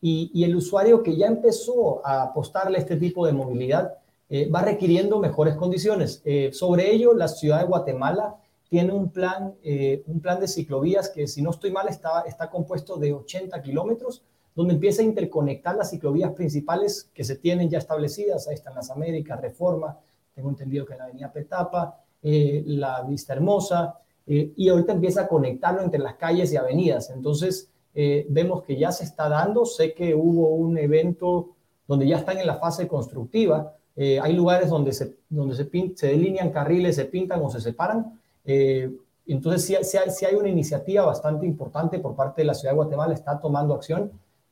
y, 0.00 0.44
el 0.44 0.54
usuario 0.54 1.02
que 1.02 1.16
ya 1.16 1.26
empezó 1.26 2.06
a 2.06 2.22
apostarle 2.22 2.76
a 2.76 2.80
este 2.80 2.96
tipo 2.96 3.26
de 3.26 3.32
movilidad 3.32 3.94
eh, 4.28 4.48
va 4.50 4.62
requiriendo 4.62 5.18
mejores 5.18 5.56
condiciones. 5.56 6.20
Eh, 6.24 6.50
sobre 6.52 6.92
ello, 6.92 7.14
la 7.14 7.28
ciudad 7.28 7.60
de 7.60 7.66
Guatemala 7.66 8.36
tiene 8.68 8.92
un 8.92 9.10
plan, 9.10 9.54
eh, 9.62 10.02
un 10.06 10.20
plan 10.20 10.38
de 10.38 10.46
ciclovías 10.46 11.08
que, 11.08 11.26
si 11.26 11.40
no 11.40 11.50
estoy 11.50 11.70
mal, 11.70 11.88
está, 11.88 12.20
está 12.26 12.50
compuesto 12.50 12.96
de 12.96 13.14
80 13.14 13.60
kilómetros 13.62 14.22
donde 14.58 14.74
empieza 14.74 15.02
a 15.02 15.04
interconectar 15.04 15.76
las 15.76 15.90
ciclovías 15.90 16.32
principales 16.32 17.08
que 17.14 17.22
se 17.22 17.36
tienen 17.36 17.70
ya 17.70 17.78
establecidas. 17.78 18.48
Ahí 18.48 18.54
están 18.54 18.74
las 18.74 18.90
Américas, 18.90 19.40
Reforma, 19.40 19.96
tengo 20.34 20.48
entendido 20.48 20.84
que 20.84 20.96
la 20.96 21.04
Avenida 21.04 21.32
Petapa, 21.32 22.00
eh, 22.20 22.64
la 22.66 23.02
Vista 23.02 23.34
Hermosa, 23.34 24.00
eh, 24.26 24.52
y 24.56 24.68
ahorita 24.68 24.94
empieza 24.94 25.20
a 25.22 25.28
conectarlo 25.28 25.82
entre 25.82 26.00
las 26.00 26.16
calles 26.16 26.52
y 26.52 26.56
avenidas. 26.56 27.08
Entonces, 27.10 27.70
eh, 27.94 28.26
vemos 28.30 28.64
que 28.64 28.76
ya 28.76 28.90
se 28.90 29.04
está 29.04 29.28
dando. 29.28 29.64
Sé 29.64 29.94
que 29.94 30.12
hubo 30.16 30.48
un 30.48 30.76
evento 30.76 31.50
donde 31.86 32.08
ya 32.08 32.16
están 32.16 32.38
en 32.38 32.48
la 32.48 32.56
fase 32.56 32.88
constructiva. 32.88 33.76
hay 33.96 34.32
lugares 34.32 34.70
donde, 34.70 34.92
se, 34.92 35.18
donde 35.28 35.54
se, 35.54 35.70
se, 35.94 36.06
delinean 36.08 36.50
carriles, 36.50 36.96
se 36.96 37.04
pintan 37.04 37.40
o 37.44 37.48
se 37.48 37.60
separan. 37.60 38.18
entonces, 38.44 39.64
sí, 39.64 39.76
sí, 39.82 39.98
sí 40.10 40.24
hay 40.24 40.34
una 40.34 40.48
iniciativa 40.48 41.06
bastante 41.06 41.46
importante 41.46 42.00
por 42.00 42.16
parte 42.16 42.42
de 42.42 42.46
la 42.46 42.54
Ciudad 42.54 42.72
de 42.72 42.76
Guatemala, 42.78 43.14
está 43.14 43.38
tomando 43.38 43.74
acción 43.74 44.10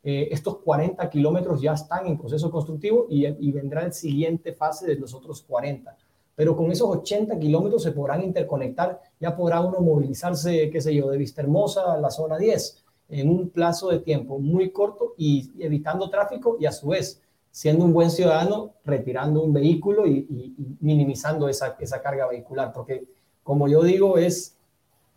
eh, 0.09 0.29
estos 0.31 0.59
40 0.59 1.11
kilómetros 1.11 1.61
ya 1.61 1.73
están 1.73 2.07
en 2.07 2.17
proceso 2.17 2.49
constructivo 2.49 3.09
y, 3.11 3.51
vendrá 3.51 3.85
el 3.85 3.93
siguiente 3.93 4.53
fase 4.53 4.87
de 4.87 4.95
los 4.95 5.13
otros 5.13 5.43
40. 5.43 5.97
Pero 6.37 6.55
con 6.55 6.71
esos 6.71 6.89
80 6.89 7.37
kilómetros 7.41 7.83
se 7.83 7.91
podrán 7.91 8.23
interconectar, 8.23 9.01
ya 9.19 9.35
podrá 9.35 9.61
uno 9.61 9.81
movilizarse, 9.81 10.71
qué 10.71 10.81
sé 10.81 10.95
yo, 10.95 11.11
de 11.11 11.19
Vista 11.19 11.43
Hermosa 11.43 11.93
a 11.93 11.99
la 11.99 12.11
zona 12.11 12.39
10 12.39 12.85
en 13.09 13.29
un 13.29 13.51
plazo 13.51 13.89
de 13.89 13.99
tiempo 13.99 14.39
muy 14.39 14.71
corto 14.71 15.15
y 15.19 15.51
evitando 15.59 16.09
tráfico 16.09 16.57
y 16.61 16.67
a 16.67 16.73
su 16.73 16.91
vez 16.91 17.21
siendo 17.51 17.85
un 17.85 17.93
buen 17.93 18.13
ciudadano, 18.13 18.75
retirando 18.85 19.43
un 19.43 19.53
vehículo 19.53 20.07
y, 20.07 20.19
y 20.31 20.55
minimizando 20.79 21.49
esa, 21.49 21.77
esa 21.81 22.01
carga 22.01 22.29
vehicular. 22.29 22.73
Porque, 22.73 23.09
como 23.43 23.67
yo 23.67 23.83
digo, 23.83 24.19
es 24.19 24.56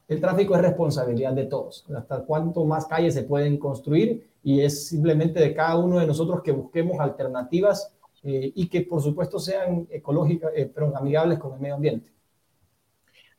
el 0.09 0.19
tráfico 0.19 0.55
es 0.55 0.63
responsabilidad 0.63 1.33
de 1.33 1.45
todos. 1.45 1.85
Hasta 1.95 2.25
cuánto 2.25 2.65
más 2.65 2.87
calles 2.87 3.13
se 3.13 3.23
pueden 3.23 3.57
construir 3.57 4.27
y 4.43 4.61
es 4.61 4.87
simplemente 4.87 5.39
de 5.39 5.53
cada 5.53 5.77
uno 5.77 5.99
de 5.99 6.07
nosotros 6.07 6.41
que 6.43 6.51
busquemos 6.51 6.99
alternativas 6.99 7.93
eh, 8.23 8.51
y 8.55 8.67
que 8.67 8.81
por 8.81 9.03
supuesto 9.03 9.37
sean 9.37 9.87
ecológicas, 9.91 10.51
eh, 10.55 10.69
pero 10.73 10.97
amigables 10.97 11.37
con 11.37 11.53
el 11.53 11.59
medio 11.59 11.75
ambiente. 11.75 12.11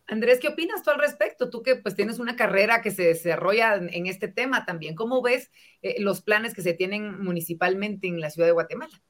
Andrés, 0.07 0.39
¿qué 0.41 0.49
opinas 0.49 0.83
tú 0.83 0.91
al 0.91 1.01
respecto? 1.01 1.51
Tú 1.51 1.63
que 1.63 1.75
pues 1.75 1.97
tienes 1.97 2.21
una 2.21 2.37
carrera 2.37 2.83
que 2.83 2.93
se 2.93 3.03
desarrolla 3.03 3.75
en, 3.75 4.07
este 4.07 4.29
tema 4.29 4.65
también. 4.65 4.95
¿Cómo 4.95 5.23
ves 5.23 5.51
eh, 5.83 5.97
los 6.01 6.23
planes 6.23 6.55
que 6.55 6.63
se 6.63 6.73
tienen 6.73 7.21
municipalmente 7.23 8.07
en 8.07 8.21
la 8.21 8.31
ciudad 8.31 8.47
de 8.47 8.53
Guatemala? 8.53 9.03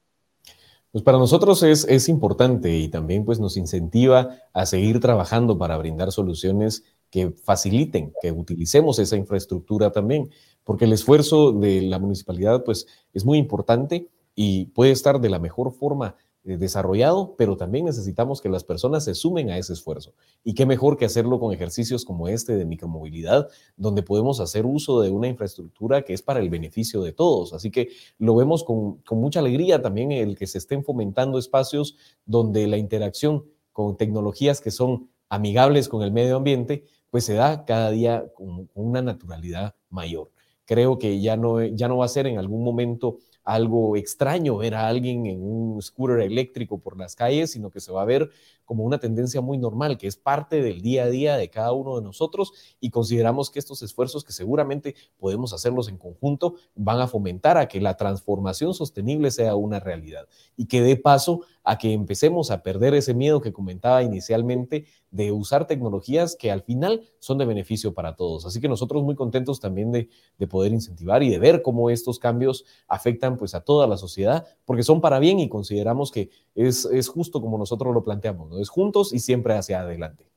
Pues 0.92 1.04
para 1.04 1.18
nosotros 1.18 1.62
es, 1.62 1.86
es 1.88 2.08
importante 2.08 2.70
y 2.70 2.88
también 2.88 3.24
pues 3.24 3.38
nos 3.38 3.56
incentiva 3.58 4.38
a 4.52 4.66
seguir 4.66 4.98
trabajando 4.98 5.56
para 5.58 5.76
brindar 5.76 6.10
soluciones 6.10 6.84
que 7.10 7.30
faciliten 7.30 8.12
que 8.22 8.32
utilicemos 8.32 8.98
esa 8.98 9.16
infraestructura 9.16 9.90
también, 9.90 10.30
porque 10.64 10.84
el 10.84 10.92
esfuerzo 10.92 11.52
de 11.52 11.82
la 11.82 11.98
municipalidad 11.98 12.64
pues 12.64 12.86
es 13.12 13.24
muy 13.24 13.38
importante 13.38 14.08
y 14.34 14.66
puede 14.66 14.92
estar 14.92 15.20
de 15.20 15.28
la 15.28 15.38
mejor 15.38 15.72
forma 15.72 16.16
eh, 16.42 16.56
desarrollado, 16.56 17.34
pero 17.36 17.58
también 17.58 17.84
necesitamos 17.84 18.40
que 18.40 18.48
las 18.48 18.64
personas 18.64 19.04
se 19.04 19.14
sumen 19.14 19.50
a 19.50 19.58
ese 19.58 19.74
esfuerzo. 19.74 20.14
Y 20.42 20.54
qué 20.54 20.64
mejor 20.64 20.96
que 20.96 21.04
hacerlo 21.04 21.38
con 21.38 21.52
ejercicios 21.52 22.06
como 22.06 22.28
este 22.28 22.56
de 22.56 22.64
micromovilidad, 22.64 23.48
donde 23.76 24.02
podemos 24.02 24.40
hacer 24.40 24.64
uso 24.64 25.02
de 25.02 25.10
una 25.10 25.28
infraestructura 25.28 26.00
que 26.00 26.14
es 26.14 26.22
para 26.22 26.40
el 26.40 26.48
beneficio 26.48 27.02
de 27.02 27.12
todos. 27.12 27.52
Así 27.52 27.70
que 27.70 27.90
lo 28.16 28.34
vemos 28.34 28.64
con, 28.64 29.02
con 29.02 29.20
mucha 29.20 29.40
alegría 29.40 29.82
también 29.82 30.12
el 30.12 30.34
que 30.34 30.46
se 30.46 30.56
estén 30.56 30.82
fomentando 30.82 31.38
espacios 31.38 31.96
donde 32.24 32.66
la 32.68 32.78
interacción 32.78 33.44
con 33.72 33.98
tecnologías 33.98 34.62
que 34.62 34.70
son 34.70 35.10
amigables 35.28 35.90
con 35.90 36.02
el 36.02 36.10
medio 36.10 36.36
ambiente, 36.36 36.84
pues 37.10 37.24
se 37.24 37.34
da 37.34 37.64
cada 37.64 37.90
día 37.90 38.24
con, 38.34 38.68
una 38.74 39.02
naturalidad 39.02 39.74
mayor. 39.88 40.30
Creo 40.64 40.98
que 40.98 41.20
ya 41.20 41.36
no, 41.36 41.62
ya 41.64 41.88
no 41.88 41.98
va 41.98 42.04
a 42.04 42.08
ser 42.08 42.26
en 42.26 42.38
algún 42.38 42.62
momento 42.62 43.18
algo 43.42 43.96
extraño 43.96 44.56
ver 44.58 44.74
a 44.74 44.86
alguien 44.86 45.26
en 45.26 45.42
un 45.42 45.82
scooter 45.82 46.20
eléctrico 46.20 46.78
por 46.78 46.96
las 46.96 47.16
calles, 47.16 47.50
sino 47.52 47.70
que 47.70 47.80
se 47.80 47.90
va 47.92 48.02
a 48.02 48.04
ver 48.04 48.30
como 48.70 48.84
una 48.84 49.00
tendencia 49.00 49.40
muy 49.40 49.58
normal, 49.58 49.98
que 49.98 50.06
es 50.06 50.14
parte 50.14 50.62
del 50.62 50.80
día 50.80 51.02
a 51.02 51.08
día 51.08 51.36
de 51.36 51.50
cada 51.50 51.72
uno 51.72 51.96
de 51.96 52.02
nosotros 52.02 52.52
y 52.78 52.90
consideramos 52.90 53.50
que 53.50 53.58
estos 53.58 53.82
esfuerzos 53.82 54.22
que 54.22 54.32
seguramente 54.32 54.94
podemos 55.18 55.52
hacerlos 55.52 55.88
en 55.88 55.98
conjunto 55.98 56.54
van 56.76 57.00
a 57.00 57.08
fomentar 57.08 57.58
a 57.58 57.66
que 57.66 57.80
la 57.80 57.96
transformación 57.96 58.72
sostenible 58.72 59.32
sea 59.32 59.56
una 59.56 59.80
realidad 59.80 60.28
y 60.56 60.66
que 60.66 60.82
dé 60.82 60.96
paso 60.96 61.40
a 61.64 61.78
que 61.78 61.92
empecemos 61.92 62.50
a 62.50 62.62
perder 62.62 62.94
ese 62.94 63.12
miedo 63.12 63.40
que 63.40 63.52
comentaba 63.52 64.02
inicialmente 64.02 64.86
de 65.10 65.32
usar 65.32 65.66
tecnologías 65.66 66.36
que 66.36 66.50
al 66.50 66.62
final 66.62 67.02
son 67.18 67.38
de 67.38 67.44
beneficio 67.44 67.94
para 67.94 68.14
todos. 68.16 68.46
Así 68.46 68.60
que 68.60 68.68
nosotros 68.68 69.02
muy 69.02 69.14
contentos 69.14 69.60
también 69.60 69.90
de, 69.92 70.08
poder 70.48 70.72
incentivar 70.72 71.22
y 71.22 71.30
de 71.30 71.38
ver 71.38 71.62
cómo 71.62 71.90
estos 71.90 72.18
cambios 72.18 72.64
afectan 72.88 73.36
pues 73.36 73.54
a 73.54 73.60
toda 73.60 73.86
la 73.86 73.96
sociedad, 73.96 74.46
porque 74.64 74.82
son 74.82 75.00
para 75.00 75.18
bien 75.18 75.38
y 75.38 75.48
consideramos 75.48 76.10
que 76.10 76.30
es, 76.54 76.86
es 76.86 77.08
justo 77.08 77.40
como 77.40 77.58
nosotros 77.58 77.92
lo 77.94 78.02
planteamos. 78.02 78.50
Es 78.62 78.68
juntos 78.68 79.12
y 79.12 79.18
siempre 79.18 79.54
hacia 79.54 79.80
adelante. 79.80 80.30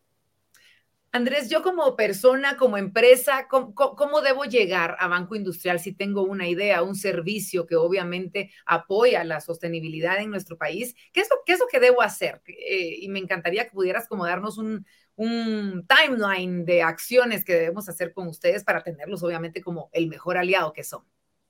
Andrés, 1.16 1.48
yo 1.48 1.62
como 1.62 1.96
persona, 1.96 2.58
como 2.58 2.76
empresa, 2.76 3.48
¿cómo, 3.48 4.22
debo 4.22 4.46
llegar 4.46 4.98
a 5.00 5.08
Banco 5.08 5.36
Industrial 5.36 5.80
si 5.80 5.94
tengo 5.94 6.24
una 6.24 6.48
idea, 6.48 6.82
un 6.82 6.96
servicio 6.96 7.68
que 7.68 7.76
obviamente 7.76 8.50
apoya 8.66 9.24
la 9.24 9.40
sostenibilidad 9.40 10.20
en 10.20 10.32
nuestro 10.32 10.58
país? 10.58 10.96
¿Qué 11.14 11.22
es 11.22 11.30
lo, 11.30 11.36
qué 11.46 11.54
es 11.54 11.60
lo 11.60 11.68
que 11.68 11.80
debo 11.80 12.02
hacer? 12.02 12.42
Eh, 12.48 12.98
y 13.00 13.10
me 13.10 13.20
encantaría 13.20 13.66
que 13.66 13.76
pudieras 13.76 14.08
como 14.08 14.26
darnos 14.26 14.58
un, 14.58 14.88
timeline 15.16 16.66
de 16.66 16.82
acciones 16.82 17.46
que 17.46 17.54
debemos 17.54 17.88
hacer 17.88 18.12
con 18.12 18.28
ustedes 18.28 18.64
para 18.64 18.82
tenerlos 18.82 19.22
obviamente 19.22 19.62
como 19.62 19.92
el 19.94 20.08
mejor 20.08 20.38
aliado 20.38 20.74
que 20.74 20.84
son. 20.84 21.04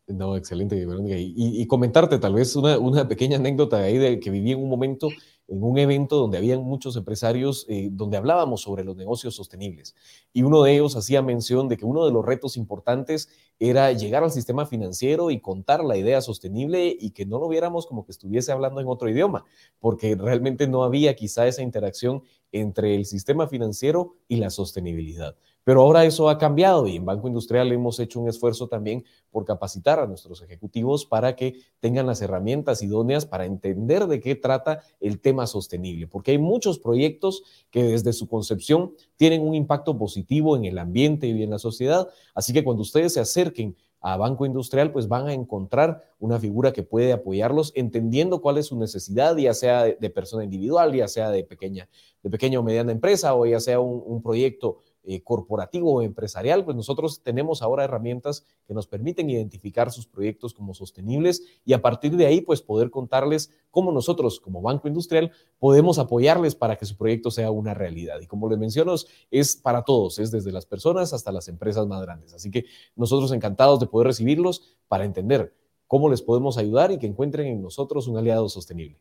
No, 0.08 0.36
excelente, 0.36 0.76
Y, 0.76 1.62
y, 1.62 1.68
comentarte 1.68 2.20
tal 2.20 2.34
vez 2.34 2.54
una, 2.58 2.78
una, 2.78 3.08
pequeña 3.08 3.38
anécdota 3.38 3.78
ahí 3.78 3.98
de 3.98 4.20
que 4.20 4.30
viví 4.30 4.52
en 4.52 4.60
un 4.60 4.68
momento 4.68 5.08
en 5.48 5.64
un 5.64 5.78
evento 5.78 6.18
donde 6.18 6.38
habían 6.38 6.64
muchos 6.64 6.96
empresarios, 6.96 7.66
eh, 7.70 7.89
donde 7.91 8.18
hablábamos 8.18 8.62
sobre 8.62 8.84
los 8.84 8.96
negocios 8.96 9.36
sostenibles. 9.36 9.96
Y 10.32 10.44
uno 10.44 10.64
de 10.64 10.74
ellos 10.74 10.96
hacía 10.96 11.22
mención 11.22 11.68
de 11.68 11.78
que 11.78 11.86
uno 11.86 12.06
de 12.06 12.12
los 12.12 12.26
retos 12.26 12.58
importantes 12.58 13.30
era 13.60 13.91
llegar 13.91 14.24
al 14.24 14.32
sistema 14.32 14.66
financiero 14.66 15.32
y 15.32 15.39
contar 15.39 15.84
la 15.84 15.98
idea 15.98 16.22
sostenible 16.22 16.96
y 17.00 17.12
que 17.12 17.26
no 17.26 17.39
lo 17.39 17.48
viéramos 17.48 17.86
como 17.86 18.06
que 18.06 18.12
estuviese 18.12 18.52
hablando 18.52 18.82
en 18.82 18.88
otro 18.88 19.10
idioma, 19.10 19.46
porque 19.80 20.16
realmente 20.16 20.68
no 20.68 20.84
había 20.84 21.16
quizá 21.16 21.48
esa 21.48 21.62
interacción 21.62 22.24
entre 22.52 22.96
el 22.96 23.06
sistema 23.06 23.48
financiero 23.48 24.16
y 24.28 24.38
la 24.38 24.50
sostenibilidad. 24.50 25.36
Pero 25.64 25.82
ahora 25.82 26.03
eso 26.05 26.30
ha 26.30 26.38
cambiado 26.38 26.88
y 26.88 26.97
en 26.97 27.05
Banco 27.05 27.28
Industrial 27.28 27.72
hemos 27.72 27.99
hecho 27.99 28.20
un 28.20 28.28
esfuerzo 28.28 28.68
también 28.68 29.05
por 29.32 29.45
capacitar 29.45 29.99
a 29.99 30.07
nuestros 30.07 30.41
ejecutivos 30.41 31.05
para 31.05 31.36
que 31.36 31.55
tengan 31.80 32.05
las 32.05 32.22
herramientas 32.22 32.82
idóneas 32.84 33.26
para 33.26 33.45
entender 33.45 34.07
de 34.07 34.20
qué 34.20 34.36
trata 34.36 34.82
el 34.99 35.20
tema 35.20 35.47
sostenible, 35.47 36.07
porque 36.07 36.32
hay 36.32 36.38
muchos 36.38 36.80
proyectos 36.80 37.43
que 37.72 37.84
desde 37.84 38.14
su 38.14 38.28
concepción 38.28 38.93
tienen 39.16 39.41
un 39.41 39.55
impacto 39.55 39.97
positivo 39.97 40.57
en 40.57 40.66
el 40.66 40.78
ambiente 40.78 41.28
y 41.28 41.43
en 41.43 41.49
la 41.49 41.59
sociedad. 41.59 42.09
Así 42.36 42.51
que 42.51 42.64
cuando 42.64 42.82
ustedes 42.82 43.14
se 43.14 43.20
acerquen 43.20 43.76
a 44.03 44.18
Banco 44.18 44.45
Industrial, 44.45 44.91
pues 44.91 45.07
van 45.07 45.28
a 45.28 45.34
encontrar 45.34 46.03
una 46.20 46.38
figura 46.38 46.74
que 46.74 46.84
puede 46.84 47.14
apoyarlos 47.14 47.72
entendiendo 47.74 48.41
cuál 48.41 48.57
es 48.57 48.66
su 48.66 48.78
necesidad, 48.78 49.38
ya 49.38 49.53
sea 49.53 49.86
de, 49.86 50.09
persona 50.09 50.43
individual, 50.43 50.93
ya 50.93 51.07
sea 51.07 51.32
de 51.32 51.45
pequeña, 51.45 51.88
de 52.22 52.30
pequeña 52.30 52.59
o 52.59 52.64
mediana 52.64 52.91
empresa, 52.91 53.34
o 53.34 53.45
ya 53.45 53.61
sea 53.61 53.80
un, 53.80 54.03
un 54.05 54.22
proyecto 54.22 54.80
eh, 55.06 55.22
corporativo 55.22 55.93
o 55.93 56.01
empresarial, 56.01 56.64
pues 56.64 56.78
nosotros 56.78 57.22
tenemos 57.24 57.62
ahora 57.62 57.84
herramientas 57.84 58.45
que 58.66 58.74
nos 58.74 58.88
permiten 58.88 59.30
identificar 59.30 59.91
sus 59.91 60.08
proyectos 60.08 60.54
como 60.54 60.74
sostenibles 60.74 61.43
y 61.66 61.74
a 61.74 61.82
partir 61.82 62.16
de 62.16 62.26
ahí, 62.26 62.39
pues 62.41 62.62
poder 62.62 62.89
contarles 62.89 63.51
cómo 63.70 63.91
nosotros 63.91 64.39
como 64.39 64.62
Banco 64.62 64.88
Industrial 64.88 65.32
podemos 65.60 65.99
apoyarles 65.99 66.56
para 66.56 66.78
que 66.78 66.86
su 66.86 66.95
proyecto 66.95 67.32
sea 67.32 67.51
una 67.51 67.74
realidad. 67.74 68.22
Y 68.22 68.28
como 68.28 68.49
les 68.49 68.58
menciono, 68.58 68.95
es 69.30 69.56
para 69.56 69.84
todos, 69.84 70.20
es 70.20 70.32
desde 70.32 70.51
las 70.51 70.66
personas 70.66 71.14
hasta 71.14 71.32
las 71.32 71.47
empresas 71.47 71.86
más 71.86 72.01
grandes. 72.01 72.34
Así 72.34 72.49
que 72.49 72.66
nosotros 72.95 73.32
encantados 73.32 73.80
de 73.80 73.88
poder 73.88 74.08
recibirlos 74.08 74.78
para 74.88 75.06
entender 75.06 75.54
cómo 75.88 76.10
les 76.10 76.22
podemos 76.22 76.58
ayudar 76.58 76.91
y 76.91 76.97
que 76.97 77.08
encuentren 77.08 77.47
en 77.47 77.62
nosotros 77.62 78.08
un 78.08 78.18
aliado 78.18 78.47
sostenible. 78.49 78.99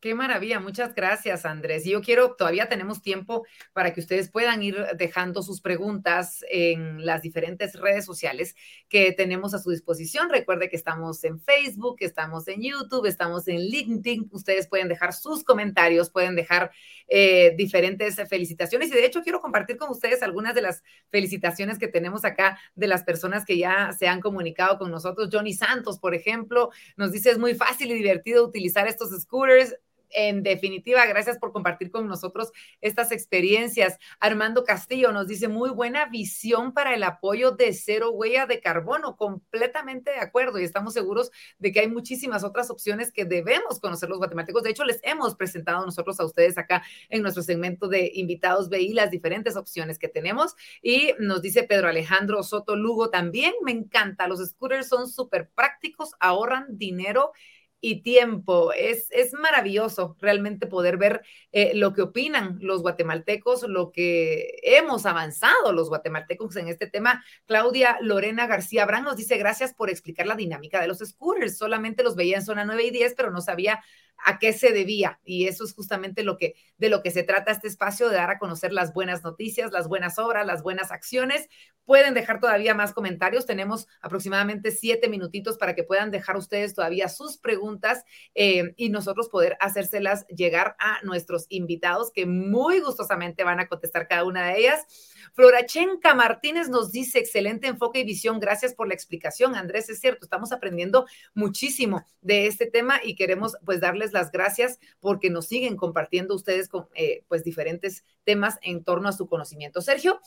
Qué 0.00 0.14
maravilla, 0.14 0.60
muchas 0.60 0.94
gracias 0.94 1.44
Andrés. 1.44 1.84
Yo 1.84 2.00
quiero, 2.02 2.36
todavía 2.36 2.68
tenemos 2.68 3.02
tiempo 3.02 3.44
para 3.72 3.92
que 3.92 3.98
ustedes 3.98 4.30
puedan 4.30 4.62
ir 4.62 4.76
dejando 4.96 5.42
sus 5.42 5.60
preguntas 5.60 6.44
en 6.48 7.04
las 7.04 7.20
diferentes 7.20 7.74
redes 7.74 8.04
sociales 8.04 8.54
que 8.88 9.10
tenemos 9.10 9.54
a 9.54 9.58
su 9.58 9.70
disposición. 9.70 10.30
Recuerde 10.30 10.68
que 10.68 10.76
estamos 10.76 11.24
en 11.24 11.40
Facebook, 11.40 11.96
estamos 11.98 12.46
en 12.46 12.62
YouTube, 12.62 13.06
estamos 13.06 13.48
en 13.48 13.56
LinkedIn. 13.56 14.28
Ustedes 14.30 14.68
pueden 14.68 14.86
dejar 14.86 15.12
sus 15.12 15.42
comentarios, 15.42 16.10
pueden 16.10 16.36
dejar 16.36 16.70
eh, 17.08 17.56
diferentes 17.56 18.14
felicitaciones. 18.28 18.90
Y 18.90 18.94
de 18.94 19.04
hecho 19.04 19.22
quiero 19.22 19.40
compartir 19.40 19.78
con 19.78 19.90
ustedes 19.90 20.22
algunas 20.22 20.54
de 20.54 20.62
las 20.62 20.84
felicitaciones 21.10 21.76
que 21.76 21.88
tenemos 21.88 22.24
acá 22.24 22.56
de 22.76 22.86
las 22.86 23.02
personas 23.02 23.44
que 23.44 23.58
ya 23.58 23.90
se 23.98 24.06
han 24.06 24.20
comunicado 24.20 24.78
con 24.78 24.92
nosotros. 24.92 25.28
Johnny 25.32 25.54
Santos, 25.54 25.98
por 25.98 26.14
ejemplo, 26.14 26.70
nos 26.96 27.10
dice 27.10 27.30
es 27.30 27.38
muy 27.38 27.56
fácil 27.56 27.90
y 27.90 27.94
divertido 27.94 28.46
utilizar 28.46 28.86
estos 28.86 29.10
scooters 29.20 29.74
en 30.10 30.42
definitiva, 30.42 31.04
gracias 31.06 31.38
por 31.38 31.52
compartir 31.52 31.90
con 31.90 32.06
nosotros 32.06 32.52
estas 32.80 33.12
experiencias. 33.12 33.98
Armando 34.20 34.64
Castillo 34.64 35.12
nos 35.12 35.28
dice, 35.28 35.48
muy 35.48 35.70
buena 35.70 36.06
visión 36.06 36.72
para 36.72 36.94
el 36.94 37.02
apoyo 37.02 37.52
de 37.52 37.72
cero 37.72 38.10
huella 38.10 38.46
de 38.46 38.60
carbono, 38.60 39.16
completamente 39.16 40.10
de 40.10 40.20
acuerdo 40.20 40.58
y 40.58 40.64
estamos 40.64 40.94
seguros 40.94 41.30
de 41.58 41.72
que 41.72 41.80
hay 41.80 41.88
muchísimas 41.88 42.44
otras 42.44 42.70
opciones 42.70 43.12
que 43.12 43.24
debemos 43.24 43.80
conocer 43.80 44.08
los 44.08 44.18
guatemaltecos. 44.18 44.62
De 44.62 44.70
hecho, 44.70 44.84
les 44.84 45.00
hemos 45.02 45.34
presentado 45.34 45.84
nosotros 45.84 46.18
a 46.20 46.24
ustedes 46.24 46.58
acá 46.58 46.82
en 47.08 47.22
nuestro 47.22 47.42
segmento 47.42 47.88
de 47.88 48.10
invitados 48.14 48.68
BI 48.68 48.92
las 48.92 49.10
diferentes 49.10 49.56
opciones 49.56 49.98
que 49.98 50.08
tenemos 50.08 50.54
y 50.82 51.12
nos 51.18 51.42
dice 51.42 51.62
Pedro 51.62 51.88
Alejandro 51.88 52.42
Soto 52.42 52.76
Lugo 52.76 53.10
también, 53.10 53.52
me 53.62 53.72
encanta, 53.72 54.28
los 54.28 54.44
scooters 54.44 54.88
son 54.88 55.08
súper 55.08 55.48
prácticos, 55.50 56.14
ahorran 56.20 56.66
dinero 56.78 57.32
y 57.80 58.02
tiempo. 58.02 58.72
Es, 58.72 59.08
es 59.10 59.32
maravilloso 59.32 60.16
realmente 60.20 60.66
poder 60.66 60.96
ver 60.96 61.22
eh, 61.52 61.72
lo 61.74 61.92
que 61.92 62.02
opinan 62.02 62.58
los 62.60 62.82
guatemaltecos, 62.82 63.62
lo 63.64 63.92
que 63.92 64.58
hemos 64.62 65.06
avanzado 65.06 65.72
los 65.72 65.88
guatemaltecos 65.88 66.56
en 66.56 66.68
este 66.68 66.86
tema. 66.86 67.24
Claudia 67.46 67.98
Lorena 68.00 68.46
García 68.46 68.86
Brán 68.86 69.04
nos 69.04 69.16
dice 69.16 69.36
gracias 69.36 69.74
por 69.74 69.90
explicar 69.90 70.26
la 70.26 70.36
dinámica 70.36 70.80
de 70.80 70.88
los 70.88 70.98
scooters. 70.98 71.58
Solamente 71.58 72.02
los 72.02 72.16
veía 72.16 72.36
en 72.36 72.44
zona 72.44 72.64
9 72.64 72.84
y 72.84 72.90
10, 72.90 73.14
pero 73.16 73.30
no 73.30 73.40
sabía 73.40 73.82
a 74.24 74.38
qué 74.38 74.52
se 74.52 74.72
debía. 74.72 75.20
Y 75.24 75.46
eso 75.46 75.64
es 75.64 75.74
justamente 75.74 76.22
lo 76.22 76.36
que, 76.36 76.54
de 76.76 76.88
lo 76.88 77.02
que 77.02 77.10
se 77.10 77.22
trata 77.22 77.52
este 77.52 77.68
espacio, 77.68 78.08
de 78.08 78.16
dar 78.16 78.30
a 78.30 78.38
conocer 78.38 78.72
las 78.72 78.92
buenas 78.92 79.22
noticias, 79.22 79.72
las 79.72 79.88
buenas 79.88 80.18
obras, 80.18 80.46
las 80.46 80.62
buenas 80.62 80.90
acciones. 80.90 81.48
Pueden 81.84 82.14
dejar 82.14 82.40
todavía 82.40 82.74
más 82.74 82.92
comentarios. 82.92 83.46
Tenemos 83.46 83.86
aproximadamente 84.02 84.70
siete 84.70 85.08
minutitos 85.08 85.56
para 85.56 85.74
que 85.74 85.84
puedan 85.84 86.10
dejar 86.10 86.36
ustedes 86.36 86.74
todavía 86.74 87.08
sus 87.08 87.38
preguntas 87.38 88.04
eh, 88.34 88.74
y 88.76 88.90
nosotros 88.90 89.28
poder 89.28 89.56
hacérselas 89.60 90.26
llegar 90.28 90.76
a 90.78 91.02
nuestros 91.02 91.46
invitados 91.48 92.10
que 92.12 92.26
muy 92.26 92.80
gustosamente 92.80 93.44
van 93.44 93.60
a 93.60 93.68
contestar 93.68 94.08
cada 94.08 94.24
una 94.24 94.48
de 94.48 94.58
ellas. 94.58 94.86
Florachenka 95.34 96.14
Martínez 96.14 96.68
nos 96.68 96.92
dice, 96.92 97.18
excelente 97.18 97.66
enfoque 97.66 98.00
y 98.00 98.04
visión, 98.04 98.40
gracias 98.40 98.74
por 98.74 98.88
la 98.88 98.94
explicación. 98.94 99.54
Andrés, 99.54 99.88
es 99.88 100.00
cierto, 100.00 100.24
estamos 100.24 100.52
aprendiendo 100.52 101.06
muchísimo 101.34 102.04
de 102.20 102.46
este 102.46 102.66
tema 102.66 103.00
y 103.02 103.14
queremos 103.14 103.56
pues 103.64 103.80
darles 103.80 104.12
las 104.12 104.30
gracias 104.30 104.78
porque 105.00 105.30
nos 105.30 105.46
siguen 105.46 105.76
compartiendo 105.76 106.34
ustedes 106.34 106.68
con 106.68 106.88
eh, 106.94 107.24
pues 107.28 107.44
diferentes 107.44 108.04
temas 108.24 108.58
en 108.62 108.84
torno 108.84 109.08
a 109.08 109.12
su 109.12 109.26
conocimiento. 109.26 109.80
Sergio, 109.80 110.20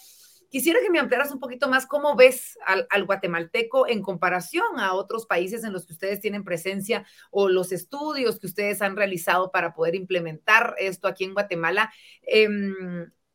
quisiera 0.50 0.80
que 0.82 0.90
me 0.90 1.00
ampliaras 1.00 1.32
un 1.32 1.40
poquito 1.40 1.70
más 1.70 1.88
cómo 1.88 2.16
ves 2.16 2.60
al, 2.66 2.86
al, 2.90 3.06
guatemalteco 3.06 3.88
en 3.88 4.02
comparación 4.02 4.80
a 4.80 4.94
otros 4.94 5.26
países 5.26 5.64
en 5.64 5.74
los 5.74 5.86
que 5.86 5.94
ustedes 5.94 6.20
tienen 6.20 6.44
presencia 6.44 7.06
o 7.32 7.48
los 7.48 7.72
estudios 7.72 8.40
que 8.40 8.48
ustedes 8.48 8.82
han 8.82 8.96
realizado 8.98 9.52
para 9.52 9.74
poder 9.74 9.96
implementar 9.96 10.76
esto 10.78 11.08
aquí 11.08 11.24
en 11.24 11.34
Guatemala. 11.34 11.92
Eh, 12.24 12.50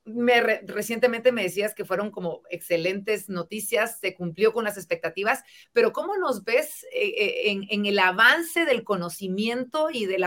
me 0.06 0.40
recientemente 0.40 1.32
me 1.32 1.42
decías 1.42 1.74
que 1.74 1.84
fueron 1.84 2.10
como 2.10 2.42
excelentes 2.50 3.28
noticias, 3.28 3.98
se 4.00 4.14
cumplió 4.14 4.52
con 4.52 4.64
las 4.64 4.76
expectativas, 4.76 5.42
pero 5.72 5.92
¿cómo 5.92 6.16
nos 6.16 6.44
ves 6.44 6.84
eh, 6.92 7.14
eh, 7.18 7.60
en, 7.68 7.86
el 7.86 7.98
avance 7.98 8.64
del 8.64 8.84
conocimiento 8.84 9.88
y 9.92 10.06
del 10.06 10.24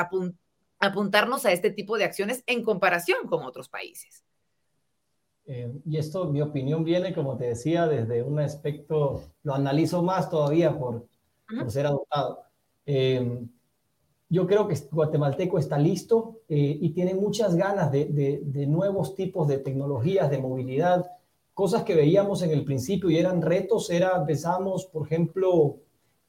apuntarnos 0.79 1.45
a 1.45 1.53
este 1.53 1.71
tipo 1.71 1.97
de 1.97 2.03
acciones 2.03 2.43
en 2.45 2.63
comparación 2.63 3.27
con 3.27 3.43
otros 3.43 3.69
países? 3.69 4.23
Eh, 5.45 5.71
y 5.85 5.97
esto, 5.97 6.25
mi 6.25 6.41
opinión 6.41 6.83
viene, 6.83 7.13
como 7.13 7.37
te 7.37 7.45
decía, 7.45 7.87
desde 7.87 8.21
un 8.21 8.39
aspecto, 8.39 9.23
lo 9.43 9.55
analizo 9.55 10.03
más 10.03 10.29
todavía 10.29 10.77
por, 10.77 11.07
por 11.47 11.71
ser 11.71 11.87
adoptado 11.87 12.43
yo 14.29 14.45
creo 14.45 14.67
que 14.67 14.77
guatemalteco 14.91 15.57
está 15.57 15.77
listo 15.79 16.41
eh, 16.47 16.77
y 16.79 16.91
tiene 16.91 17.15
muchas 17.15 17.55
ganas 17.55 17.91
de, 17.91 18.65
nuevos 18.67 19.15
tipos 19.15 19.47
de 19.47 19.57
tecnologías, 19.57 20.29
de 20.29 20.37
movilidad, 20.37 21.11
cosas 21.55 21.83
que 21.83 21.95
veíamos 21.95 22.43
en 22.43 22.51
el 22.51 22.63
principio 22.63 23.09
y 23.09 23.17
eran 23.17 23.41
retos, 23.41 23.89
era, 23.89 24.23
pensamos, 24.25 24.85
por 24.85 25.07
ejemplo, 25.07 25.77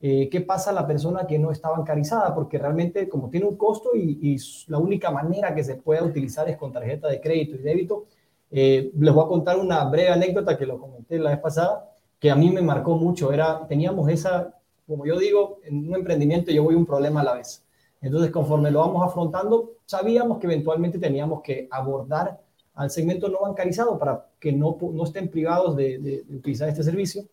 eh, 0.00 0.30
qué 0.30 0.40
pasa 0.40 0.70
a 0.70 0.72
la 0.72 0.86
persona 0.86 1.26
que 1.26 1.38
no 1.38 1.52
está 1.52 1.68
bancarizada, 1.68 2.34
porque 2.34 2.56
realmente 2.56 3.06
como 3.06 3.28
tiene 3.28 3.46
un 3.46 3.56
costo 3.56 3.90
y, 3.94 4.36
la 4.68 4.78
única 4.78 5.10
manera 5.10 5.54
que 5.54 5.62
se 5.62 5.76
pueda 5.76 6.02
utilizar 6.02 6.48
es 6.48 6.56
con 6.56 6.72
tarjeta 6.72 7.06
de 7.06 7.20
crédito 7.20 7.56
y 7.56 7.58
débito. 7.58 8.06
Eh, 8.50 8.90
les 8.98 9.14
voy 9.14 9.24
a 9.24 9.28
contar 9.28 9.58
una 9.58 9.84
breve 9.84 10.08
anécdota 10.08 10.56
que 10.56 10.66
lo 10.66 10.80
comenté 10.80 11.18
la 11.18 11.30
vez 11.30 11.38
pasada, 11.40 11.92
que 12.18 12.30
a 12.30 12.34
mí 12.34 12.50
me 12.50 12.62
marcó 12.62 12.96
mucho, 12.96 13.30
era, 13.30 13.66
teníamos 13.68 14.08
esa, 14.08 14.54
como 14.86 15.04
yo 15.04 15.18
digo, 15.18 15.60
en 15.64 15.86
un 15.86 15.94
emprendimiento 15.94 16.50
yo 16.50 16.64
voy 16.64 16.74
un 16.74 16.86
problema 16.86 17.20
a 17.20 17.24
la 17.24 17.34
vez 17.34 17.62
Entonces, 18.00 18.30
conforme 18.30 18.70
lo 18.70 18.80
vamos 18.80 19.06
afrontando, 19.06 19.72
sabíamos 19.84 20.38
que 20.38 20.46
eventualmente 20.46 20.98
teníamos 20.98 21.42
que 21.42 21.68
abordar 21.70 22.40
al 22.74 22.90
segmento 22.90 23.28
no 23.28 23.40
bancarizado 23.42 23.98
para 23.98 24.26
que 24.38 24.52
no, 24.52 24.78
no 24.80 25.04
estén 25.04 25.28
privados 25.28 25.76
de, 25.76 25.98
de, 25.98 26.24
utilizar 26.34 26.68
este 26.68 26.82
servicio. 26.82 27.24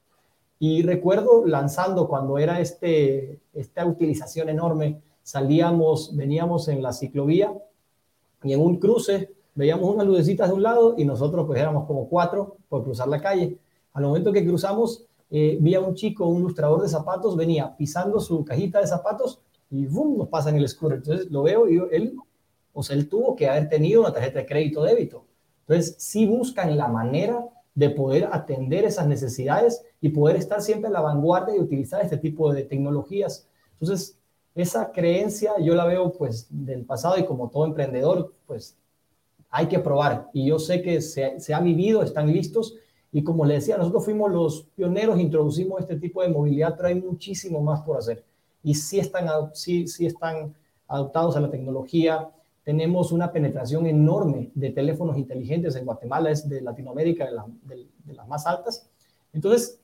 Y 0.60 0.82
recuerdo 0.82 1.46
lanzando 1.46 2.08
cuando 2.08 2.38
era 2.38 2.60
este, 2.60 3.40
esta 3.54 3.86
utilización 3.86 4.50
enorme, 4.50 5.02
salíamos, 5.24 6.16
veníamos 6.16 6.68
en 6.68 6.82
la 6.82 6.92
ciclovía 6.92 7.54
y 8.44 8.54
en 8.54 8.62
un 8.62 8.78
cruce 8.78 9.32
veíamos 9.56 9.90
unas 9.94 10.06
lucecitas 10.06 10.50
de 10.50 10.56
un 10.56 10.64
lado 10.64 10.96
y 10.98 11.06
nosotros 11.06 11.46
pues 11.46 11.60
éramos 11.60 11.86
como 11.86 12.10
cuatro 12.10 12.58
por 12.68 12.84
cruzar 12.84 13.08
la 13.08 13.22
calle. 13.22 13.58
Al 13.94 14.04
momento 14.04 14.34
que 14.34 14.46
cruzamos, 14.46 15.06
eh, 15.30 15.58
vi 15.62 15.76
a 15.76 15.80
un 15.80 15.96
chico, 15.96 16.28
un 16.28 16.40
ilustrador 16.40 16.82
de 16.82 16.90
zapatos, 16.90 17.36
venía 17.36 17.76
pisando 17.76 18.20
su 18.20 18.44
cajita 18.44 18.80
de 18.80 18.88
zapatos 18.88 19.40
y 19.70 19.86
¡bum! 19.86 20.18
nos 20.18 20.30
pasa 20.30 20.50
en 20.50 20.58
el 20.58 20.68
scooter. 20.68 20.98
Entonces 20.98 21.32
lo 21.32 21.44
veo 21.44 21.70
y 21.70 21.78
él, 21.92 22.16
o 22.74 22.84
sea, 22.84 22.96
él 22.96 23.08
tuvo 23.10 23.36
que 23.36 23.50
haber 23.50 23.70
tenido 23.70 24.02
una 24.02 24.14
tarjeta 24.14 24.40
de 24.40 24.46
crédito 24.46 24.84
débito. 24.84 25.26
Entonces, 25.68 25.96
sí 26.00 26.26
buscan 26.26 26.78
la 26.78 26.88
manera 26.88 27.46
de 27.76 27.90
poder 27.90 28.30
atender 28.32 28.86
esas 28.86 29.06
necesidades 29.06 29.84
y 30.00 30.10
poder 30.10 30.38
estar 30.38 30.62
siempre 30.62 30.88
a 30.88 30.92
la 30.92 31.02
vanguardia 31.02 31.56
y 31.56 31.60
utilizar 31.60 32.02
este 32.02 32.18
tipo 32.18 32.54
de 32.54 32.64
tecnologías. 32.64 33.48
Entonces, 33.74 34.18
esa 34.56 34.92
creencia 34.92 35.54
yo 35.62 35.76
la 35.76 35.86
veo 35.86 36.12
pues 36.14 36.48
del 36.50 36.86
pasado 36.86 37.20
y 37.20 37.26
como 37.26 37.50
todo 37.50 37.66
emprendedor, 37.66 38.34
pues 38.48 38.78
hay 39.50 39.68
que 39.68 39.80
probar. 39.80 40.30
Y 40.34 40.48
yo 40.48 40.58
sé 40.58 40.82
que 40.82 41.02
se, 41.02 41.40
se 41.40 41.54
ha 41.54 41.60
vivido, 41.60 42.02
están 42.02 42.32
listos. 42.32 42.76
Y 43.12 43.24
como 43.24 43.46
le 43.46 43.56
decía, 43.56 43.78
nosotros 43.78 44.06
fuimos 44.06 44.32
los 44.32 44.64
pioneros, 44.76 45.20
introducimos 45.20 45.82
este 45.82 45.98
tipo 45.98 46.22
de 46.22 46.30
movilidad, 46.30 46.76
pero 46.76 46.88
hay 46.88 46.96
muchísimo 46.96 47.62
más 47.62 47.82
por 47.82 47.98
hacer. 47.98 48.24
Y 48.68 48.74
sí 48.74 49.00
están, 49.00 49.30
sí, 49.54 49.88
sí 49.88 50.06
están 50.06 50.54
adaptados 50.90 51.38
a 51.38 51.40
la 51.40 51.50
tecnología, 51.50 52.30
tenemos 52.66 53.14
una 53.14 53.32
penetración 53.32 53.88
enorme 53.88 54.52
de 54.56 54.72
teléfonos 54.72 55.18
inteligentes 55.18 55.78
en 55.78 55.86
Guatemala, 55.86 56.32
es 56.32 56.50
de 56.50 56.60
Latinoamérica 56.60 57.30
de, 57.64 58.14
las 58.14 58.28
más 58.28 58.46
altas. 58.46 58.90
Entonces, 59.32 59.80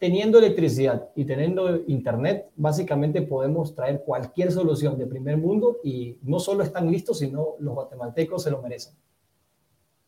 teniendo 0.00 0.40
electricidad 0.40 1.10
y 1.14 1.26
teniendo 1.26 1.76
internet, 1.86 2.50
básicamente 2.56 3.22
podemos 3.22 3.72
traer 3.76 4.02
cualquier 4.04 4.50
solución 4.50 4.98
de 4.98 5.06
primer 5.06 5.36
mundo 5.36 5.76
y 5.84 6.16
no 6.22 6.40
solo 6.40 6.64
están 6.64 6.90
listos, 6.90 7.20
sino 7.20 7.54
los 7.60 7.72
guatemaltecos 7.72 8.42
se 8.42 8.50
lo 8.50 8.60
merecen. 8.60 8.94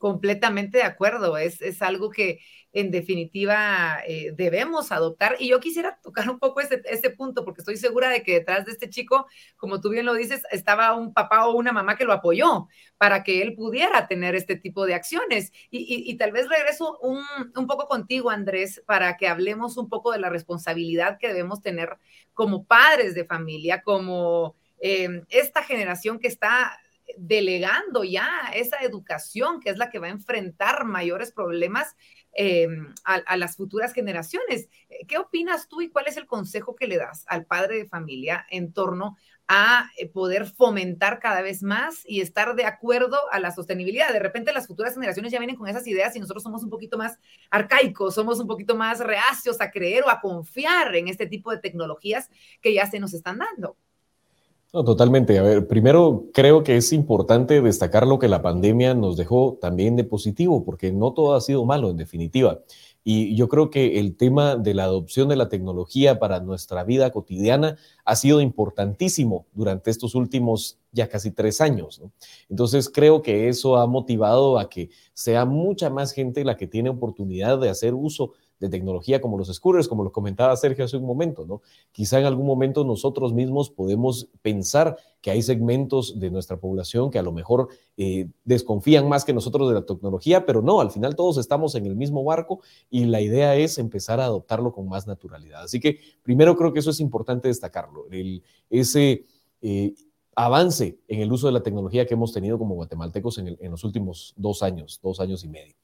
Completamente 0.00 0.78
de 0.78 0.84
acuerdo, 0.84 1.36
es, 1.36 1.60
es 1.60 1.82
algo 1.82 2.08
que 2.08 2.40
en 2.72 2.90
definitiva 2.90 4.00
eh, 4.06 4.32
debemos 4.34 4.92
adoptar. 4.92 5.36
Y 5.38 5.48
yo 5.48 5.60
quisiera 5.60 5.98
tocar 6.02 6.30
un 6.30 6.38
poco 6.38 6.62
ese, 6.62 7.10
punto, 7.10 7.44
porque 7.44 7.60
estoy 7.60 7.76
segura 7.76 8.08
de 8.08 8.22
que 8.22 8.32
detrás 8.32 8.64
de 8.64 8.72
este 8.72 8.88
chico, 8.88 9.26
como 9.58 9.82
tú 9.82 9.90
bien 9.90 10.06
lo 10.06 10.14
dices, 10.14 10.42
estaba 10.52 10.94
un 10.94 11.12
papá 11.12 11.46
o 11.46 11.54
una 11.54 11.72
mamá 11.72 11.96
que 11.96 12.06
lo 12.06 12.14
apoyó 12.14 12.68
para 12.96 13.22
que 13.24 13.42
él 13.42 13.54
pudiera 13.54 14.08
tener 14.08 14.34
este 14.34 14.56
tipo 14.56 14.86
de 14.86 14.94
acciones. 14.94 15.52
Y, 15.70 16.10
y, 16.10 16.16
tal 16.16 16.32
vez 16.32 16.48
regreso 16.48 16.98
un, 17.00 17.22
un, 17.54 17.66
poco 17.66 17.86
contigo, 17.86 18.30
Andrés, 18.30 18.82
para 18.86 19.18
que 19.18 19.28
hablemos 19.28 19.76
un 19.76 19.90
poco 19.90 20.12
de 20.12 20.18
la 20.18 20.30
responsabilidad 20.30 21.18
que 21.18 21.28
debemos 21.28 21.60
tener 21.60 21.98
como 22.32 22.64
padres 22.64 23.14
de 23.14 23.26
familia, 23.26 23.82
como 23.82 24.56
eh, 24.80 25.24
esta 25.28 25.62
generación 25.62 26.18
que 26.18 26.28
está 26.28 26.80
delegando 27.18 28.04
ya 28.04 28.28
esa 28.54 28.78
educación 28.78 29.60
que 29.60 29.70
es 29.70 29.78
la 29.78 29.90
que 29.90 29.98
va 29.98 30.06
a 30.06 30.10
enfrentar 30.10 30.84
mayores 30.84 31.32
problemas 31.32 31.96
eh, 32.32 32.68
a, 33.04 33.36
las 33.36 33.56
futuras 33.56 33.92
generaciones. 33.92 34.68
¿Qué 35.08 35.18
opinas 35.18 35.68
tú 35.68 35.80
y 35.80 35.90
cuál 35.90 36.06
es 36.06 36.16
el 36.16 36.26
consejo 36.26 36.76
que 36.76 36.86
le 36.86 36.96
das 36.96 37.24
al 37.26 37.44
padre 37.44 37.76
de 37.76 37.88
familia 37.88 38.46
en 38.50 38.72
torno 38.72 39.16
a 39.48 39.90
eh, 39.98 40.08
poder 40.08 40.46
fomentar 40.46 41.18
cada 41.18 41.42
vez 41.42 41.64
más 41.64 42.02
y 42.04 42.20
estar 42.20 42.54
de 42.54 42.66
acuerdo 42.66 43.18
a 43.32 43.40
la 43.40 43.50
sostenibilidad? 43.50 44.12
De 44.12 44.20
repente 44.20 44.52
las 44.52 44.68
futuras 44.68 44.94
generaciones 44.94 45.32
ya 45.32 45.40
vienen 45.40 45.56
con 45.56 45.66
esas 45.66 45.86
ideas 45.88 46.14
y 46.14 46.20
nosotros 46.20 46.44
somos 46.44 46.62
un 46.62 46.70
poquito 46.70 46.96
más 46.96 47.18
arcaicos, 47.50 48.14
somos 48.14 48.38
un 48.38 48.46
poquito 48.46 48.76
más 48.76 49.00
reacios 49.00 49.60
a 49.60 49.72
creer 49.72 50.04
o 50.04 50.10
a 50.10 50.20
confiar 50.20 50.94
en 50.94 51.08
este 51.08 51.26
tipo 51.26 51.50
de 51.50 51.58
tecnologías 51.58 52.30
que 52.60 52.72
ya 52.72 52.86
se 52.86 53.00
nos 53.00 53.12
están 53.12 53.38
dando. 53.38 53.76
No, 54.72 54.84
totalmente. 54.84 55.36
A 55.36 55.42
ver, 55.42 55.66
primero 55.66 56.26
creo 56.32 56.62
que 56.62 56.76
es 56.76 56.92
importante 56.92 57.60
destacar 57.60 58.06
lo 58.06 58.20
que 58.20 58.28
la 58.28 58.40
pandemia 58.40 58.94
nos 58.94 59.16
dejó 59.16 59.58
también 59.60 59.96
de 59.96 60.04
positivo, 60.04 60.64
porque 60.64 60.92
no 60.92 61.12
todo 61.12 61.34
ha 61.34 61.40
sido 61.40 61.64
malo 61.64 61.90
en 61.90 61.96
definitiva. 61.96 62.60
Y 63.02 63.34
yo 63.34 63.48
creo 63.48 63.70
que 63.70 63.98
el 63.98 64.16
tema 64.16 64.54
de 64.54 64.74
la 64.74 64.84
adopción 64.84 65.28
de 65.28 65.34
la 65.34 65.48
tecnología 65.48 66.20
para 66.20 66.38
nuestra 66.38 66.84
vida 66.84 67.10
cotidiana 67.10 67.78
ha 68.04 68.14
sido 68.14 68.40
importantísimo 68.40 69.46
durante 69.54 69.90
estos 69.90 70.14
últimos 70.14 70.78
ya 70.92 71.08
casi 71.08 71.32
tres 71.32 71.60
años. 71.60 72.00
Entonces 72.48 72.88
creo 72.88 73.22
que 73.22 73.48
eso 73.48 73.76
ha 73.76 73.86
motivado 73.88 74.56
a 74.58 74.68
que 74.68 74.90
sea 75.14 75.46
mucha 75.46 75.90
más 75.90 76.12
gente 76.12 76.44
la 76.44 76.56
que 76.56 76.68
tiene 76.68 76.90
oportunidad 76.90 77.58
de 77.58 77.70
hacer 77.70 77.94
uso 77.94 78.34
de 78.60 78.68
tecnología 78.68 79.20
como 79.20 79.38
los 79.38 79.52
scooters, 79.52 79.88
como 79.88 80.04
lo 80.04 80.12
comentaba 80.12 80.54
Sergio 80.54 80.84
hace 80.84 80.98
un 80.98 81.06
momento, 81.06 81.46
¿no? 81.46 81.62
Quizá 81.92 82.20
en 82.20 82.26
algún 82.26 82.46
momento 82.46 82.84
nosotros 82.84 83.32
mismos 83.32 83.70
podemos 83.70 84.28
pensar 84.42 84.98
que 85.22 85.30
hay 85.30 85.42
segmentos 85.42 86.20
de 86.20 86.30
nuestra 86.30 86.58
población 86.58 87.10
que 87.10 87.18
a 87.18 87.22
lo 87.22 87.32
mejor 87.32 87.68
eh, 87.96 88.28
desconfían 88.44 89.08
más 89.08 89.24
que 89.24 89.32
nosotros 89.32 89.68
de 89.68 89.74
la 89.74 89.86
tecnología, 89.86 90.44
pero 90.44 90.62
no, 90.62 90.80
al 90.80 90.90
final 90.90 91.16
todos 91.16 91.38
estamos 91.38 91.74
en 91.74 91.86
el 91.86 91.96
mismo 91.96 92.22
barco 92.22 92.60
y 92.90 93.06
la 93.06 93.20
idea 93.20 93.56
es 93.56 93.78
empezar 93.78 94.20
a 94.20 94.26
adoptarlo 94.26 94.72
con 94.72 94.88
más 94.88 95.06
naturalidad. 95.06 95.62
Así 95.62 95.80
que 95.80 95.98
primero 96.22 96.56
creo 96.56 96.72
que 96.72 96.80
eso 96.80 96.90
es 96.90 97.00
importante 97.00 97.48
destacarlo, 97.48 98.06
el, 98.10 98.42
ese... 98.68 99.24
Eh, 99.62 99.94
avance 100.36 100.96
en 101.08 101.20
el 101.20 101.30
uso 101.30 101.48
de 101.48 101.52
la 101.52 101.62
tecnología 101.62 102.06
que 102.06 102.14
hemos 102.14 102.32
tenido 102.32 102.56
como 102.56 102.76
guatemaltecos 102.76 103.36
en, 103.38 103.58
en 103.60 103.70
los 103.70 103.84
últimos 103.84 104.32
dos 104.36 104.62
años, 104.62 104.98
dos 105.02 105.20
años 105.20 105.44
y 105.44 105.48
medio. 105.48 105.74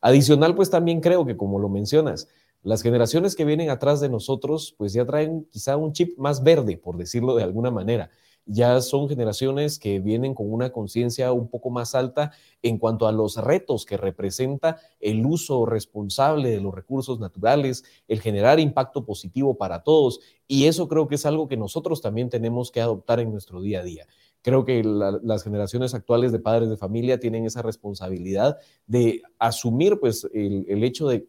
Adicional, 0.00 0.54
pues 0.54 0.70
también 0.70 1.00
creo 1.00 1.24
que 1.26 1.36
como 1.36 1.58
lo 1.58 1.68
mencionas, 1.68 2.28
las 2.62 2.82
generaciones 2.82 3.36
que 3.36 3.44
vienen 3.44 3.70
atrás 3.70 4.00
de 4.00 4.08
nosotros, 4.08 4.74
pues 4.76 4.92
ya 4.92 5.04
traen 5.04 5.46
quizá 5.52 5.76
un 5.76 5.92
chip 5.92 6.18
más 6.18 6.42
verde, 6.42 6.76
por 6.76 6.96
decirlo 6.96 7.36
de 7.36 7.44
alguna 7.44 7.70
manera. 7.70 8.10
Ya 8.48 8.80
son 8.80 9.08
generaciones 9.08 9.78
que 9.78 9.98
vienen 9.98 10.32
con 10.34 10.52
una 10.52 10.70
conciencia 10.70 11.32
un 11.32 11.48
poco 11.48 11.70
más 11.70 11.96
alta 11.96 12.32
en 12.62 12.78
cuanto 12.78 13.08
a 13.08 13.12
los 13.12 13.36
retos 13.36 13.84
que 13.84 13.96
representa 13.96 14.78
el 15.00 15.26
uso 15.26 15.66
responsable 15.66 16.50
de 16.50 16.60
los 16.60 16.72
recursos 16.72 17.18
naturales, 17.18 17.84
el 18.06 18.20
generar 18.20 18.60
impacto 18.60 19.04
positivo 19.04 19.56
para 19.56 19.82
todos. 19.82 20.20
Y 20.46 20.66
eso 20.66 20.86
creo 20.86 21.08
que 21.08 21.16
es 21.16 21.26
algo 21.26 21.48
que 21.48 21.56
nosotros 21.56 22.00
también 22.00 22.30
tenemos 22.30 22.70
que 22.70 22.80
adoptar 22.80 23.18
en 23.18 23.32
nuestro 23.32 23.60
día 23.60 23.80
a 23.80 23.84
día. 23.84 24.06
Creo 24.46 24.64
que 24.64 24.84
las 24.84 25.42
generaciones 25.42 25.92
actuales 25.92 26.30
de 26.30 26.38
padres 26.38 26.70
de 26.70 26.76
familia 26.76 27.18
tienen 27.18 27.46
esa 27.46 27.62
responsabilidad 27.62 28.58
de 28.86 29.24
asumir 29.40 29.98
pues 29.98 30.30
el, 30.32 30.64
el 30.68 30.84
hecho 30.84 31.08
de 31.08 31.26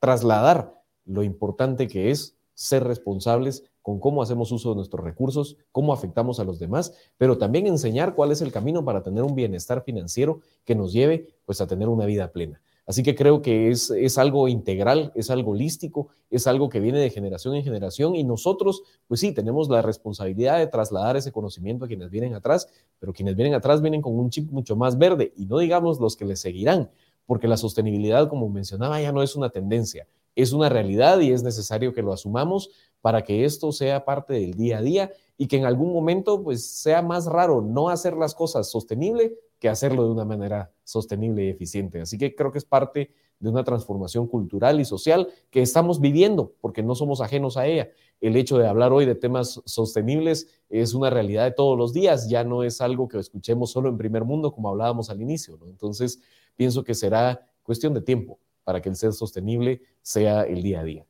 trasladar 0.00 0.74
lo 1.06 1.22
importante 1.22 1.88
que 1.88 2.10
es 2.10 2.36
ser 2.52 2.84
responsables 2.84 3.64
con 3.80 3.98
cómo 4.00 4.20
hacemos 4.20 4.52
uso 4.52 4.68
de 4.68 4.74
nuestros 4.74 5.02
recursos, 5.02 5.56
cómo 5.72 5.94
afectamos 5.94 6.38
a 6.38 6.44
los 6.44 6.58
demás, 6.58 6.92
pero 7.16 7.38
también 7.38 7.66
enseñar 7.66 8.14
cuál 8.14 8.32
es 8.32 8.42
el 8.42 8.52
camino 8.52 8.84
para 8.84 9.02
tener 9.02 9.22
un 9.22 9.34
bienestar 9.34 9.82
financiero 9.82 10.40
que 10.66 10.74
nos 10.74 10.92
lleve 10.92 11.38
pues 11.46 11.62
a 11.62 11.66
tener 11.66 11.88
una 11.88 12.04
vida 12.04 12.32
plena. 12.32 12.60
Así 12.86 13.02
que 13.02 13.16
creo 13.16 13.42
que 13.42 13.68
es, 13.70 13.90
es 13.90 14.16
algo 14.16 14.46
integral, 14.46 15.10
es 15.16 15.28
algo 15.30 15.50
holístico, 15.50 16.08
es 16.30 16.46
algo 16.46 16.68
que 16.68 16.78
viene 16.78 17.00
de 17.00 17.10
generación 17.10 17.56
en 17.56 17.64
generación 17.64 18.14
y 18.14 18.22
nosotros, 18.22 18.82
pues 19.08 19.18
sí, 19.20 19.32
tenemos 19.32 19.68
la 19.68 19.82
responsabilidad 19.82 20.58
de 20.58 20.68
trasladar 20.68 21.16
ese 21.16 21.32
conocimiento 21.32 21.84
a 21.84 21.88
quienes 21.88 22.10
vienen 22.10 22.34
atrás, 22.34 22.68
pero 23.00 23.12
quienes 23.12 23.34
vienen 23.34 23.54
atrás 23.54 23.82
vienen 23.82 24.02
con 24.02 24.16
un 24.16 24.30
chip 24.30 24.50
mucho 24.52 24.76
más 24.76 24.98
verde 24.98 25.32
y 25.36 25.46
no 25.46 25.58
digamos 25.58 25.98
los 25.98 26.16
que 26.16 26.24
les 26.24 26.38
seguirán, 26.38 26.88
porque 27.26 27.48
la 27.48 27.56
sostenibilidad, 27.56 28.28
como 28.28 28.48
mencionaba, 28.48 29.00
ya 29.00 29.10
no 29.10 29.20
es 29.20 29.34
una 29.34 29.50
tendencia, 29.50 30.06
es 30.36 30.52
una 30.52 30.68
realidad 30.68 31.18
y 31.18 31.32
es 31.32 31.42
necesario 31.42 31.92
que 31.92 32.02
lo 32.02 32.12
asumamos 32.12 32.70
para 33.00 33.22
que 33.22 33.44
esto 33.44 33.72
sea 33.72 34.04
parte 34.04 34.34
del 34.34 34.54
día 34.54 34.78
a 34.78 34.82
día 34.82 35.10
y 35.36 35.48
que 35.48 35.56
en 35.56 35.64
algún 35.64 35.92
momento 35.92 36.42
pues 36.42 36.64
sea 36.64 37.02
más 37.02 37.26
raro 37.26 37.62
no 37.62 37.88
hacer 37.88 38.16
las 38.16 38.34
cosas 38.34 38.70
sostenible 38.70 39.34
que 39.58 39.68
hacerlo 39.68 40.04
de 40.04 40.10
una 40.10 40.24
manera 40.24 40.70
sostenible 40.86 41.44
y 41.44 41.48
eficiente. 41.48 42.00
Así 42.00 42.16
que 42.16 42.34
creo 42.34 42.52
que 42.52 42.58
es 42.58 42.64
parte 42.64 43.10
de 43.38 43.50
una 43.50 43.64
transformación 43.64 44.26
cultural 44.26 44.80
y 44.80 44.84
social 44.84 45.28
que 45.50 45.60
estamos 45.60 46.00
viviendo, 46.00 46.54
porque 46.60 46.82
no 46.82 46.94
somos 46.94 47.20
ajenos 47.20 47.56
a 47.56 47.66
ella. 47.66 47.90
El 48.20 48.36
hecho 48.36 48.56
de 48.56 48.66
hablar 48.66 48.92
hoy 48.92 49.04
de 49.04 49.14
temas 49.14 49.60
sostenibles 49.66 50.48
es 50.70 50.94
una 50.94 51.10
realidad 51.10 51.44
de 51.44 51.50
todos 51.50 51.76
los 51.76 51.92
días, 51.92 52.30
ya 52.30 52.44
no 52.44 52.62
es 52.62 52.80
algo 52.80 53.08
que 53.08 53.18
escuchemos 53.18 53.70
solo 53.70 53.88
en 53.88 53.98
primer 53.98 54.24
mundo, 54.24 54.52
como 54.52 54.68
hablábamos 54.68 55.10
al 55.10 55.20
inicio. 55.20 55.58
Entonces, 55.66 56.20
pienso 56.54 56.82
que 56.82 56.94
será 56.94 57.46
cuestión 57.62 57.92
de 57.92 58.00
tiempo 58.00 58.38
para 58.64 58.80
que 58.80 58.88
el 58.88 58.96
ser 58.96 59.12
sostenible 59.12 59.82
sea 60.00 60.42
el 60.44 60.62
día 60.62 60.80
a 60.80 60.84
día. 60.84 61.06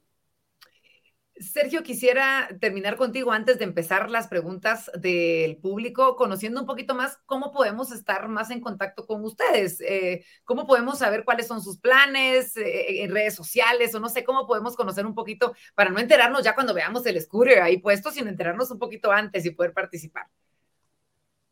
Sergio, 1.38 1.82
quisiera 1.82 2.48
terminar 2.60 2.96
contigo 2.96 3.30
antes 3.30 3.58
de 3.58 3.64
empezar 3.64 4.08
las 4.10 4.26
preguntas 4.26 4.90
del 4.98 5.58
público, 5.58 6.16
conociendo 6.16 6.60
un 6.60 6.66
poquito 6.66 6.94
más 6.94 7.18
cómo 7.26 7.52
podemos 7.52 7.92
estar 7.92 8.28
más 8.28 8.50
en 8.50 8.60
contacto 8.60 9.06
con 9.06 9.22
ustedes, 9.22 9.80
eh, 9.82 10.24
cómo 10.44 10.66
podemos 10.66 10.98
saber 10.98 11.24
cuáles 11.24 11.46
son 11.46 11.60
sus 11.60 11.78
planes 11.78 12.56
eh, 12.56 13.02
en 13.02 13.10
redes 13.10 13.34
sociales 13.34 13.94
o 13.94 14.00
no 14.00 14.08
sé 14.08 14.24
cómo 14.24 14.46
podemos 14.46 14.76
conocer 14.76 15.04
un 15.04 15.14
poquito 15.14 15.54
para 15.74 15.90
no 15.90 15.98
enterarnos 15.98 16.42
ya 16.42 16.54
cuando 16.54 16.72
veamos 16.72 17.04
el 17.04 17.20
scooter 17.20 17.60
ahí 17.60 17.78
puesto, 17.78 18.10
sino 18.10 18.30
enterarnos 18.30 18.70
un 18.70 18.78
poquito 18.78 19.12
antes 19.12 19.44
y 19.44 19.50
poder 19.50 19.74
participar. 19.74 20.26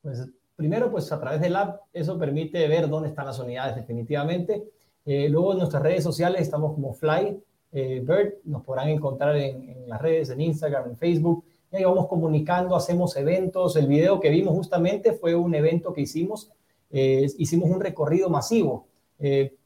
Pues 0.00 0.26
primero, 0.56 0.90
pues 0.90 1.12
a 1.12 1.20
través 1.20 1.42
del 1.42 1.56
app, 1.56 1.82
eso 1.92 2.18
permite 2.18 2.66
ver 2.68 2.88
dónde 2.88 3.10
están 3.10 3.26
las 3.26 3.38
unidades 3.38 3.76
definitivamente. 3.76 4.64
Eh, 5.04 5.28
luego 5.28 5.52
en 5.52 5.58
nuestras 5.58 5.82
redes 5.82 6.02
sociales 6.02 6.40
estamos 6.40 6.72
como 6.72 6.94
Fly 6.94 7.38
eh, 7.74 8.00
Bird, 8.02 8.34
nos 8.44 8.62
podrán 8.62 8.88
encontrar 8.88 9.36
en, 9.36 9.88
las 9.88 10.00
redes, 10.00 10.30
en 10.30 10.40
Instagram, 10.40 10.90
en 10.90 10.96
Facebook. 10.96 11.44
Y 11.72 11.76
ahí 11.76 11.84
vamos 11.84 12.06
comunicando, 12.06 12.76
hacemos 12.76 13.16
eventos. 13.16 13.76
El 13.76 13.88
video 13.88 14.20
que 14.20 14.30
vimos 14.30 14.54
justamente 14.54 15.12
fue 15.12 15.34
un 15.34 15.54
evento 15.54 15.92
que 15.92 16.02
hicimos. 16.02 16.50
Eh, 16.90 17.26
hicimos 17.36 17.68
un 17.68 17.80
recorrido 17.80 18.30
masivo. 18.30 18.86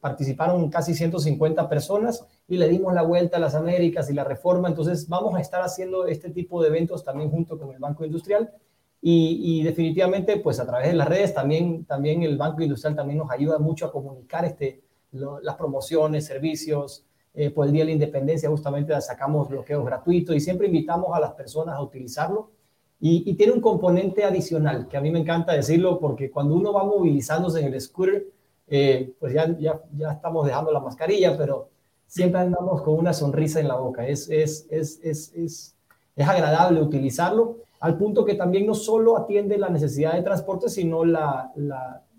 participaron 0.00 0.70
casi 0.70 0.94
150 0.94 1.68
personas 1.68 2.24
y 2.46 2.56
le 2.56 2.68
dimos 2.68 2.94
la 2.94 3.02
vuelta 3.02 3.36
a 3.36 3.40
las 3.40 3.54
Américas 3.54 4.08
y 4.10 4.14
la 4.14 4.24
reforma. 4.24 4.68
Entonces 4.68 5.08
vamos 5.08 5.34
a 5.34 5.40
estar 5.40 5.62
haciendo 5.62 6.06
este 6.06 6.30
tipo 6.30 6.62
de 6.62 6.68
eventos 6.68 7.04
también 7.04 7.30
junto 7.30 7.58
con 7.58 7.72
el 7.72 7.78
Banco 7.78 8.04
Industrial. 8.04 8.50
Y, 9.00 9.62
definitivamente, 9.62 10.38
pues 10.38 10.58
a 10.58 10.66
través 10.66 10.88
de 10.88 10.94
las 10.94 11.08
redes 11.08 11.32
también, 11.32 11.84
también 11.84 12.22
el 12.22 12.36
Banco 12.36 12.62
Industrial 12.62 12.96
también 12.96 13.18
nos 13.18 13.30
ayuda 13.30 13.58
mucho 13.58 13.86
a 13.86 13.92
comunicar 13.92 14.44
este, 14.44 14.82
las 15.12 15.56
promociones, 15.56 16.26
servicios. 16.26 17.04
Eh, 17.40 17.50
por 17.50 17.66
el 17.66 17.72
Día 17.72 17.82
de 17.82 17.90
la 17.90 17.92
Independencia 17.92 18.48
justamente 18.48 19.00
sacamos 19.00 19.48
bloqueos 19.48 19.84
gratuitos 19.84 20.34
y 20.34 20.40
siempre 20.40 20.66
invitamos 20.66 21.16
a 21.16 21.20
las 21.20 21.34
personas 21.34 21.76
a 21.76 21.80
utilizarlo. 21.80 22.50
Y, 22.98 23.32
tiene 23.34 23.52
un 23.52 23.60
componente 23.60 24.24
adicional 24.24 24.88
que 24.88 24.96
a 24.96 25.00
mí 25.00 25.12
me 25.12 25.20
encanta 25.20 25.52
decirlo 25.52 26.00
porque 26.00 26.32
cuando 26.32 26.56
uno 26.56 26.72
va 26.72 26.82
movilizándose 26.82 27.60
en 27.60 27.72
el 27.72 27.80
scooter, 27.80 28.26
eh, 28.66 29.12
pues 29.20 29.34
ya, 29.34 29.56
ya, 29.56 29.80
ya 29.96 30.14
estamos 30.14 30.46
dejando 30.46 30.72
la 30.72 30.80
mascarilla, 30.80 31.36
pero 31.38 31.68
siempre 32.08 32.40
andamos 32.40 32.82
con 32.82 32.94
una 32.94 33.12
sonrisa 33.12 33.60
en 33.60 33.68
la 33.68 33.76
boca. 33.76 34.04
Es, 34.04 34.28
es, 34.28 34.66
es, 34.68 34.98
es, 35.04 35.32
es, 35.32 35.76
es 36.16 36.28
agradable 36.28 36.82
utilizarlo, 36.82 37.58
al 37.78 37.96
punto 37.96 38.24
que 38.24 38.34
también 38.34 38.66
no 38.66 38.74
solo 38.74 39.16
atiende 39.16 39.56
la 39.58 39.68
necesidad 39.68 40.14
de 40.14 40.22
transporte, 40.22 40.68
sino 40.68 41.04
la, 41.04 41.52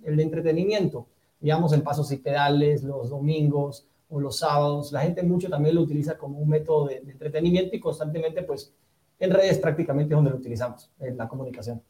el 0.05 0.19
entretenimiento 0.21 1.07
digamos, 1.41 1.71
en 1.73 1.81
pasos 1.81 2.11
y 2.11 2.17
pedales, 2.17 2.83
los 2.83 3.09
domingos 3.09 3.85
o 4.09 4.19
los 4.19 4.39
sábados. 4.39 4.91
La 4.91 5.01
gente 5.01 5.23
mucho 5.23 5.49
también 5.49 5.75
lo 5.75 5.81
utiliza 5.81 6.17
como 6.17 6.39
un 6.39 6.49
método 6.49 6.87
de, 6.87 6.97
entretenimiento 6.97 7.75
y 7.75 7.79
constantemente, 7.79 8.43
pues, 8.43 8.73
en 9.19 9.31
redes 9.31 9.59
prácticamente 9.59 10.13
es 10.13 10.17
donde 10.17 10.31
lo 10.31 10.37
utilizamos, 10.37 10.91
en 10.99 11.17
la 11.17 11.27
comunicación. 11.27 11.81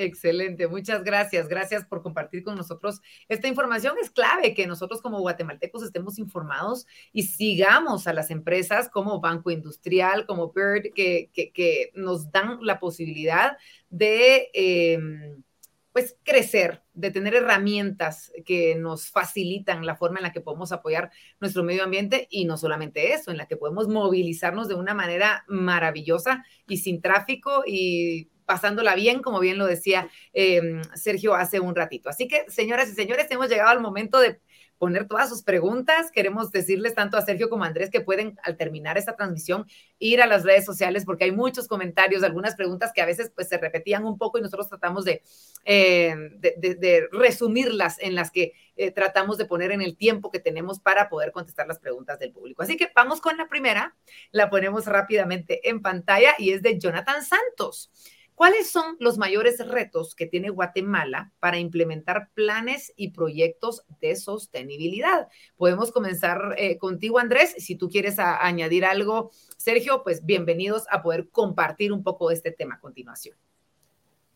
Excelente, 0.00 0.68
muchas 0.68 1.02
gracias. 1.02 1.48
Gracias 1.48 1.84
por 1.84 2.02
compartir 2.02 2.44
con 2.44 2.54
nosotros 2.54 3.00
esta 3.28 3.48
información. 3.48 3.96
Es 4.00 4.10
clave 4.10 4.54
que 4.54 4.64
nosotros 4.64 5.02
como 5.02 5.18
guatemaltecos 5.18 5.82
estemos 5.82 6.20
informados 6.20 6.86
y 7.12 7.24
sigamos 7.24 8.06
a 8.06 8.12
las 8.12 8.30
empresas 8.30 8.88
como 8.88 9.20
Banco 9.20 9.50
Industrial, 9.50 10.24
como 10.24 10.52
Bird, 10.52 10.92
que, 10.94 11.30
que, 11.32 11.90
nos 11.94 12.30
dan 12.30 12.58
la 12.62 12.78
posibilidad 12.78 13.56
de... 13.90 14.50
Em, 14.54 15.42
pues 15.98 16.16
crecer, 16.22 16.84
de 16.94 17.10
tener 17.10 17.34
herramientas 17.34 18.30
que 18.46 18.76
nos 18.76 19.10
facilitan 19.10 19.84
la 19.84 19.96
forma 19.96 20.20
en 20.20 20.22
la 20.22 20.32
que 20.32 20.40
podemos 20.40 20.70
apoyar 20.70 21.10
nuestro 21.40 21.64
medio 21.64 21.82
ambiente 21.82 22.28
y 22.30 22.44
no 22.44 22.56
solamente 22.56 23.14
eso, 23.14 23.32
en 23.32 23.36
la 23.36 23.48
que 23.48 23.56
podemos 23.56 23.88
movilizarnos 23.88 24.68
de 24.68 24.76
una 24.76 24.94
manera 24.94 25.44
maravillosa 25.48 26.44
y 26.68 26.76
sin 26.76 27.00
tráfico 27.00 27.64
y 27.66 28.28
pasándola 28.46 28.94
bien, 28.94 29.22
como 29.22 29.40
bien 29.40 29.58
lo 29.58 29.66
decía 29.66 30.08
em, 30.32 30.82
Sergio 30.94 31.34
hace 31.34 31.58
un 31.58 31.74
ratito. 31.74 32.10
Así 32.10 32.28
que, 32.28 32.48
señoras 32.48 32.88
y 32.90 32.94
señores, 32.94 33.26
hemos 33.30 33.48
llegado 33.48 33.70
al 33.70 33.80
momento 33.80 34.20
de 34.20 34.40
poner 34.78 35.06
todas 35.06 35.28
sus 35.28 35.42
preguntas. 35.42 36.10
Queremos 36.10 36.50
decirles 36.50 36.94
tanto 36.94 37.16
a 37.16 37.22
Sergio 37.22 37.50
como 37.50 37.64
a 37.64 37.66
Andrés 37.66 37.90
que 37.90 38.00
pueden, 38.00 38.38
al 38.42 38.56
terminar 38.56 38.96
esta 38.96 39.16
transmisión, 39.16 39.66
ir 39.98 40.22
a 40.22 40.26
las 40.26 40.44
redes 40.44 40.64
sociales 40.64 41.04
porque 41.04 41.24
hay 41.24 41.32
muchos 41.32 41.68
comentarios, 41.68 42.22
algunas 42.22 42.54
preguntas 42.54 42.92
que 42.94 43.02
a 43.02 43.06
veces 43.06 43.30
pues 43.34 43.48
se 43.48 43.58
repetían 43.58 44.04
un 44.04 44.16
poco 44.16 44.38
y 44.38 44.42
nosotros 44.42 44.68
tratamos 44.68 45.04
de, 45.04 45.22
eh, 45.64 46.14
de, 46.40 47.08
resumirlas 47.12 47.98
en 48.00 48.14
las 48.14 48.30
que 48.30 48.52
eh, 48.76 48.90
tratamos 48.90 49.38
de 49.38 49.44
poner 49.44 49.72
en 49.72 49.82
el 49.82 49.96
tiempo 49.96 50.30
que 50.30 50.38
tenemos 50.38 50.78
para 50.80 51.08
poder 51.08 51.32
contestar 51.32 51.66
las 51.66 51.78
preguntas 51.78 52.18
del 52.18 52.32
público. 52.32 52.62
Así 52.62 52.76
que 52.76 52.90
vamos 52.94 53.20
con 53.20 53.36
la 53.36 53.48
primera, 53.48 53.96
la 54.30 54.48
ponemos 54.50 54.86
rápidamente 54.86 55.68
en 55.68 55.82
pantalla 55.82 56.34
y 56.38 56.52
es 56.52 56.62
de 56.62 56.78
Jonathan 56.78 57.24
Santos. 57.24 57.90
¿Cuáles 58.38 58.70
son 58.70 58.94
los 59.00 59.18
mayores 59.18 59.58
retos 59.66 60.14
que 60.14 60.24
tiene 60.24 60.50
Guatemala 60.50 61.32
para 61.40 61.58
implementar 61.58 62.30
planes 62.34 62.92
y 62.94 63.10
proyectos 63.10 63.82
de 64.00 64.14
sostenibilidad? 64.14 65.26
Podemos 65.56 65.90
comenzar 65.90 66.54
eh, 66.56 66.78
contigo, 66.78 67.18
Andrés. 67.18 67.56
Si 67.58 67.74
tú 67.74 67.88
quieres 67.88 68.20
añadir 68.20 68.84
algo, 68.84 69.32
Sergio, 69.56 70.04
pues 70.04 70.24
bienvenidos 70.24 70.84
a 70.92 71.02
poder 71.02 71.30
compartir 71.30 71.92
un 71.92 72.04
poco 72.04 72.30
este 72.30 72.52
tema 72.52 72.76
a 72.76 72.80
continuación. 72.80 73.36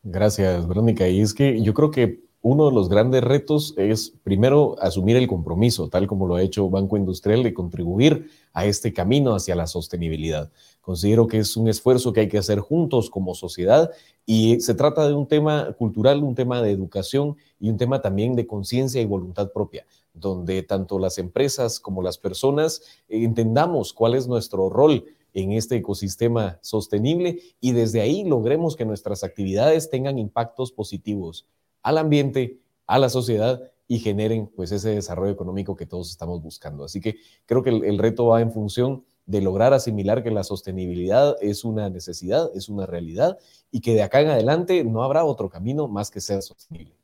Gracias, 0.02 0.66
Verónica. 0.66 1.06
Y 1.06 1.20
es 1.20 1.32
que 1.32 1.62
yo 1.62 1.72
creo 1.72 1.92
que 1.92 2.24
uno 2.40 2.66
de 2.66 2.74
los 2.74 2.88
grandes 2.88 3.22
retos 3.22 3.72
es 3.76 4.12
primero 4.24 4.74
asumir 4.80 5.16
el 5.16 5.28
compromiso, 5.28 5.88
tal 5.88 6.08
como 6.08 6.26
lo 6.26 6.34
ha 6.34 6.42
hecho 6.42 6.68
Banco 6.68 6.96
Industrial, 6.96 7.44
de 7.44 7.54
contribuir 7.54 8.28
a 8.52 8.66
este 8.66 8.92
camino 8.92 9.36
hacia 9.36 9.54
la 9.54 9.68
sostenibilidad. 9.68 10.50
Considero 10.82 11.28
que 11.28 11.38
es 11.38 11.56
un 11.56 11.68
esfuerzo 11.68 12.12
que 12.12 12.20
hay 12.20 12.28
que 12.28 12.38
hacer 12.38 12.58
juntos 12.58 13.08
como 13.08 13.34
sociedad 13.36 13.90
y 14.26 14.60
se 14.60 14.74
trata 14.74 15.06
de 15.06 15.14
un 15.14 15.26
tema 15.26 15.72
cultural, 15.78 16.22
un 16.22 16.34
tema 16.34 16.60
de 16.60 16.72
educación 16.72 17.36
y 17.60 17.70
un 17.70 17.76
tema 17.76 18.02
también 18.02 18.34
de 18.34 18.48
conciencia 18.48 19.00
y 19.00 19.06
voluntad 19.06 19.52
propia, 19.52 19.86
donde 20.12 20.62
tanto 20.64 20.98
las 20.98 21.18
empresas 21.18 21.78
como 21.78 22.02
las 22.02 22.18
personas 22.18 22.82
entendamos 23.08 23.92
cuál 23.92 24.14
es 24.14 24.26
nuestro 24.26 24.68
rol 24.68 25.04
en 25.34 25.52
este 25.52 25.76
ecosistema 25.76 26.58
sostenible 26.62 27.40
y 27.60 27.72
desde 27.72 28.00
ahí 28.00 28.24
logremos 28.24 28.74
que 28.76 28.84
nuestras 28.84 29.24
actividades 29.24 29.88
tengan 29.88 30.18
impactos 30.18 30.72
positivos 30.72 31.46
al 31.82 31.98
ambiente, 31.98 32.58
a 32.86 32.98
la 32.98 33.08
sociedad 33.08 33.62
y 33.88 33.98
generen 33.98 34.46
pues 34.46 34.72
ese 34.72 34.90
desarrollo 34.90 35.32
económico 35.32 35.76
que 35.76 35.86
todos 35.86 36.10
estamos 36.10 36.42
buscando. 36.42 36.84
Así 36.84 37.00
que 37.00 37.16
creo 37.46 37.62
que 37.62 37.70
el, 37.70 37.98
reto 37.98 38.26
va 38.26 38.40
en 38.40 38.50
función 38.52 39.04
de 39.26 39.40
lograr 39.40 39.72
asimilar 39.72 40.22
que 40.22 40.30
la 40.30 40.42
sostenibilidad 40.42 41.36
es 41.40 41.64
una 41.64 41.88
necesidad, 41.90 42.50
es 42.54 42.68
una 42.68 42.86
realidad 42.86 43.38
y 43.70 43.80
que 43.80 43.94
de 43.94 44.02
acá 44.02 44.20
en 44.20 44.28
adelante 44.28 44.84
no 44.84 45.02
habrá 45.02 45.24
otro 45.24 45.48
camino 45.48 45.88
más 45.88 46.10
que 46.10 46.20
ser 46.20 46.42
sostenible. 46.42 46.94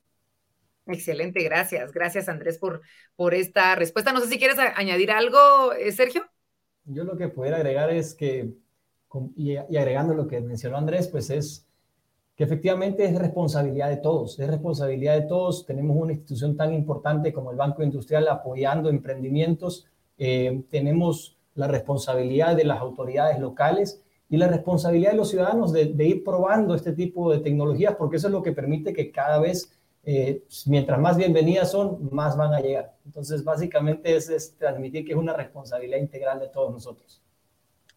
Excelente, 0.87 1.43
gracias. 1.43 1.91
Gracias 1.91 2.27
Andrés 2.29 2.57
por, 2.57 2.81
por 3.15 3.33
esta 3.33 3.75
respuesta. 3.75 4.11
No 4.11 4.19
sé 4.21 4.27
si 4.27 4.39
quieres 4.39 4.57
añadir 4.75 5.11
algo, 5.11 5.73
eh, 5.73 5.91
Sergio. 5.91 6.23
Yo 6.85 7.03
lo 7.03 7.15
que 7.17 7.29
pudiera 7.29 7.57
agregar 7.57 7.91
es 7.91 8.15
que, 8.15 8.53
y, 9.35 9.51
y 9.53 9.77
agregando 9.77 10.13
lo 10.13 10.27
que 10.27 10.41
mencionó 10.41 10.77
Andrés, 10.77 11.07
pues 11.07 11.29
es 11.29 11.67
que 12.35 12.45
efectivamente 12.45 13.03
es 13.03 13.19
responsabilidad 13.19 13.89
de 13.89 13.97
todos, 13.97 14.39
es 14.39 14.47
responsabilidad 14.49 15.15
de 15.15 15.27
todos. 15.27 15.65
Tenemos 15.65 15.97
una 15.97 16.13
institución 16.13 16.57
tan 16.57 16.73
importante 16.73 17.33
como 17.33 17.51
el 17.51 17.57
Banco 17.57 17.83
Industrial 17.83 18.27
apoyando 18.27 18.89
emprendimientos, 18.89 19.87
eh, 20.17 20.63
tenemos 20.69 21.38
la 21.55 21.67
responsabilidad 21.67 22.55
de 22.55 22.63
las 22.63 22.79
autoridades 22.79 23.39
locales 23.39 24.01
y 24.29 24.37
la 24.37 24.47
responsabilidad 24.47 25.11
de 25.11 25.17
los 25.17 25.29
ciudadanos 25.29 25.73
de, 25.73 25.93
ir 25.97 26.23
probando 26.23 26.75
este 26.75 26.93
tipo 26.93 27.31
de 27.31 27.39
tecnologías, 27.39 27.95
porque 27.95 28.17
eso 28.17 28.27
es 28.27 28.33
lo 28.33 28.43
que 28.43 28.51
permite 28.51 28.93
que 28.93 29.11
cada 29.11 29.39
vez, 29.39 29.71
eh, 30.03 30.43
mientras 30.67 30.99
más 30.99 31.17
bienvenidas 31.17 31.71
son, 31.71 32.09
más 32.11 32.37
van 32.37 32.53
a 32.53 32.59
llegar. 32.59 32.95
Entonces, 33.05 33.43
básicamente 33.43 34.15
es, 34.15 34.29
es 34.29 34.55
transmitir 34.55 35.03
que 35.03 35.13
es 35.13 35.17
una 35.17 35.33
responsabilidad 35.33 35.97
integral 35.97 36.39
de 36.39 36.49
todos 36.49 36.71
nosotros. 36.71 37.23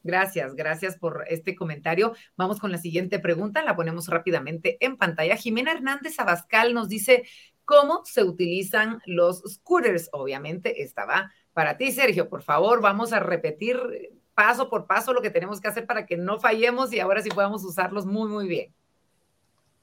Gracias, 0.04 0.54
gracias 0.56 0.98
por 0.98 1.24
este 1.28 1.54
comentario. 1.54 2.14
Vamos 2.36 2.58
con 2.58 2.72
la 2.72 2.78
siguiente 2.78 3.20
pregunta, 3.20 3.62
la 3.62 3.76
ponemos 3.76 4.08
rápidamente 4.08 4.76
en 4.80 4.96
pantalla. 4.96 5.36
Jimena 5.36 5.72
Hernández 5.72 6.18
Abascal 6.18 6.74
nos 6.74 6.88
dice 6.88 7.22
cómo 7.64 8.02
se 8.04 8.24
utilizan 8.24 9.00
los 9.06 9.42
scooters. 9.46 10.08
Obviamente 10.12 10.82
estaba 10.82 11.30
para 11.52 11.76
ti, 11.76 11.92
Sergio. 11.92 12.28
Por 12.28 12.42
favor, 12.42 12.80
vamos 12.80 13.12
a 13.12 13.20
repetir 13.20 13.78
paso 14.34 14.68
por 14.70 14.86
paso 14.86 15.12
lo 15.12 15.22
que 15.22 15.30
tenemos 15.30 15.60
que 15.60 15.68
hacer 15.68 15.86
para 15.86 16.06
que 16.06 16.16
no 16.16 16.38
fallemos 16.38 16.92
y 16.92 17.00
ahora 17.00 17.22
sí 17.22 17.28
podamos 17.30 17.64
usarlos 17.64 18.06
muy, 18.06 18.28
muy 18.28 18.48
bien. 18.48 18.72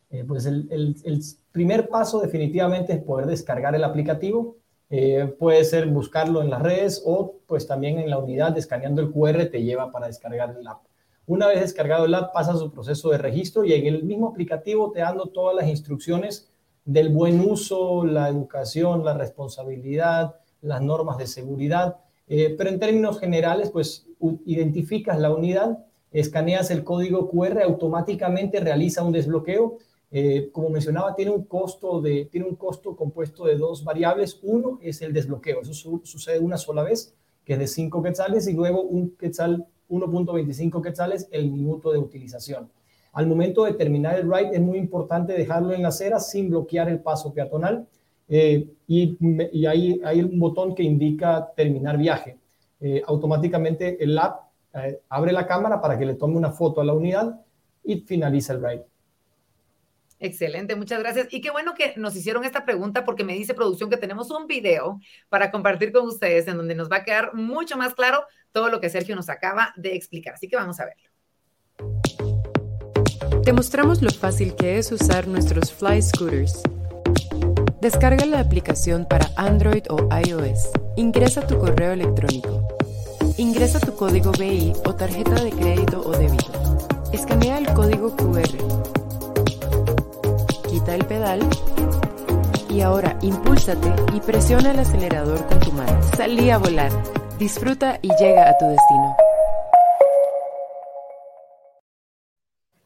Eh, 0.10 0.24
pues 0.28 0.46
el, 0.46 0.96
primer 1.52 1.88
paso 1.88 2.20
definitivamente 2.20 2.94
es 2.94 3.04
poder 3.04 3.28
descargar 3.28 3.76
el 3.76 3.84
aplicativo 3.84 4.56
eh, 4.92 5.36
puede 5.38 5.64
ser 5.66 5.86
buscarlo 5.88 6.42
en 6.42 6.50
las 6.50 6.64
redes 6.64 7.04
o 7.06 7.36
pues 7.46 7.68
también 7.68 8.00
en 8.00 8.10
la 8.10 8.18
unidad 8.18 8.58
escaneando 8.58 9.02
el 9.02 9.12
QR 9.12 9.46
te 9.46 9.62
lleva 9.62 9.92
para 9.92 10.08
descargar 10.08 10.56
el 10.60 10.68
app. 10.68 10.82
Una 11.28 11.48
vez 11.48 11.60
descargado 11.60 12.06
el 12.06 12.16
app 12.16 12.34
pasa 12.34 12.58
su 12.58 12.72
proceso 12.72 13.12
de 13.12 13.20
registro 13.20 13.64
y 13.64 13.74
en 13.74 13.86
el 13.86 14.04
mismo 14.04 14.30
aplicativo 14.30 14.92
te 14.92 15.02
dando 15.02 15.28
todas 15.28 15.56
las 15.56 15.68
instrucciones 15.68 16.50
del 16.86 17.10
buen 17.10 17.40
uso, 17.40 18.04
la 18.04 18.30
educación, 18.30 19.06
la 19.06 19.14
responsabilidad, 19.14 20.38
las 20.62 20.82
normas 20.82 21.18
de 21.18 21.28
seguridad. 21.28 21.98
Eh, 22.28 22.56
pero 22.58 22.70
en 22.70 22.80
términos 22.80 23.20
generales, 23.20 23.70
pues 23.72 24.08
identificas 24.46 25.20
la 25.20 25.32
unidad, 25.34 25.86
escaneas 26.12 26.72
el 26.72 26.84
código 26.84 27.30
QR, 27.30 27.62
automáticamente 27.64 28.60
realiza 28.60 29.04
un 29.04 29.12
desbloqueo 29.12 29.78
eh, 30.12 30.50
como 30.52 30.70
mencionaba, 30.70 31.16
tiene 31.16 31.32
un, 31.32 31.44
costo 31.44 32.02
de, 32.02 32.26
tiene 32.26 32.48
un 32.48 32.56
costo 32.56 32.96
compuesto 32.96 33.46
de 33.46 33.56
dos 33.56 33.84
variables. 33.84 34.40
Uno 34.42 34.80
es 34.82 35.02
el 35.02 35.14
desbloqueo, 35.14 35.62
eso 35.62 36.02
sucede 36.04 36.40
una 36.40 36.58
sola 36.58 36.84
vez, 36.84 37.14
que 37.46 37.54
es 37.54 37.60
de 37.60 37.68
5 37.68 38.02
quetzales, 38.02 38.48
y 38.48 38.54
luego 38.54 38.82
un 38.82 39.12
quetzal, 39.12 39.68
1.25 39.90 40.82
quetzales 40.82 41.28
el 41.32 41.52
minuto 41.52 41.92
de 41.92 42.00
utilización. 42.00 42.72
Al 43.14 43.28
momento 43.28 43.66
de 43.66 43.74
terminar 43.74 44.20
el 44.20 44.32
ride 44.32 44.52
es 44.54 44.62
muy 44.62 44.78
importante 44.78 45.34
dejarlo 45.34 45.74
en 45.74 45.82
la 45.82 45.88
acera 45.90 46.20
sin 46.20 46.50
bloquear 46.50 46.90
el 46.90 47.00
paso 47.00 47.34
peatonal 47.34 47.88
eh, 48.30 48.68
y, 48.88 49.18
y 49.52 49.66
hay, 49.66 50.00
hay, 50.06 50.22
un 50.22 50.40
botón 50.40 50.76
que 50.76 50.84
indica 50.84 51.52
terminar 51.56 51.98
viaje. 51.98 52.38
Eh, 52.80 53.02
automáticamente 53.06 54.02
el 54.02 54.18
app 54.18 54.50
eh, 54.76 55.02
abre 55.10 55.32
la 55.32 55.48
cámara 55.48 55.82
para 55.82 55.98
que 55.98 56.06
le 56.06 56.14
tome 56.14 56.38
una 56.38 56.52
foto 56.52 56.80
a 56.80 56.86
la 56.86 56.94
unidad 56.94 57.42
y 57.84 58.02
finaliza 58.02 58.54
el 58.54 58.64
ride. 58.64 58.86
Excelente, 60.20 60.76
muchas 60.76 61.00
gracias. 61.00 61.28
Y 61.32 61.42
qué 61.42 61.50
bueno 61.50 61.74
que 61.74 61.94
nos 61.98 62.16
hicieron 62.16 62.44
esta 62.44 62.66
pregunta 62.66 63.04
porque 63.04 63.24
me 63.24 63.34
dice 63.34 63.54
producción 63.54 63.90
que 63.90 63.98
tenemos 63.98 64.30
un 64.30 64.46
video 64.48 65.00
para 65.30 65.50
compartir 65.50 65.92
con 65.92 66.06
ustedes 66.06 66.48
en 66.48 66.58
donde 66.58 66.76
nos 66.76 66.92
va 66.92 66.98
a 66.98 67.04
quedar 67.04 67.34
mucho 67.34 67.78
más 67.78 67.96
claro 67.96 68.26
todo 68.52 68.70
lo 68.70 68.80
que 68.80 68.90
Sergio 68.90 69.16
nos 69.16 69.30
acaba 69.30 69.74
de 69.76 69.96
explicar. 69.96 70.36
Así 70.36 70.48
que 70.48 70.56
vamos 70.56 70.80
a 70.80 70.86
verlo. 70.86 71.10
Te 73.44 73.54
mostramos 73.54 74.02
lo 74.02 74.12
fácil 74.12 74.56
que 74.56 74.78
es 74.78 74.92
usar 74.92 75.28
nuestros 75.28 75.72
Fly 75.72 76.02
Scooters. 76.02 76.62
Descarga 77.82 78.26
la 78.26 78.42
aplicación 78.42 79.06
para 79.06 79.30
Android 79.38 79.84
o 79.90 80.10
iOS. 80.28 80.70
Ingresa 80.98 81.48
tu 81.48 81.58
correo 81.58 81.94
electrónico. 81.94 82.68
Ingresa 83.38 83.80
tu 83.80 83.96
código 83.96 84.34
BI 84.34 84.74
o 84.86 84.94
tarjeta 84.96 85.36
de 85.36 85.50
crédito 85.52 86.02
o 86.06 86.12
débito. 86.12 86.52
Escanea 87.14 87.58
el 87.58 87.74
código 87.74 88.18
QR. 88.18 88.50
Quita 90.68 90.94
el 90.94 91.06
pedal. 91.06 91.40
Y 92.70 92.82
ahora 92.82 93.18
impúlsate 93.22 93.94
y 94.14 94.20
presiona 94.20 94.72
el 94.72 94.80
acelerador 94.80 95.46
con 95.48 95.60
tu 95.62 95.72
mano. 95.72 96.02
Salí 96.18 96.50
a 96.50 96.58
volar. 96.58 96.92
Disfruta 97.40 97.98
y 98.02 98.10
llega 98.20 98.50
a 98.50 98.58
tu 98.58 98.66
destino. 98.66 99.16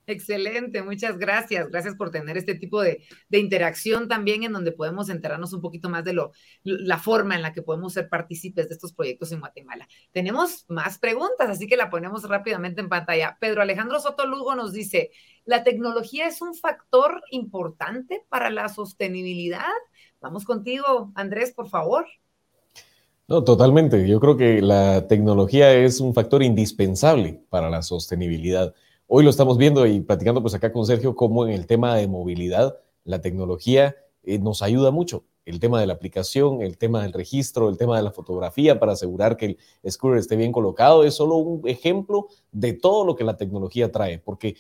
Excelente, 0.06 0.84
muchas 0.84 1.18
gracias. 1.18 1.70
Gracias 1.70 1.96
por 1.96 2.12
tener 2.12 2.38
este 2.38 2.56
tipo 2.56 2.82
de, 2.82 3.04
interacción 3.32 4.08
también 4.08 4.44
en 4.44 4.52
donde 4.52 4.74
podemos 4.74 5.10
enterarnos 5.10 5.54
un 5.54 5.62
poquito 5.62 5.90
más 5.90 6.04
de 6.04 6.14
lo, 6.14 6.32
la 6.64 6.98
forma 6.98 7.36
en 7.36 7.42
la 7.42 7.54
que 7.54 7.62
podemos 7.62 7.94
ser 7.94 8.10
partícipes 8.10 8.68
de 8.68 8.76
estos 8.76 8.94
proyectos 8.94 9.32
en 9.32 9.40
Guatemala. 9.40 9.88
Tenemos 10.12 10.66
más 10.68 11.00
preguntas, 11.00 11.50
así 11.50 11.68
que 11.68 11.78
la 11.78 11.90
ponemos 11.90 12.28
rápidamente 12.28 12.82
en 12.82 12.90
pantalla. 12.90 13.38
Pedro 13.40 13.62
Alejandro 13.62 14.00
Soto 14.00 14.26
Lugo 14.26 14.56
nos 14.56 14.74
dice, 14.74 15.12
¿la 15.46 15.64
tecnología 15.64 16.28
es 16.28 16.42
un 16.42 16.54
factor 16.54 17.22
importante 17.32 18.26
para 18.28 18.50
la 18.50 18.68
sostenibilidad? 18.68 19.72
Vamos 20.20 20.44
contigo, 20.44 21.12
Andrés, 21.16 21.54
por 21.54 21.70
favor. 21.70 22.06
No, 23.28 23.44
totalmente. 23.44 24.06
Yo 24.08 24.20
creo 24.20 24.36
que 24.36 24.62
la 24.62 25.08
tecnología 25.08 25.74
es 25.74 26.02
un 26.02 26.14
factor 26.14 26.44
indispensable 26.44 27.42
para 27.50 27.70
la 27.70 27.82
sostenibilidad. 27.82 28.74
Hoy 29.16 29.24
lo 29.24 29.30
estamos 29.30 29.60
viendo 29.60 29.86
y 29.86 30.02
platicando 30.02 30.42
pues 30.42 30.56
acá 30.56 30.74
con 30.74 30.88
Sergio 30.88 31.16
cómo 31.16 31.46
en 31.46 31.54
el 31.54 31.68
tema 31.68 31.96
de 31.96 32.08
movilidad 32.08 32.80
la 33.04 33.22
tecnología 33.22 33.96
eh, 34.24 34.40
nos 34.40 34.64
ayuda 34.64 34.90
mucho. 34.90 35.24
El 35.46 35.60
tema 35.60 35.80
de 35.82 35.88
la 35.88 35.94
aplicación, 35.94 36.62
el 36.62 36.78
tema 36.78 37.04
del 37.04 37.12
registro, 37.12 37.70
el 37.70 37.78
tema 37.78 37.98
de 37.98 38.04
la 38.04 38.12
fotografía 38.12 38.80
para 38.80 38.94
asegurar 38.94 39.36
que 39.36 39.58
el 39.84 39.92
scooter 39.92 40.20
esté 40.20 40.36
bien 40.36 40.52
colocado 40.52 41.04
es 41.04 41.16
solo 41.16 41.36
un 41.36 41.68
ejemplo 41.68 42.28
de 42.52 42.74
todo 42.74 43.06
lo 43.06 43.16
que 43.16 43.24
la 43.24 43.36
tecnología 43.36 43.92
trae, 43.92 44.20
porque 44.20 44.56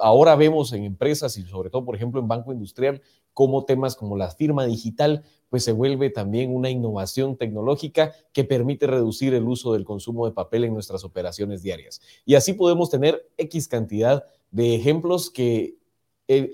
ahora 0.00 0.36
vemos 0.36 0.72
en 0.72 0.84
empresas 0.84 1.36
y 1.38 1.42
sobre 1.42 1.70
todo, 1.70 1.84
por 1.84 1.96
ejemplo, 1.96 2.20
en 2.20 2.28
Banco 2.28 2.52
Industrial, 2.52 3.00
cómo 3.34 3.64
temas 3.64 3.96
como 3.96 4.16
la 4.16 4.30
firma 4.30 4.66
digital 4.66 5.24
pues 5.48 5.64
se 5.64 5.72
vuelve 5.72 6.10
también 6.10 6.54
una 6.54 6.70
innovación 6.70 7.36
tecnológica 7.36 8.12
que 8.32 8.44
permite 8.44 8.86
reducir 8.86 9.32
el 9.34 9.44
uso 9.44 9.72
del 9.72 9.84
consumo 9.84 10.26
de 10.26 10.32
papel 10.32 10.64
en 10.64 10.74
nuestras 10.74 11.04
operaciones 11.04 11.62
diarias. 11.62 12.00
Y 12.26 12.34
así 12.34 12.52
podemos 12.52 12.90
tener 12.90 13.28
X 13.38 13.68
cantidad 13.68 14.24
de 14.50 14.74
ejemplos 14.74 15.30
que 15.30 15.77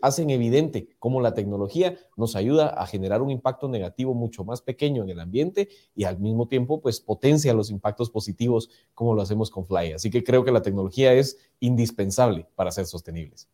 hacen 0.03 0.31
evidente 0.31 0.89
cómo 0.99 1.21
la 1.21 1.35
tecnología 1.35 1.97
nos 2.17 2.37
ayuda 2.37 2.69
a 2.69 2.87
generar 2.87 3.23
un 3.23 3.31
impacto 3.31 3.69
negativo 3.69 4.15
mucho 4.15 4.45
más 4.45 4.63
pequeño 4.63 5.03
en 5.03 5.11
el 5.11 5.21
ambiente 5.21 5.69
y 5.97 6.05
al 6.05 6.19
mismo 6.19 6.47
tiempo 6.47 6.81
pues 6.81 7.01
potencia 7.01 7.53
los 7.55 7.71
impactos 7.71 8.11
positivos 8.11 8.71
como 8.95 9.15
lo 9.15 9.23
hacemos 9.23 9.51
con 9.51 9.67
Fly. 9.67 9.93
Así 9.93 10.11
que 10.11 10.23
creo 10.23 10.45
que 10.45 10.53
la 10.53 10.63
tecnología 10.63 11.13
es 11.13 11.39
indispensable 11.61 12.47
para 12.55 12.71
ser 12.71 12.87
sostenibles. 12.87 13.49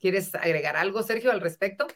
¿Quieres 0.00 0.34
agregar 0.34 0.76
algo, 0.76 1.02
Sergio, 1.02 1.30
al 1.30 1.40
respecto? 1.40 1.86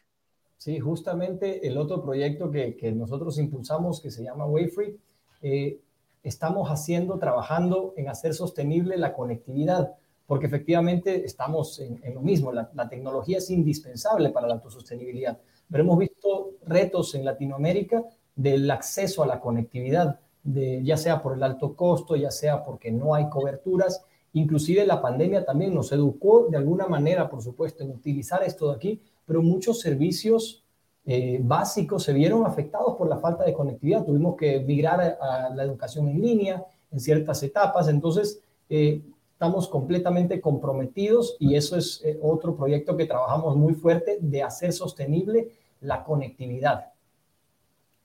Sí, 0.56 0.78
justamente 0.78 1.66
el 1.66 1.76
otro 1.76 2.02
proyecto 2.02 2.50
que, 2.50 2.76
que 2.76 2.92
nosotros 2.92 3.38
impulsamos, 3.38 4.00
que 4.00 4.10
se 4.10 4.22
llama 4.22 4.46
Wayfree, 4.46 4.96
eh, 5.42 5.80
estamos 6.22 6.68
haciendo, 6.68 7.18
trabajando 7.18 7.94
en 7.96 8.08
hacer 8.08 8.34
sostenible 8.34 8.96
la 8.96 9.12
conectividad, 9.12 9.96
porque 10.26 10.46
efectivamente 10.46 11.24
estamos 11.24 11.78
en, 11.78 12.00
en 12.02 12.14
lo 12.14 12.20
mismo, 12.20 12.52
la, 12.52 12.70
la, 12.74 12.88
tecnología 12.88 13.38
es 13.38 13.50
indispensable 13.50 14.30
para 14.30 14.48
la 14.48 14.54
autosostenibilidad, 14.54 15.38
pero 15.70 15.84
hemos 15.84 15.98
visto 15.98 16.54
retos 16.66 17.14
en 17.14 17.24
Latinoamérica 17.24 18.04
del 18.34 18.70
acceso 18.70 19.22
a 19.22 19.26
la 19.26 19.40
conectividad, 19.40 20.18
de, 20.42 20.82
ya 20.84 20.96
sea 20.96 21.22
por 21.22 21.34
el 21.34 21.42
alto 21.42 21.74
costo, 21.74 22.16
ya 22.16 22.30
sea 22.30 22.64
porque 22.64 22.90
no 22.90 23.14
hay 23.14 23.28
coberturas, 23.28 24.04
inclusive 24.32 24.84
la 24.86 25.00
pandemia 25.00 25.44
también 25.44 25.74
nos 25.74 25.92
educó 25.92 26.46
de 26.50 26.56
alguna 26.56 26.86
manera, 26.86 27.28
por 27.28 27.42
supuesto, 27.42 27.82
en 27.82 27.90
utilizar 27.90 28.42
esto 28.42 28.70
de 28.70 28.76
aquí, 28.76 29.00
pero 29.24 29.42
muchos 29.42 29.80
servicios 29.80 30.64
eh, 31.04 31.40
básicos 31.42 32.02
se 32.02 32.12
vieron 32.12 32.44
afectados 32.44 32.96
por 32.96 33.08
la 33.08 33.18
falta 33.18 33.44
de 33.44 33.52
conectividad. 33.52 34.04
Tuvimos 34.04 34.36
que 34.36 34.60
migrar 34.60 35.00
a, 35.20 35.46
a 35.46 35.54
la 35.54 35.62
educación 35.62 36.08
en 36.08 36.20
línea 36.20 36.64
en 36.90 37.00
ciertas 37.00 37.42
etapas, 37.42 37.88
entonces 37.88 38.40
eh, 38.68 39.02
estamos 39.37 39.68
completamente 39.68 40.41
comprometidos 40.41 41.37
y 41.39 41.57
eso 41.57 41.76
es 41.76 42.01
eh, 42.03 42.18
otro 42.22 42.57
proyecto 42.57 42.97
que 42.97 43.05
trabajamos 43.05 43.55
muy 43.55 43.74
fuerte 43.74 44.16
de 44.18 44.43
hacer 44.43 44.72
sostenible 44.72 45.51
la 45.82 46.05
conectividad. 46.05 46.87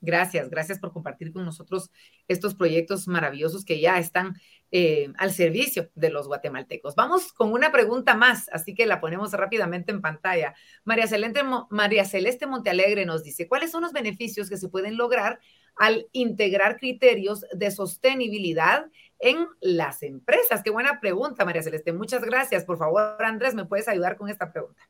Gracias, 0.02 0.50
gracias 0.50 0.78
por 0.78 0.92
compartir 0.92 1.32
con 1.32 1.46
nosotros 1.46 1.90
estos 2.28 2.54
proyectos 2.54 3.08
maravillosos 3.08 3.64
que 3.64 3.80
ya 3.80 3.98
están 3.98 4.34
eh, 4.72 5.10
al 5.16 5.32
servicio 5.32 5.88
de 5.94 6.10
los 6.10 6.26
guatemaltecos. 6.26 6.96
Vamos 6.96 7.32
con 7.32 7.50
una 7.52 7.72
pregunta 7.72 8.14
más, 8.14 8.50
así 8.52 8.74
que 8.74 8.84
la 8.84 9.00
ponemos 9.00 9.32
rápidamente 9.32 9.90
en 9.90 10.02
pantalla. 10.02 10.54
María 10.84 11.06
Celeste, 11.06 11.40
María 11.70 12.04
Celeste 12.04 12.46
Montealegre 12.46 13.06
nos 13.06 13.22
dice, 13.22 13.48
¿cuáles 13.48 13.70
son 13.70 13.84
los 13.84 13.94
beneficios 13.94 14.50
que 14.50 14.58
se 14.58 14.68
pueden 14.68 14.98
lograr 14.98 15.40
al 15.76 16.08
integrar 16.12 16.76
criterios 16.76 17.46
de 17.54 17.70
sostenibilidad 17.70 18.84
en 19.22 19.46
las 19.60 20.02
empresas? 20.02 20.62
Qué 20.62 20.70
buena 20.70 21.00
pregunta, 21.00 21.44
María 21.44 21.62
Celeste. 21.62 21.92
Muchas 21.92 22.22
gracias. 22.22 22.64
Por 22.64 22.76
favor, 22.76 23.16
Andrés, 23.20 23.54
¿me 23.54 23.64
puedes 23.64 23.88
ayudar 23.88 24.16
con 24.18 24.28
esta 24.28 24.52
pregunta? 24.52 24.82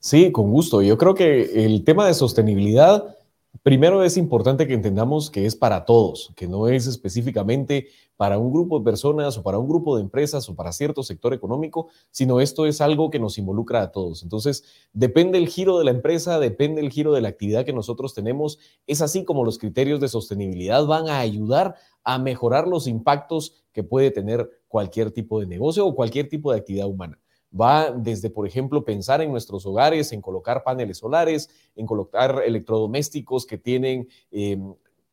Sí, 0.00 0.32
con 0.32 0.50
gusto. 0.50 0.82
Yo 0.82 0.98
creo 0.98 1.14
que 1.14 1.64
el 1.64 1.84
tema 1.84 2.06
de 2.06 2.14
sostenibilidad 2.14 3.16
Primero 3.62 4.04
es 4.04 4.16
importante 4.16 4.66
que 4.66 4.74
entendamos 4.74 5.28
que 5.28 5.44
es 5.44 5.54
para 5.54 5.84
todos, 5.84 6.32
que 6.34 6.46
no 6.46 6.68
es 6.68 6.86
específicamente 6.86 7.88
para 8.16 8.38
un 8.38 8.52
grupo 8.52 8.78
de 8.78 8.84
personas 8.84 9.36
o 9.36 9.42
para 9.42 9.58
un 9.58 9.68
grupo 9.68 9.96
de 9.96 10.02
empresas 10.02 10.48
o 10.48 10.54
para 10.54 10.72
cierto 10.72 11.02
sector 11.02 11.34
económico, 11.34 11.88
sino 12.10 12.40
esto 12.40 12.64
es 12.64 12.80
algo 12.80 13.10
que 13.10 13.18
nos 13.18 13.36
involucra 13.38 13.82
a 13.82 13.90
todos. 13.92 14.22
Entonces, 14.22 14.64
depende 14.92 15.36
el 15.36 15.48
giro 15.48 15.78
de 15.78 15.84
la 15.84 15.90
empresa, 15.90 16.38
depende 16.38 16.80
el 16.80 16.90
giro 16.90 17.12
de 17.12 17.20
la 17.20 17.28
actividad 17.28 17.66
que 17.66 17.72
nosotros 17.74 18.14
tenemos. 18.14 18.58
Es 18.86 19.02
así 19.02 19.24
como 19.24 19.44
los 19.44 19.58
criterios 19.58 20.00
de 20.00 20.08
sostenibilidad 20.08 20.86
van 20.86 21.08
a 21.08 21.18
ayudar 21.18 21.74
a 22.02 22.18
mejorar 22.18 22.66
los 22.66 22.86
impactos 22.86 23.64
que 23.72 23.82
puede 23.82 24.10
tener 24.10 24.48
cualquier 24.68 25.10
tipo 25.10 25.38
de 25.38 25.46
negocio 25.46 25.86
o 25.86 25.94
cualquier 25.94 26.28
tipo 26.28 26.50
de 26.52 26.58
actividad 26.58 26.86
humana 26.86 27.19
va 27.58 27.90
desde, 27.90 28.30
por 28.30 28.46
ejemplo, 28.46 28.84
pensar 28.84 29.20
en 29.20 29.30
nuestros 29.30 29.66
hogares, 29.66 30.12
en 30.12 30.20
colocar 30.20 30.62
paneles 30.62 30.98
solares, 30.98 31.50
en 31.76 31.86
colocar 31.86 32.42
electrodomésticos 32.44 33.46
que 33.46 33.58
tienen 33.58 34.08
eh, 34.30 34.58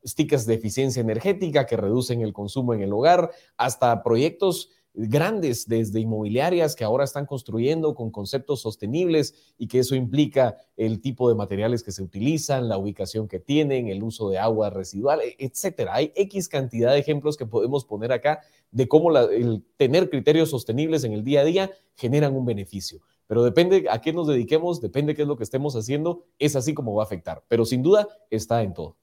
stickers 0.06 0.46
de 0.46 0.54
eficiencia 0.54 1.02
energética 1.02 1.66
que 1.66 1.78
reducen 1.78 2.22
el 2.22 2.34
consumo 2.34 2.74
en 2.74 2.82
el 2.82 2.94
hogar, 2.94 3.32
hasta 3.58 4.04
proyectos 4.04 4.70
grandes 4.98 5.68
desde 5.68 6.00
inmobiliarias 6.00 6.76
que 6.76 6.84
ahora 6.84 7.04
están 7.04 7.28
construyendo 7.28 7.94
con 7.94 8.10
conceptos 8.10 8.62
sostenibles 8.62 9.54
y 9.58 9.68
que 9.68 9.80
eso 9.80 9.96
implica 9.96 10.58
el 10.76 11.00
tipo 11.02 11.30
de 11.30 11.36
materiales 11.36 11.84
que 11.84 11.92
se 11.92 12.02
utilizan, 12.02 12.68
la 12.68 12.80
ubicación 12.80 13.28
que 13.28 13.40
tienen, 13.40 13.88
el 13.90 14.02
uso 14.02 14.30
de 14.30 14.40
agua 14.40 14.72
residual, 14.72 15.22
e, 15.22 15.36
etcétera. 15.38 15.94
Hay 15.94 16.12
X 16.16 16.50
cantidad 16.50 16.94
de 16.94 17.00
ejemplos 17.00 17.38
que 17.38 17.46
podemos 17.46 17.86
poner 17.86 18.12
acá 18.12 18.42
de 18.72 18.88
cómo 18.88 19.16
el 19.16 19.64
tener 19.78 20.10
criterios 20.10 20.50
sostenibles 20.50 21.04
en 21.04 21.14
el 21.14 21.24
día 21.24 21.42
a 21.42 21.46
día 21.46 21.72
generan 21.96 22.36
un 22.36 22.46
beneficio. 22.46 23.00
Pero 23.28 23.44
depende 23.44 23.86
a 23.90 24.02
qué 24.02 24.14
nos 24.14 24.28
dediquemos, 24.28 24.82
depende 24.82 25.14
qué 25.14 25.22
es 25.22 25.28
lo 25.28 25.38
que 25.38 25.44
estemos 25.44 25.76
haciendo, 25.76 26.26
es 26.40 26.56
así 26.56 26.74
como 26.74 26.96
va 26.96 27.04
a 27.04 27.06
afectar. 27.06 27.44
Pero 27.48 27.66
sin 27.66 27.84
duda 27.84 28.08
está 28.32 28.64
en 28.64 28.74
todo. 28.74 28.96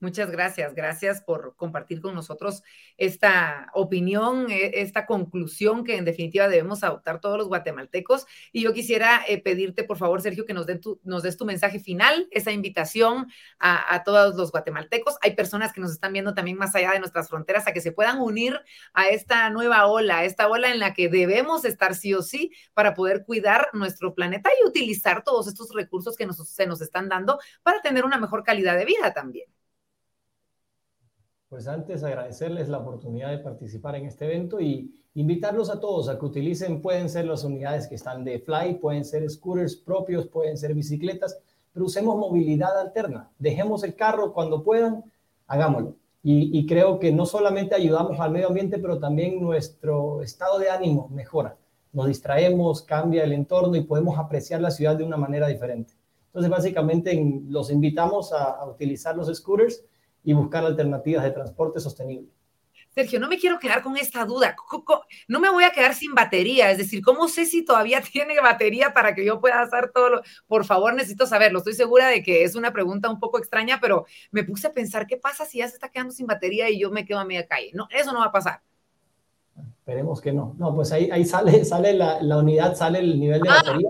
Muchas 0.00 0.30
gracias, 0.30 0.74
gracias 0.74 1.20
por 1.20 1.54
compartir 1.56 2.00
con 2.00 2.14
nosotros 2.14 2.62
esta 2.96 3.70
opinión, 3.74 4.50
e, 4.50 4.80
esta 4.80 5.04
conclusión 5.04 5.84
que 5.84 5.96
en 5.98 6.06
definitiva 6.06 6.48
debemos 6.48 6.82
adoptar 6.82 7.20
todos 7.20 7.36
los 7.36 7.48
guatemaltecos. 7.48 8.24
Y 8.50 8.62
yo 8.62 8.72
quisiera 8.72 9.20
eh, 9.28 9.42
pedirte, 9.42 9.84
por 9.84 9.98
favor, 9.98 10.22
Sergio, 10.22 10.46
que 10.46 10.54
nos, 10.54 10.66
nos 11.02 11.22
des 11.22 11.36
tu 11.36 11.44
mensaje 11.44 11.80
final, 11.80 12.28
esa 12.30 12.50
invitación 12.50 13.26
a, 13.58 14.02
todos 14.02 14.36
los 14.36 14.50
guatemaltecos. 14.52 15.18
Hay 15.20 15.34
personas 15.34 15.70
que 15.74 15.82
nos 15.82 15.92
están 15.92 16.14
viendo 16.14 16.32
también 16.32 16.56
más 16.56 16.74
allá 16.74 16.92
de 16.92 16.98
nuestras 17.00 17.28
fronteras 17.28 17.66
a 17.66 17.74
que 17.74 17.82
se 17.82 17.92
puedan 17.92 18.22
unir 18.22 18.58
a 18.94 19.10
esta 19.10 19.50
nueva 19.50 19.86
ola, 19.86 20.20
a 20.20 20.24
esta 20.24 20.48
ola 20.48 20.70
en 20.70 20.78
la 20.78 20.94
que 20.94 21.10
debemos 21.10 21.66
estar 21.66 21.94
sí 21.94 22.14
o 22.14 22.22
sí 22.22 22.52
para 22.72 22.94
poder 22.94 23.26
cuidar 23.26 23.68
nuestro 23.74 24.14
planeta 24.14 24.48
y 24.58 24.66
utilizar 24.66 25.24
todos 25.24 25.46
estos 25.46 25.74
recursos 25.74 26.16
que 26.16 26.26
se 26.32 26.66
nos 26.66 26.80
están 26.80 27.10
dando 27.10 27.38
para 27.62 27.82
tener 27.82 28.06
una 28.06 28.16
mejor 28.16 28.44
calidad 28.44 28.78
de 28.78 28.86
vida 28.86 29.12
también. 29.12 29.59
Pues 31.50 31.66
antes 31.66 32.04
agradecerles 32.04 32.68
la 32.68 32.78
oportunidad 32.78 33.30
de 33.30 33.38
participar 33.38 33.96
en 33.96 34.06
este 34.06 34.24
evento 34.24 34.60
y 34.60 34.94
invitarlos 35.14 35.68
a 35.68 35.80
todos 35.80 36.08
a 36.08 36.16
que 36.16 36.24
utilicen, 36.24 36.80
pueden 36.80 37.08
ser 37.08 37.24
las 37.24 37.42
unidades 37.42 37.88
que 37.88 37.96
están 37.96 38.22
de 38.22 38.38
Fly, 38.38 38.74
pueden 38.74 39.04
ser 39.04 39.28
scooters 39.28 39.74
propios, 39.74 40.28
pueden 40.28 40.56
ser 40.56 40.74
bicicletas, 40.74 41.40
pero 41.72 41.86
usemos 41.86 42.16
movilidad 42.16 42.78
alterna. 42.78 43.32
Dejemos 43.36 43.82
el 43.82 43.96
carro 43.96 44.32
cuando 44.32 44.62
puedan, 44.62 45.02
hagámoslo. 45.48 45.96
Y, 46.22 46.56
y, 46.56 46.66
creo 46.66 47.00
que 47.00 47.10
no 47.10 47.26
solamente 47.26 47.74
ayudamos 47.74 48.20
al 48.20 48.30
medio 48.30 48.46
ambiente, 48.46 48.78
pero 48.78 49.00
también 49.00 49.40
nuestro 49.40 50.22
estado 50.22 50.60
de 50.60 50.70
ánimo 50.70 51.08
mejora. 51.08 51.56
Nos 51.92 52.06
distraemos, 52.06 52.82
cambia 52.82 53.24
el 53.24 53.32
entorno 53.32 53.74
y 53.74 53.80
podemos 53.80 54.16
apreciar 54.20 54.60
la 54.60 54.70
ciudad 54.70 54.94
de 54.94 55.02
una 55.02 55.16
manera 55.16 55.48
diferente. 55.48 55.94
Entonces, 56.26 56.48
básicamente, 56.48 57.42
los 57.48 57.72
invitamos 57.72 58.32
a, 58.32 58.52
a 58.52 58.68
utilizar 58.68 59.16
los 59.16 59.36
scooters 59.36 59.82
y 60.24 60.32
buscar 60.32 60.64
alternativas 60.64 61.24
de 61.24 61.30
transporte 61.30 61.80
sostenible. 61.80 62.28
Sergio, 62.92 63.20
no 63.20 63.28
me 63.28 63.38
quiero 63.38 63.58
quedar 63.60 63.82
con 63.82 63.96
esta 63.96 64.24
duda. 64.24 64.56
No 65.28 65.38
me 65.38 65.48
voy 65.48 65.62
a 65.62 65.70
quedar 65.70 65.94
sin 65.94 66.12
batería. 66.12 66.70
Es 66.70 66.78
decir, 66.78 67.02
¿cómo 67.02 67.28
sé 67.28 67.46
si 67.46 67.64
todavía 67.64 68.02
tiene 68.12 68.40
batería 68.40 68.92
para 68.92 69.14
que 69.14 69.24
yo 69.24 69.40
pueda 69.40 69.60
hacer 69.60 69.92
todo 69.94 70.10
lo... 70.10 70.22
Por 70.48 70.64
favor, 70.64 70.94
necesito 70.94 71.26
saberlo. 71.26 71.58
Estoy 71.58 71.74
segura 71.74 72.08
de 72.08 72.22
que 72.22 72.42
es 72.42 72.56
una 72.56 72.72
pregunta 72.72 73.08
un 73.08 73.20
poco 73.20 73.38
extraña, 73.38 73.78
pero 73.80 74.06
me 74.32 74.42
puse 74.42 74.66
a 74.66 74.72
pensar, 74.72 75.06
¿qué 75.06 75.16
pasa 75.16 75.44
si 75.44 75.58
ya 75.58 75.68
se 75.68 75.74
está 75.74 75.88
quedando 75.88 76.12
sin 76.12 76.26
batería 76.26 76.68
y 76.68 76.80
yo 76.80 76.90
me 76.90 77.04
quedo 77.04 77.20
a 77.20 77.24
media 77.24 77.46
calle? 77.46 77.70
No, 77.74 77.86
eso 77.90 78.12
no 78.12 78.18
va 78.18 78.26
a 78.26 78.32
pasar. 78.32 78.60
Esperemos 79.56 80.20
que 80.20 80.32
no. 80.32 80.56
No, 80.58 80.74
pues 80.74 80.90
ahí, 80.90 81.10
ahí 81.12 81.24
sale, 81.24 81.64
sale 81.64 81.92
la, 81.92 82.20
la 82.20 82.38
unidad, 82.38 82.74
sale 82.74 82.98
el 82.98 83.20
nivel 83.20 83.40
de 83.40 83.48
ah, 83.48 83.62
batería. 83.64 83.88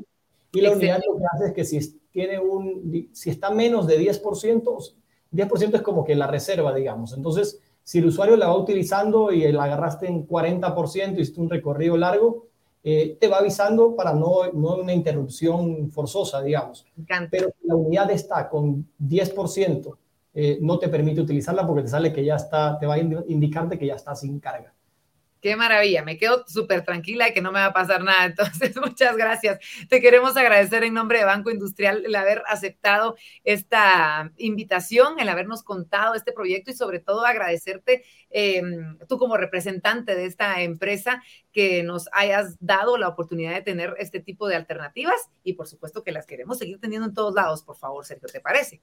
Y 0.53 0.61
la 0.61 0.72
unidad 0.72 1.01
lo 1.07 1.16
que 1.16 1.24
hace 1.33 1.47
es 1.47 1.53
que 1.55 1.64
si, 1.64 2.01
tiene 2.11 2.39
un, 2.39 3.09
si 3.12 3.31
está 3.31 3.51
menos 3.51 3.87
de 3.87 3.99
10%, 3.99 4.95
10% 5.33 5.74
es 5.74 5.83
como 5.83 6.05
que 6.05 6.14
la 6.14 6.26
reserva, 6.26 6.74
digamos. 6.74 7.12
Entonces, 7.12 7.61
si 7.83 7.99
el 7.99 8.07
usuario 8.07 8.37
la 8.37 8.49
va 8.49 8.57
utilizando 8.57 9.33
y 9.33 9.51
la 9.51 9.64
agarraste 9.64 10.07
en 10.07 10.26
40% 10.26 11.16
y 11.16 11.20
hiciste 11.20 11.41
un 11.41 11.51
recorrido 11.51 11.97
largo, 11.97 12.47
eh, 12.83 13.18
te 13.20 13.28
va 13.28 13.39
avisando 13.39 13.95
para 13.95 14.14
no, 14.14 14.51
no 14.53 14.76
una 14.76 14.93
interrupción 14.93 15.91
forzosa, 15.91 16.41
digamos. 16.43 16.87
Pero 17.31 17.51
la 17.62 17.74
unidad 17.74 18.11
está 18.11 18.49
con 18.49 18.89
10%, 18.99 19.97
eh, 20.33 20.59
no 20.61 20.78
te 20.78 20.89
permite 20.89 21.20
utilizarla 21.20 21.66
porque 21.66 21.83
te 21.83 21.89
sale 21.89 22.12
que 22.12 22.24
ya 22.24 22.37
está, 22.37 22.78
te 22.78 22.87
va 22.87 22.95
a 22.95 22.99
indicarte 22.99 23.78
que 23.78 23.87
ya 23.87 23.97
está 23.97 24.14
sin 24.14 24.41
carga. 24.41 24.72
Qué 25.41 25.57
maravilla, 25.57 26.05
me 26.05 26.18
quedo 26.18 26.45
súper 26.47 26.84
tranquila 26.84 27.28
y 27.28 27.32
que 27.32 27.41
no 27.41 27.51
me 27.51 27.61
va 27.61 27.66
a 27.66 27.72
pasar 27.72 28.05
nada. 28.05 28.24
Entonces, 28.26 28.76
muchas 28.76 29.16
gracias. 29.16 29.59
Te 29.88 30.01
queremos 30.01 30.36
agradecer 30.36 30.84
en 30.84 30.93
nombre 30.93 31.18
de 31.18 31.24
Banco 31.24 31.51
Industrial 31.51 32.05
el 32.05 32.14
haber 32.14 32.43
aceptado 32.47 33.16
esta 33.45 34.30
invitación, 34.36 35.18
el 35.18 35.28
habernos 35.28 35.62
contado 35.62 36.14
este 36.14 36.32
proyecto 36.32 36.70
y 36.70 36.74
sobre 36.74 37.01
todo 37.01 37.24
agradecerte 37.24 38.05
em, 38.28 38.99
tú 39.09 39.18
como 39.18 39.36
representante 39.36 40.14
de 40.14 40.26
esta 40.26 40.61
empresa 40.62 41.22
que 41.53 41.82
nos 41.82 42.09
hayas 42.12 42.57
dado 42.61 42.99
la 42.99 43.09
oportunidad 43.09 43.55
de 43.55 43.62
tener 43.62 43.95
este 43.99 44.20
tipo 44.20 44.47
de 44.47 44.57
alternativas 44.57 45.30
y 45.43 45.55
por 45.55 45.66
supuesto 45.66 46.05
que 46.05 46.12
las 46.12 46.26
queremos 46.26 46.59
seguir 46.59 46.78
teniendo 46.80 47.09
en 47.09 47.14
todos 47.14 47.34
lados, 47.34 47.62
por 47.62 47.76
favor, 47.76 48.05
Sergio, 48.05 48.28
¿te 48.28 48.41
parece? 48.41 48.82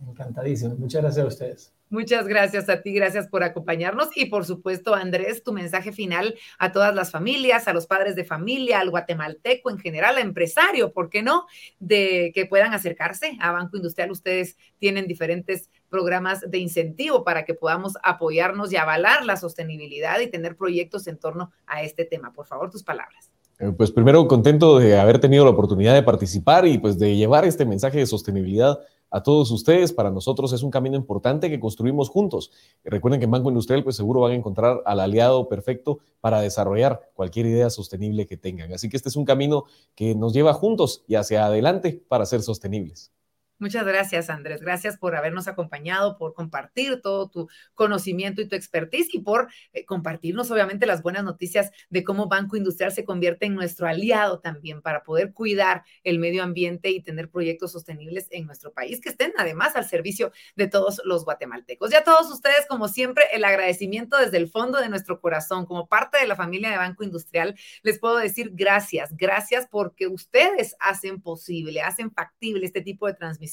Encantadísimo. 0.00 0.76
Muchas 0.76 1.02
gracias 1.02 1.24
a 1.24 1.28
ustedes. 1.28 1.72
Muchas 1.90 2.28
gracias 2.28 2.68
a 2.68 2.82
ti, 2.82 2.92
gracias 2.92 3.28
por 3.28 3.42
acompañarnos 3.42 4.10
y 4.14 4.26
por 4.26 4.44
supuesto, 4.44 4.94
Andrés, 4.94 5.42
tu 5.42 5.52
mensaje 5.54 5.90
final 5.90 6.34
a 6.58 6.70
todas 6.70 6.94
las 6.94 7.10
familias, 7.10 7.66
a 7.66 7.72
los 7.72 7.86
padres 7.86 8.14
de 8.14 8.24
familia, 8.24 8.80
al 8.80 8.90
guatemalteco 8.90 9.70
en 9.70 9.78
general, 9.78 10.16
al 10.16 10.22
empresario, 10.22 10.92
¿por 10.92 11.08
qué 11.08 11.22
no? 11.22 11.46
De 11.78 12.30
que 12.34 12.44
puedan 12.44 12.74
acercarse 12.74 13.38
a 13.40 13.52
Banco 13.52 13.78
Industrial. 13.78 14.10
Ustedes 14.10 14.58
tienen 14.78 15.08
diferentes 15.08 15.70
programas 15.88 16.42
de 16.48 16.58
incentivo 16.58 17.24
para 17.24 17.46
que 17.46 17.54
podamos 17.54 17.94
apoyarnos 18.02 18.70
y 18.70 18.76
avalar 18.76 19.24
la 19.24 19.38
sostenibilidad 19.38 20.20
y 20.20 20.26
tener 20.26 20.56
proyectos 20.56 21.06
en 21.06 21.18
torno 21.18 21.52
a 21.66 21.82
este 21.82 22.04
tema. 22.04 22.34
Por 22.34 22.46
favor, 22.46 22.70
tus 22.70 22.84
palabras. 22.84 23.30
Eh, 23.60 23.72
pues 23.76 23.90
primero 23.90 24.28
contento 24.28 24.78
de 24.78 24.98
haber 24.98 25.18
tenido 25.18 25.44
la 25.44 25.50
oportunidad 25.50 25.94
de 25.94 26.02
participar 26.02 26.66
y 26.66 26.78
pues 26.78 26.98
de 26.98 27.16
llevar 27.16 27.44
este 27.44 27.64
mensaje 27.64 27.98
de 27.98 28.06
sostenibilidad 28.06 28.78
a 29.10 29.22
todos 29.22 29.50
ustedes. 29.50 29.92
Para 29.92 30.10
nosotros 30.10 30.52
es 30.52 30.62
un 30.62 30.70
camino 30.70 30.96
importante 30.96 31.50
que 31.50 31.58
construimos 31.58 32.08
juntos. 32.08 32.52
recuerden 32.84 33.20
que 33.20 33.24
en 33.24 33.32
Banco 33.32 33.48
Industrial 33.48 33.82
pues 33.82 33.96
seguro 33.96 34.20
van 34.20 34.32
a 34.32 34.36
encontrar 34.36 34.82
al 34.84 35.00
aliado 35.00 35.48
perfecto 35.48 35.98
para 36.20 36.40
desarrollar 36.40 37.10
cualquier 37.14 37.46
idea 37.46 37.70
sostenible 37.70 38.26
que 38.26 38.36
tengan. 38.36 38.72
Así 38.72 38.88
que 38.88 38.96
este 38.96 39.08
es 39.08 39.16
un 39.16 39.24
camino 39.24 39.64
que 39.94 40.14
nos 40.14 40.32
lleva 40.32 40.52
juntos 40.52 41.04
y 41.08 41.16
hacia 41.16 41.46
adelante 41.46 42.02
para 42.08 42.26
ser 42.26 42.42
sostenibles. 42.42 43.12
Muchas 43.60 43.84
gracias, 43.84 44.30
Andrés. 44.30 44.60
Gracias 44.60 44.96
por 44.96 45.16
habernos 45.16 45.48
acompañado, 45.48 46.16
por 46.16 46.32
compartir 46.32 47.00
todo 47.02 47.28
tu 47.28 47.48
conocimiento 47.74 48.40
y 48.40 48.46
tu 48.46 48.54
expertise 48.54 49.12
y 49.12 49.18
por 49.18 49.48
eh, 49.72 49.84
compartirnos, 49.84 50.48
obviamente, 50.52 50.86
las 50.86 51.02
buenas 51.02 51.24
noticias 51.24 51.72
de 51.90 52.04
cómo 52.04 52.28
Banco 52.28 52.56
Industrial 52.56 52.92
se 52.92 53.04
convierte 53.04 53.46
en 53.46 53.56
nuestro 53.56 53.88
aliado 53.88 54.38
también 54.38 54.80
para 54.80 55.02
poder 55.02 55.32
cuidar 55.32 55.82
el 56.04 56.20
medio 56.20 56.44
ambiente 56.44 56.90
y 56.90 57.02
tener 57.02 57.30
proyectos 57.30 57.72
sostenibles 57.72 58.28
en 58.30 58.46
nuestro 58.46 58.72
país 58.72 59.00
que 59.00 59.08
estén 59.08 59.32
además 59.36 59.74
al 59.74 59.88
servicio 59.88 60.30
de 60.54 60.68
todos 60.68 61.02
los 61.04 61.24
guatemaltecos. 61.24 61.90
Y 61.90 61.96
a 61.96 62.04
todos 62.04 62.30
ustedes, 62.30 62.64
como 62.68 62.86
siempre, 62.86 63.24
el 63.32 63.44
agradecimiento 63.44 64.18
desde 64.18 64.36
el 64.36 64.48
fondo 64.48 64.78
de 64.78 64.88
nuestro 64.88 65.20
corazón, 65.20 65.66
como 65.66 65.88
parte 65.88 66.18
de 66.18 66.28
la 66.28 66.36
familia 66.36 66.70
de 66.70 66.76
Banco 66.76 67.02
Industrial, 67.02 67.56
les 67.82 67.98
puedo 67.98 68.18
decir 68.18 68.52
gracias, 68.54 69.16
gracias 69.16 69.66
porque 69.68 70.06
ustedes 70.06 70.76
hacen 70.78 71.20
posible, 71.20 71.82
hacen 71.82 72.12
factible 72.12 72.64
este 72.64 72.82
tipo 72.82 73.08
de 73.08 73.14
transmisión 73.14 73.47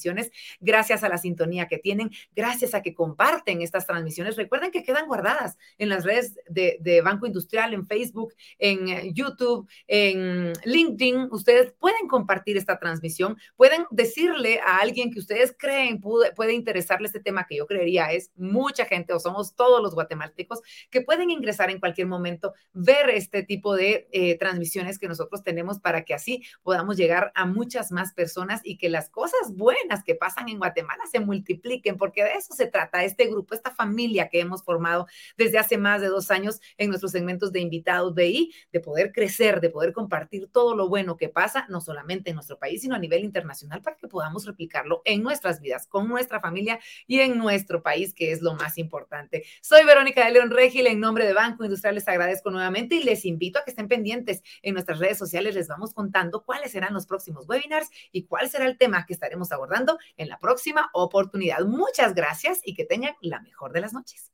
gracias 0.60 1.04
a 1.04 1.10
la 1.10 1.18
sintonía 1.18 1.68
que 1.68 1.78
tienen, 1.78 2.12
gracias 2.36 2.74
a 2.74 2.82
que 2.82 2.93
comparten 2.93 3.62
estas 3.62 3.86
transmisiones. 3.86 4.36
Recuerden 4.36 4.72
que 4.72 4.84
quedan 4.84 5.08
guardadas 5.08 5.58
en 5.78 5.89
las 5.89 6.04
redes 6.04 6.39
de, 6.48 7.02
Banco 7.04 7.28
Industrial, 7.28 7.74
en 7.74 7.86
Facebook, 7.86 8.34
en 8.58 8.89
eh, 8.89 9.12
YouTube, 9.14 9.70
en 9.88 10.54
LinkedIn. 10.64 11.28
Ustedes 11.32 11.74
pueden 11.80 12.08
compartir 12.08 12.58
esta 12.58 12.80
transmisión, 12.80 13.38
pueden 13.56 13.86
decirle 13.91 14.60
a 14.60 14.78
alguien 14.78 15.12
que 15.12 15.20
ustedes 15.20 15.56
creen 15.58 16.00
puede, 16.00 16.32
puede 16.34 16.54
interesarle 16.54 17.08
este 17.08 17.20
tema 17.20 17.46
que 17.46 17.58
yo 17.58 17.68
creería 17.68 18.12
es 18.12 18.32
mucha 18.36 18.86
gente 18.86 19.14
o 19.14 19.20
somos 19.20 19.56
todos 19.56 19.82
los 19.82 19.93
guatemaltecos 19.93 20.62
que 20.89 21.02
pueden 21.02 21.30
ingresar 21.30 21.70
en 21.70 21.80
cualquier 21.80 22.08
momento, 22.08 22.54
ver 22.74 23.10
este 23.10 23.43
tipo 23.43 23.76
de 23.76 24.08
eh, 24.12 24.38
transmisiones 24.38 25.00
que 25.00 25.08
nosotros 25.08 25.43
tenemos 25.43 25.80
para 25.80 26.04
que 26.04 26.14
así 26.14 26.43
podamos 26.64 26.98
llegar 26.98 27.32
a 27.36 27.46
muchas 27.46 27.91
más 27.91 28.14
personas 28.14 28.62
y 28.64 28.78
que 28.78 28.89
las 28.89 29.10
cosas 29.10 29.54
buenas 29.56 29.85
que 30.04 30.16
pasan 30.16 30.50
en 30.50 30.58
Guatemala 30.58 31.04
se 31.12 31.20
multipliquen, 31.20 31.98
porque 31.98 32.24
de 32.24 32.34
eso 32.34 32.54
se 32.54 32.68
trata 32.68 33.04
este 33.04 33.28
grupo, 33.28 33.54
esta 33.54 33.72
familia 33.72 34.30
que 34.30 34.40
hemos 34.40 34.64
formado 34.64 35.08
desde 35.38 35.58
hace 35.58 35.78
más 35.78 36.02
de 36.02 36.08
dos 36.08 36.32
años 36.32 36.60
en 36.78 36.90
nuestros 36.90 37.12
segmentos 37.12 37.52
de 37.52 37.60
invitados 37.60 38.14
BI, 38.14 38.54
de 38.72 38.80
poder 38.80 39.12
crecer, 39.12 39.62
de 39.62 39.70
poder 39.70 39.94
compartir 39.94 40.48
todo 40.52 40.76
lo 40.76 40.90
bueno 40.90 41.18
que 41.18 41.30
pasa, 41.30 41.66
no 41.70 41.82
solamente 41.82 42.30
en 42.30 42.36
nuestro 42.36 42.58
país, 42.58 42.82
sino 42.82 42.96
a 42.96 43.00
nivel 43.00 43.24
internacional, 43.24 43.82
para 43.82 43.96
que 43.96 44.08
podamos 44.08 44.46
replicarlo 44.46 45.02
en 45.06 45.24
nuestras 45.24 45.62
vidas, 45.62 45.88
con 45.88 46.08
nuestra 46.08 46.40
familia 46.40 46.80
y 47.08 47.20
en 47.20 47.38
nuestro 47.38 47.82
país, 47.84 48.14
que 48.14 48.32
es 48.32 48.42
lo 48.42 48.56
más 48.56 48.78
importante. 48.78 49.46
Soy 49.62 49.86
Verónica 49.86 50.26
de 50.26 50.32
León 50.32 50.52
Regil, 50.52 50.88
en 50.88 51.00
nombre 51.00 51.26
de 51.26 51.34
Banco 51.34 51.64
Industrial 51.64 51.96
les 51.96 52.08
agradezco 52.08 52.52
nuevamente 52.52 52.96
y 52.96 53.04
les 53.04 53.26
invito 53.26 53.60
a 53.60 53.64
que 53.64 53.72
estén 53.72 53.88
pendientes 53.88 54.42
en 54.62 54.74
nuestras 54.74 55.00
redes 55.00 55.18
sociales, 55.18 55.56
les 55.56 55.68
vamos 55.68 55.94
contando 55.94 56.44
cuáles 56.44 56.72
serán 56.72 56.94
los 56.94 57.06
próximos 57.06 57.48
webinars 57.48 57.90
y 58.12 58.24
cuál 58.24 58.50
será 58.50 58.66
el 58.66 58.78
tema 58.78 59.06
que 59.06 59.14
estaremos 59.14 59.52
abordando 59.52 59.75
en 60.18 60.30
la 60.30 60.40
próxima 60.40 60.90
oportunidad. 60.94 61.66
Muchas 61.66 62.14
gracias 62.14 62.60
y 62.64 62.74
que 62.74 62.86
tengan 62.86 63.16
la 63.22 63.40
mejor 63.42 63.74
de 63.74 63.82
las 63.82 63.94
noches. 63.94 64.32